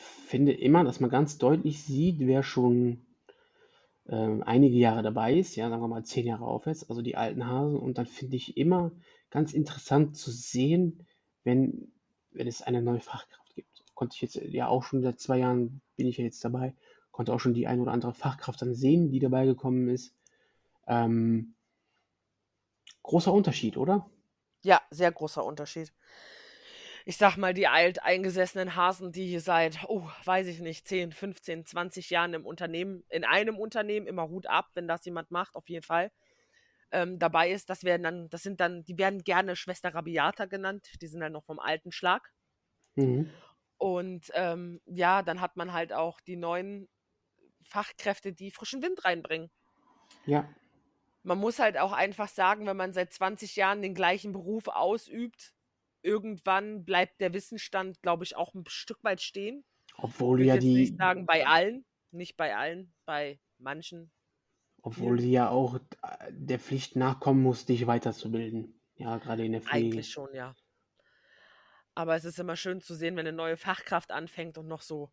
finde 0.00 0.52
immer, 0.52 0.84
dass 0.84 1.00
man 1.00 1.10
ganz 1.10 1.38
deutlich 1.38 1.82
sieht, 1.82 2.18
wer 2.20 2.42
schon 2.42 3.06
ähm, 4.08 4.42
einige 4.44 4.76
Jahre 4.76 5.02
dabei 5.02 5.38
ist, 5.38 5.56
ja, 5.56 5.68
sagen 5.68 5.82
wir 5.82 5.88
mal 5.88 6.04
zehn 6.04 6.26
Jahre 6.26 6.44
aufwärts, 6.44 6.88
also 6.88 7.02
die 7.02 7.16
alten 7.16 7.46
Hasen. 7.46 7.78
Und 7.78 7.98
dann 7.98 8.06
finde 8.06 8.36
ich 8.36 8.56
immer 8.56 8.90
ganz 9.30 9.52
interessant 9.52 10.16
zu 10.16 10.30
sehen, 10.30 11.06
wenn, 11.44 11.92
wenn 12.32 12.48
es 12.48 12.62
eine 12.62 12.82
neue 12.82 13.00
Fachkraft 13.00 13.54
gibt. 13.54 13.84
Konnte 13.94 14.14
ich 14.16 14.22
jetzt 14.22 14.36
ja 14.36 14.66
auch 14.66 14.82
schon 14.82 15.02
seit 15.02 15.20
zwei 15.20 15.38
Jahren 15.38 15.80
bin 15.96 16.06
ich 16.06 16.16
ja 16.16 16.24
jetzt 16.24 16.44
dabei, 16.44 16.74
konnte 17.10 17.32
auch 17.32 17.40
schon 17.40 17.54
die 17.54 17.66
ein 17.66 17.80
oder 17.80 17.92
andere 17.92 18.14
Fachkraft 18.14 18.62
dann 18.62 18.74
sehen, 18.74 19.10
die 19.10 19.18
dabei 19.18 19.46
gekommen 19.46 19.88
ist. 19.88 20.14
Ähm, 20.86 21.54
großer 23.02 23.32
Unterschied, 23.32 23.76
oder? 23.76 24.10
Ja, 24.62 24.80
sehr 24.90 25.10
großer 25.12 25.44
Unterschied 25.44 25.92
ich 27.04 27.16
sag 27.16 27.36
mal, 27.36 27.54
die 27.54 27.66
alteingesessenen 27.66 28.76
Hasen, 28.76 29.12
die 29.12 29.26
hier 29.26 29.40
seit, 29.40 29.84
oh, 29.88 30.08
weiß 30.24 30.46
ich 30.46 30.60
nicht, 30.60 30.86
10, 30.86 31.12
15, 31.12 31.66
20 31.66 32.10
Jahren 32.10 32.34
im 32.34 32.46
Unternehmen, 32.46 33.04
in 33.08 33.24
einem 33.24 33.58
Unternehmen, 33.58 34.06
immer 34.06 34.28
Hut 34.28 34.46
ab, 34.46 34.70
wenn 34.74 34.88
das 34.88 35.04
jemand 35.04 35.30
macht, 35.30 35.54
auf 35.56 35.68
jeden 35.68 35.82
Fall. 35.84 36.10
ähm, 36.92 37.18
dabei 37.18 37.50
ist, 37.50 37.70
das 37.70 37.84
werden 37.84 38.02
dann, 38.02 38.28
das 38.30 38.42
sind 38.42 38.60
dann, 38.60 38.84
die 38.84 38.98
werden 38.98 39.22
gerne 39.22 39.54
Schwester 39.56 39.94
Rabiata 39.94 40.46
genannt, 40.46 40.88
die 41.00 41.06
sind 41.06 41.20
dann 41.20 41.32
noch 41.32 41.44
vom 41.44 41.60
alten 41.60 41.92
Schlag. 41.92 42.32
Mhm. 42.96 43.30
Und 43.78 44.30
ähm, 44.34 44.80
ja, 44.86 45.22
dann 45.22 45.40
hat 45.40 45.56
man 45.56 45.72
halt 45.72 45.92
auch 45.92 46.20
die 46.20 46.36
neuen 46.36 46.88
Fachkräfte, 47.70 48.32
die 48.32 48.50
frischen 48.50 48.82
Wind 48.82 49.04
reinbringen. 49.04 49.50
Ja. 50.26 50.48
Man 51.22 51.38
muss 51.38 51.58
halt 51.58 51.78
auch 51.78 51.92
einfach 51.92 52.28
sagen, 52.28 52.66
wenn 52.66 52.76
man 52.76 52.92
seit 52.92 53.12
20 53.12 53.56
Jahren 53.56 53.82
den 53.82 53.94
gleichen 53.94 54.32
Beruf 54.32 54.68
ausübt, 54.68 55.54
irgendwann 56.02 56.84
bleibt 56.84 57.20
der 57.20 57.32
Wissensstand, 57.32 58.02
glaube 58.02 58.24
ich, 58.24 58.36
auch 58.36 58.54
ein 58.54 58.64
Stück 58.66 59.02
weit 59.04 59.20
stehen. 59.20 59.64
Obwohl 59.96 60.42
ja 60.44 60.56
die. 60.56 60.74
Nicht 60.74 60.96
sagen 60.96 61.26
bei 61.26 61.46
allen, 61.46 61.84
nicht 62.10 62.36
bei 62.36 62.56
allen, 62.56 62.92
bei 63.04 63.38
manchen. 63.58 64.10
Obwohl 64.82 65.20
sie 65.20 65.30
ja 65.30 65.50
auch 65.50 65.76
äh, 65.76 65.80
der 66.30 66.58
Pflicht 66.58 66.96
nachkommen 66.96 67.42
muss, 67.42 67.66
dich 67.66 67.86
weiterzubilden. 67.86 68.80
Ja, 68.96 69.18
gerade 69.18 69.44
in 69.44 69.52
der 69.52 69.60
Pflege. 69.60 69.86
Eigentlich 69.86 70.10
schon, 70.10 70.34
ja. 70.34 70.54
Aber 71.94 72.16
es 72.16 72.24
ist 72.24 72.38
immer 72.38 72.56
schön 72.56 72.80
zu 72.80 72.94
sehen, 72.94 73.16
wenn 73.16 73.26
eine 73.26 73.36
neue 73.36 73.58
Fachkraft 73.58 74.10
anfängt 74.10 74.56
und 74.56 74.68
noch 74.68 74.80
so 74.80 75.10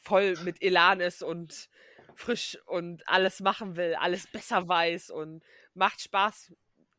voll 0.00 0.36
mit 0.44 0.62
Elan 0.62 1.00
ist 1.00 1.22
und 1.22 1.68
frisch 2.14 2.58
und 2.66 3.08
alles 3.08 3.40
machen 3.40 3.76
will, 3.76 3.94
alles 3.94 4.26
besser 4.26 4.66
weiß 4.68 5.10
und 5.10 5.42
macht 5.74 6.00
Spaß. 6.00 6.52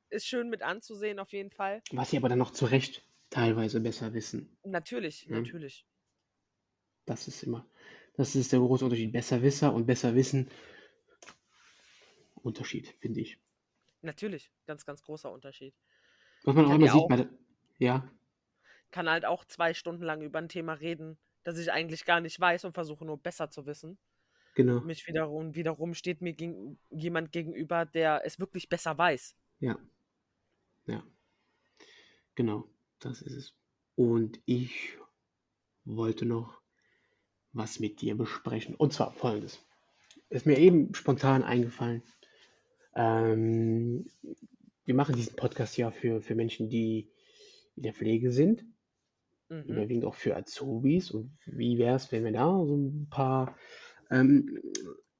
Ist 0.09 0.25
schön 0.25 0.49
mit 0.49 0.63
anzusehen, 0.63 1.19
auf 1.19 1.31
jeden 1.33 1.51
Fall. 1.51 1.83
Was 1.91 2.09
sie 2.09 2.17
aber 2.17 2.29
dann 2.29 2.39
noch 2.39 2.51
zu 2.51 2.65
Recht 2.65 3.05
teilweise 3.29 3.79
besser 3.79 4.13
wissen. 4.13 4.57
Natürlich, 4.63 5.25
ja. 5.25 5.37
natürlich. 5.37 5.85
Das 7.05 7.27
ist 7.27 7.43
immer, 7.43 7.67
das 8.15 8.35
ist 8.35 8.51
der 8.51 8.59
große 8.59 8.85
Unterschied. 8.85 9.11
Besserwisser 9.11 9.73
und 9.73 9.85
Besserwissen. 9.85 10.49
Unterschied, 12.35 12.87
finde 12.99 13.21
ich. 13.21 13.37
Natürlich, 14.01 14.51
ganz, 14.65 14.85
ganz 14.85 15.03
großer 15.03 15.31
Unterschied. 15.31 15.75
Was 16.43 16.55
man 16.55 16.65
auch 16.65 16.75
immer 16.75 16.91
sieht 16.91 17.07
bei 17.09 17.17
der, 17.17 17.29
ja. 17.77 18.09
Kann 18.91 19.09
halt 19.09 19.25
auch 19.25 19.45
zwei 19.45 19.73
Stunden 19.73 20.03
lang 20.03 20.21
über 20.21 20.39
ein 20.39 20.49
Thema 20.49 20.73
reden, 20.73 21.17
das 21.43 21.57
ich 21.57 21.71
eigentlich 21.71 22.05
gar 22.05 22.19
nicht 22.21 22.39
weiß 22.39 22.65
und 22.65 22.73
versuche 22.73 23.05
nur 23.05 23.17
besser 23.17 23.49
zu 23.49 23.65
wissen. 23.65 23.97
Genau. 24.55 24.81
Mich 24.81 25.07
wiederum, 25.07 25.55
wiederum 25.55 25.93
steht 25.93 26.21
mir 26.21 26.33
gegen, 26.33 26.79
jemand 26.89 27.31
gegenüber, 27.31 27.85
der 27.85 28.21
es 28.25 28.39
wirklich 28.39 28.67
besser 28.67 28.97
weiß. 28.97 29.35
Ja. 29.59 29.77
Ja. 30.85 31.03
Genau, 32.35 32.67
das 32.99 33.21
ist 33.21 33.35
es. 33.35 33.53
Und 33.95 34.39
ich 34.45 34.97
wollte 35.85 36.25
noch 36.25 36.61
was 37.51 37.79
mit 37.79 38.01
dir 38.01 38.15
besprechen. 38.15 38.75
Und 38.75 38.93
zwar 38.93 39.11
folgendes. 39.11 39.59
Ist 40.29 40.45
mir 40.45 40.57
eben 40.57 40.93
spontan 40.93 41.43
eingefallen. 41.43 42.03
Ähm, 42.95 44.09
wir 44.85 44.95
machen 44.95 45.15
diesen 45.15 45.35
Podcast 45.35 45.77
ja 45.77 45.91
für, 45.91 46.21
für 46.21 46.35
Menschen, 46.35 46.69
die 46.69 47.09
in 47.75 47.83
der 47.83 47.93
Pflege 47.93 48.31
sind. 48.31 48.63
Mhm. 49.49 49.63
Überwiegend 49.63 50.05
auch 50.05 50.15
für 50.15 50.35
Azubis. 50.35 51.11
Und 51.11 51.37
wie 51.45 51.77
wäre 51.77 51.95
es, 51.95 52.11
wenn 52.11 52.23
wir 52.23 52.31
da 52.31 52.45
so 52.45 52.75
ein 52.75 53.07
paar 53.09 53.57
ähm, 54.11 54.59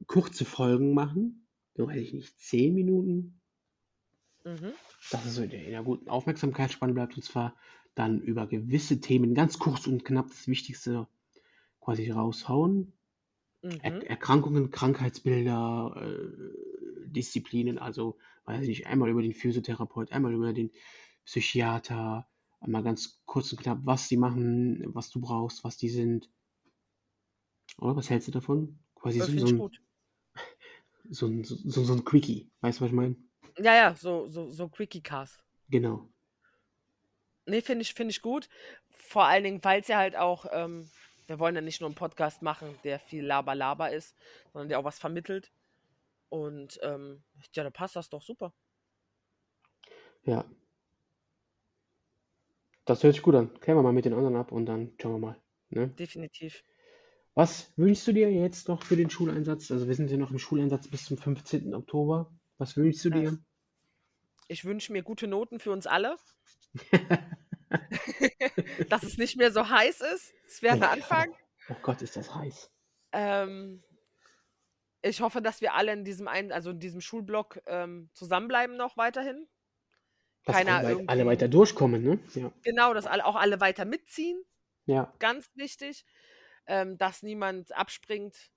kurze 0.08 0.46
Folgen 0.46 0.94
machen? 0.94 1.48
So 1.76 1.88
weiß 1.88 1.98
ich 1.98 2.14
nicht, 2.14 2.40
zehn 2.40 2.74
Minuten. 2.74 3.42
Mhm. 4.46 4.74
Dass 5.12 5.26
es 5.26 5.36
so 5.36 5.44
in 5.44 5.52
einer 5.52 5.84
guten 5.84 6.10
Aufmerksamkeitsspanne 6.10 6.94
bleibt. 6.94 7.16
Und 7.16 7.24
zwar 7.24 7.56
dann 7.96 8.22
über 8.22 8.48
gewisse 8.48 9.02
Themen 9.02 9.34
ganz 9.34 9.60
kurz 9.60 9.88
und 9.88 10.06
knapp 10.06 10.28
das 10.28 10.48
Wichtigste 10.48 11.08
quasi 11.82 12.12
raushauen. 12.12 12.94
Mhm. 13.62 13.80
Er 13.82 14.10
Erkrankungen, 14.10 14.72
Krankheitsbilder, 14.72 15.96
äh, 16.02 17.10
Disziplinen, 17.10 17.80
also 17.80 18.18
weiß 18.46 18.62
ich 18.62 18.68
nicht, 18.70 18.88
einmal 18.88 19.10
über 19.10 19.22
den 19.22 19.34
Physiotherapeut, 19.34 20.12
einmal 20.12 20.34
über 20.34 20.54
den 20.54 20.72
Psychiater, 21.26 22.29
einmal 22.60 22.84
ganz 22.84 23.22
kurz 23.26 23.52
und 23.52 23.62
knapp, 23.62 23.80
was 23.84 24.08
die 24.08 24.18
machen, 24.18 24.84
was 24.94 25.10
du 25.10 25.20
brauchst, 25.20 25.64
was 25.64 25.78
die 25.78 25.90
sind. 25.90 26.30
Oder 27.78 27.96
was 27.96 28.10
hältst 28.10 28.28
du 28.28 28.32
davon? 28.32 28.80
Quasi 28.96 29.20
so, 29.20 29.26
so, 29.46 29.46
ein, 29.46 29.72
so, 31.10 31.28
ein, 31.28 31.44
so, 31.44 31.84
so, 31.84 31.94
ein 31.94 32.04
Quickie, 32.04 32.52
weißt 32.62 32.80
du, 32.80 32.84
was 32.84 32.90
ich 32.90 32.96
meine? 32.96 33.16
Ja, 33.58 33.76
ja, 33.76 33.96
so, 33.96 34.28
so, 34.28 34.50
so 34.50 34.68
Quickie-Cast. 34.68 35.44
Genau. 35.70 36.10
Nee, 37.46 37.62
finde 37.62 37.82
ich, 37.82 37.94
find 37.94 38.12
ich 38.12 38.22
gut. 38.22 38.50
Vor 38.90 39.26
allen 39.26 39.44
Dingen, 39.44 39.64
weil 39.64 39.82
es 39.82 39.88
ja 39.88 39.98
halt 39.98 40.16
auch 40.16 40.46
ähm, 40.52 40.90
wir 41.30 41.38
wollen 41.38 41.54
ja 41.54 41.62
nicht 41.62 41.80
nur 41.80 41.88
einen 41.88 41.96
Podcast 41.96 42.42
machen, 42.42 42.78
der 42.84 43.00
viel 43.00 43.24
Laber-Laber 43.24 43.92
ist, 43.92 44.16
sondern 44.52 44.68
der 44.68 44.80
auch 44.80 44.84
was 44.84 44.98
vermittelt. 44.98 45.52
Und 46.30 46.80
ähm, 46.82 47.24
ja, 47.54 47.64
da 47.64 47.70
passt 47.70 47.96
das 47.96 48.10
doch 48.10 48.24
super. 48.24 48.52
Ja. 50.24 50.44
Das 52.90 53.04
hört 53.04 53.14
sich 53.14 53.22
gut 53.22 53.36
an. 53.36 53.54
Klären 53.60 53.78
wir 53.78 53.84
mal 53.84 53.94
mit 53.94 54.06
den 54.06 54.16
anderen 54.16 54.36
ab 54.36 54.52
und 54.52 54.66
dann 54.66 54.96
schauen 55.00 55.12
wir 55.12 55.20
mal. 55.20 55.40
Ne? 55.70 55.90
Definitiv. 55.90 56.64
Was 57.36 57.72
wünschst 57.78 58.08
du 58.08 58.14
dir 58.14 58.32
jetzt 58.32 58.68
noch 58.68 58.82
für 58.82 58.96
den 58.96 59.12
Schuleinsatz? 59.12 59.70
Also 59.70 59.88
wir 59.88 59.94
sind 59.94 60.10
ja 60.10 60.18
noch 60.18 60.32
im 60.32 60.40
Schuleinsatz 60.40 60.88
bis 60.88 61.06
zum 61.06 61.20
15. 61.20 61.76
Oktober. 61.76 62.34
Was 62.58 62.76
wünschst 62.76 63.06
du 63.06 63.12
dir? 63.12 63.38
Ich 64.48 64.66
wünsche 64.66 64.92
mir 64.92 65.04
gute 65.04 65.28
Noten 65.28 65.60
für 65.60 65.72
uns 65.72 65.86
alle. 65.86 66.18
dass 68.90 69.04
es 69.04 69.20
nicht 69.20 69.38
mehr 69.38 69.52
so 69.52 69.70
heiß 69.70 70.02
ist. 70.02 70.34
Das 70.46 70.64
wäre 70.64 70.80
der 70.80 70.90
Anfang. 70.90 71.32
Oh 71.70 71.76
Gott, 71.84 72.02
ist 72.02 72.18
das 72.18 72.34
heiß. 72.34 72.72
Ähm, 73.12 73.84
ich 75.04 75.22
hoffe, 75.22 75.44
dass 75.44 75.62
wir 75.62 75.76
alle 75.76 75.94
in 75.94 76.06
diesem 76.06 76.28
einen, 76.28 76.52
also 76.52 76.72
in 76.72 76.80
diesem 76.80 77.02
Schulblock 77.02 77.62
ähm, 77.68 78.10
zusammenbleiben 78.14 78.78
noch 78.78 78.98
weiterhin. 78.98 79.48
Keiner 80.52 80.78
alle, 80.78 81.04
alle, 81.08 81.26
weiter 81.26 81.48
durchkommen, 81.48 82.04
ne? 82.04 82.20
Ja. 82.36 82.52
Genau, 82.64 82.94
dass 82.94 83.06
alle, 83.06 83.26
auch 83.26 83.36
alle 83.36 83.60
weiter 83.60 83.86
mitziehen. 83.86 84.42
Ja. 84.86 85.14
Ganz 85.20 85.50
wichtig. 85.56 86.06
Ähm, 86.66 86.98
dass 86.98 87.24
niemand 87.24 87.76
abspringt. 87.76 88.52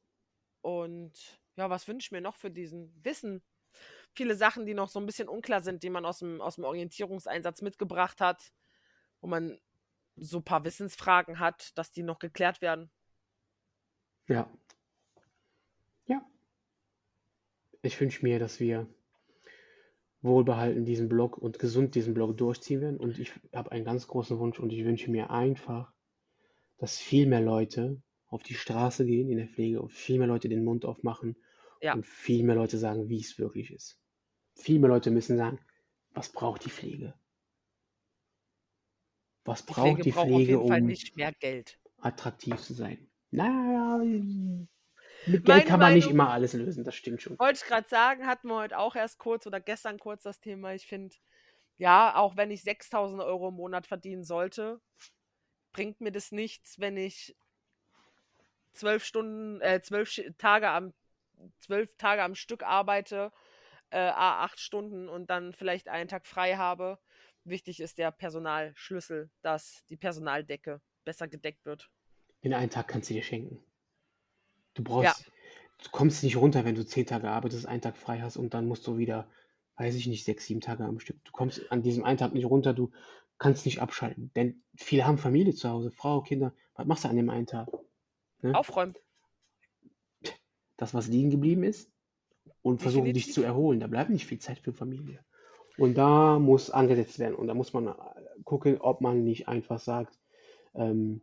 Und 0.61 1.13
ja, 1.57 1.71
was 1.71 1.89
wünsche 1.89 2.07
ich 2.07 2.13
mir 2.13 2.21
noch 2.21 2.37
für 2.37 2.51
diesen 2.51 2.93
Wissen? 3.03 3.43
Viele 4.15 4.37
Sachen, 4.37 4.67
die 4.67 4.75
noch 4.75 4.89
so 4.89 5.01
ein 5.01 5.07
bisschen 5.07 5.29
unklar 5.29 5.63
sind, 5.63 5.83
die 5.83 5.91
man 5.91 6.05
aus 6.05 6.19
dem, 6.19 6.41
aus 6.41 6.57
dem 6.57 6.65
Orientierungseinsatz 6.65 7.63
mitgebracht 7.63 8.21
hat 8.21 8.53
wo 9.23 9.29
man 9.29 9.59
so 10.17 10.39
ein 10.39 10.45
paar 10.45 10.65
Wissensfragen 10.65 11.39
hat, 11.39 11.77
dass 11.79 11.91
die 11.91 12.03
noch 12.03 12.19
geklärt 12.19 12.61
werden. 12.61 12.91
Ja. 14.29 14.51
Ja. 16.07 16.21
Ich 17.81 17.99
wünsche 17.99 18.23
mir, 18.23 18.39
dass 18.39 18.61
wir 18.61 18.87
wohlbehalten 20.23 20.85
diesen 20.85 21.09
Blog 21.09 21.37
und 21.37 21.59
gesund 21.59 21.95
diesen 21.95 22.15
Blog 22.15 22.37
durchziehen 22.37 22.81
werden. 22.81 22.97
Und 22.97 23.19
ich 23.19 23.33
habe 23.53 23.73
einen 23.73 23.85
ganz 23.85 24.07
großen 24.07 24.39
Wunsch 24.39 24.61
und 24.61 24.73
ich 24.73 24.85
wünsche 24.85 25.11
mir 25.11 25.31
einfach, 25.31 25.93
dass 26.79 26.99
viel 26.99 27.27
mehr 27.27 27.41
Leute 27.41 28.01
auf 28.27 28.43
die 28.43 28.55
Straße 28.55 29.05
gehen 29.05 29.29
in 29.29 29.37
der 29.37 29.49
Pflege 29.49 29.83
und 29.83 29.93
viel 29.93 30.19
mehr 30.19 30.29
Leute 30.29 30.49
den 30.49 30.65
Mund 30.65 30.85
aufmachen 30.85 31.37
ja. 31.81 31.95
und 31.95 32.07
viel 32.07 32.45
mehr 32.45 32.55
Leute 32.55 32.79
sagen, 32.79 33.09
wie 33.09 33.21
es 33.21 33.39
wirklich 33.39 33.73
ist. 33.73 34.01
Viel 34.55 34.79
mehr 34.79 34.89
Leute 34.89 35.11
müssen 35.11 35.37
sagen, 35.37 35.59
was 36.15 36.31
braucht 36.31 36.65
die 36.65 36.71
Pflege? 36.71 37.15
Was 39.45 39.67
die 39.67 39.73
braucht 39.73 39.87
Pflege 39.87 40.03
die 40.03 40.11
braucht 40.13 40.27
Pflege, 40.29 40.61
um 40.61 40.87
nicht 40.87 41.17
mehr 41.17 41.33
Geld. 41.33 41.79
attraktiv 41.99 42.57
zu 42.59 42.75
sein? 42.75 43.11
Naja, 43.31 44.01
mit 45.27 45.45
Geld 45.45 45.49
Meine 45.49 45.61
kann 45.63 45.81
man 45.81 45.89
Meinung, 45.89 45.95
nicht 45.95 46.11
immer 46.11 46.31
alles 46.31 46.53
lösen, 46.53 46.85
das 46.85 46.95
stimmt 46.95 47.23
schon. 47.23 47.39
Wollte 47.39 47.61
ich 47.63 47.69
gerade 47.69 47.89
sagen, 47.89 48.27
hatten 48.27 48.49
wir 48.49 48.57
heute 48.57 48.79
auch 48.79 48.97
erst 48.97 49.19
kurz 49.19 49.47
oder 49.47 49.61
gestern 49.61 49.99
kurz 49.99 50.23
das 50.23 50.41
Thema. 50.41 50.75
Ich 50.75 50.87
finde, 50.87 51.15
ja, 51.79 52.15
auch 52.17 52.37
wenn 52.37 52.51
ich 52.51 52.63
6000 52.63 53.23
Euro 53.23 53.49
im 53.49 53.55
Monat 53.55 53.87
verdienen 53.87 54.25
sollte, 54.25 54.81
bringt 55.73 56.01
mir 56.01 56.13
das 56.13 56.33
nichts, 56.33 56.79
wenn 56.79 56.97
ich 56.97 57.37
zwölf 58.73 59.05
Stunden, 59.05 59.61
äh, 59.61 59.81
zwölf 59.83 60.21
Tage 60.39 60.69
am, 60.69 60.93
zwölf 61.59 61.91
Tage 61.99 62.23
am 62.23 62.35
Stück 62.35 62.63
arbeite, 62.63 63.33
äh, 63.91 63.99
acht 63.99 64.61
Stunden 64.61 65.09
und 65.09 65.31
dann 65.31 65.53
vielleicht 65.53 65.89
einen 65.89 66.09
Tag 66.09 66.27
frei 66.27 66.57
habe 66.57 66.99
Wichtig 67.45 67.81
ist 67.81 67.99
der 67.99 68.13
Personalschlüssel, 68.13 69.31
dass 69.43 69.85
die 69.89 69.97
Personaldecke 69.97 70.81
besser 71.05 71.27
gedeckt 71.27 71.65
wird. 71.65 71.91
Den 72.45 72.55
einen 72.55 72.71
Tag 72.71 72.89
kannst 72.89 73.11
du 73.11 73.15
dir 73.15 73.23
schenken. 73.23 73.65
Du 74.75 74.85
brauchst, 74.85 75.05
ja. 75.05 75.33
du 75.85 75.91
kommst 75.91 76.23
nicht 76.23 76.37
runter, 76.37 76.65
wenn 76.65 76.75
du 76.75 76.85
zehn 76.85 77.07
Tage 77.07 77.31
arbeitest, 77.31 77.67
einen 77.67 77.83
Tag 77.83 77.97
frei 77.97 78.21
hast 78.21 78.37
und 78.37 78.55
dann 78.55 78.67
musst 78.67 78.87
du 78.87 78.99
wieder, 78.99 79.29
weiß 79.77 79.95
ich 79.95 80.07
nicht, 80.07 80.25
sechs, 80.25 80.47
sieben 80.47 80.61
Tage 80.61 80.85
am 80.85 81.01
Stück. 81.01 81.23
Du 81.25 81.33
kommst 81.33 81.71
an 81.71 81.83
diesem 81.83 82.05
einen 82.05 82.19
Tag 82.19 82.35
nicht 82.35 82.47
runter, 82.47 82.73
du 82.73 82.91
kannst 83.39 83.67
nicht 83.67 83.81
abschalten. 83.81 84.31
Denn 84.35 84.63
viele 84.77 85.07
haben 85.07 85.19
Familie 85.19 85.55
zu 85.55 85.69
Hause, 85.69 85.91
Frau, 85.91 86.23
Kinder. 86.23 86.55
Was 86.75 86.87
machst 86.87 87.05
du 87.05 87.09
an 87.09 87.17
dem 87.17 87.29
einen 87.31 87.47
Tag? 87.47 87.69
Ne? 88.41 88.55
Aufräumen. 88.55 88.95
Das, 90.77 90.95
was 90.95 91.09
liegen 91.09 91.31
geblieben 91.31 91.65
ist 91.65 91.91
und 92.63 92.81
versuchen 92.81 93.13
dich 93.13 93.33
zu 93.33 93.43
erholen. 93.43 93.81
Da 93.81 93.87
bleibt 93.87 94.11
nicht 94.11 94.27
viel 94.27 94.39
Zeit 94.39 94.59
für 94.59 94.73
Familie. 94.73 95.25
Und 95.77 95.95
da 95.95 96.39
muss 96.39 96.71
angesetzt 96.71 97.19
werden. 97.19 97.35
Und 97.35 97.47
da 97.47 97.55
muss 97.55 97.73
man 97.73 97.89
äh, 97.89 97.93
gucken, 98.45 98.81
ob 98.81 99.01
man 99.01 99.25
nicht 99.25 99.49
einfach 99.49 99.81
sagt, 99.81 100.19
ähm, 100.75 101.23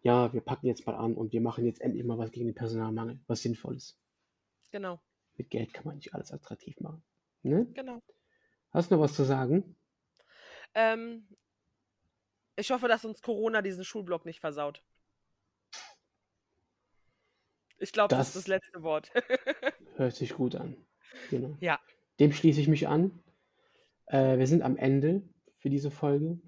ja, 0.00 0.32
wir 0.32 0.40
packen 0.40 0.66
jetzt 0.66 0.86
mal 0.86 0.94
an 0.94 1.14
und 1.14 1.32
wir 1.32 1.40
machen 1.40 1.64
jetzt 1.64 1.80
endlich 1.80 2.04
mal 2.04 2.18
was 2.18 2.30
gegen 2.30 2.46
den 2.46 2.54
Personalmangel, 2.54 3.20
was 3.26 3.42
Sinnvolles. 3.42 3.98
Genau. 4.70 5.00
Mit 5.36 5.50
Geld 5.50 5.72
kann 5.72 5.84
man 5.86 5.96
nicht 5.96 6.14
alles 6.14 6.32
attraktiv 6.32 6.78
machen. 6.80 7.02
Ne? 7.42 7.66
Genau. 7.74 8.02
Hast 8.70 8.90
du 8.90 8.96
noch 8.96 9.02
was 9.02 9.14
zu 9.14 9.24
sagen? 9.24 9.76
Ähm, 10.74 11.26
ich 12.56 12.70
hoffe, 12.70 12.88
dass 12.88 13.04
uns 13.04 13.22
Corona 13.22 13.62
diesen 13.62 13.84
Schulblock 13.84 14.24
nicht 14.24 14.40
versaut. 14.40 14.82
Ich 17.78 17.92
glaube, 17.92 18.08
das, 18.08 18.18
das, 18.18 18.28
ist 18.28 18.36
das 18.36 18.46
letzte 18.48 18.82
Wort. 18.82 19.12
hört 19.96 20.14
sich 20.14 20.34
gut 20.34 20.56
an. 20.56 20.76
Genau. 21.30 21.56
Ja. 21.60 21.80
Dem 22.18 22.32
schließe 22.32 22.60
ich 22.60 22.68
mich 22.68 22.88
an. 22.88 23.22
Äh, 24.06 24.38
wir 24.38 24.46
sind 24.46 24.62
am 24.62 24.76
Ende 24.76 25.22
für 25.58 25.70
diese 25.70 25.90
Folge. 25.90 26.40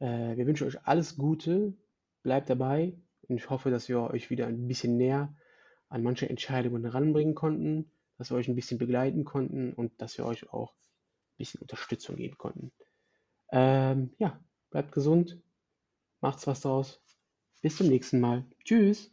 Äh, 0.00 0.36
wir 0.36 0.46
wünschen 0.46 0.66
euch 0.66 0.84
alles 0.84 1.16
Gute. 1.16 1.74
Bleibt 2.22 2.50
dabei. 2.50 2.94
Und 3.28 3.36
ich 3.36 3.48
hoffe, 3.50 3.70
dass 3.70 3.88
wir 3.88 4.00
euch 4.02 4.30
wieder 4.30 4.46
ein 4.46 4.66
bisschen 4.66 4.96
näher 4.96 5.34
an 5.88 6.02
manche 6.02 6.28
Entscheidungen 6.28 6.84
ranbringen 6.86 7.34
konnten, 7.34 7.90
dass 8.18 8.30
wir 8.30 8.36
euch 8.36 8.48
ein 8.48 8.56
bisschen 8.56 8.78
begleiten 8.78 9.24
konnten 9.24 9.72
und 9.72 10.00
dass 10.00 10.18
wir 10.18 10.26
euch 10.26 10.52
auch 10.52 10.72
ein 10.72 11.38
bisschen 11.38 11.60
Unterstützung 11.60 12.16
geben 12.16 12.36
konnten. 12.38 12.72
Ähm, 13.52 14.14
ja, 14.18 14.38
bleibt 14.70 14.92
gesund, 14.92 15.40
macht's 16.20 16.46
was 16.46 16.60
draus. 16.60 17.00
Bis 17.62 17.76
zum 17.76 17.88
nächsten 17.88 18.20
Mal. 18.20 18.44
Tschüss. 18.64 19.10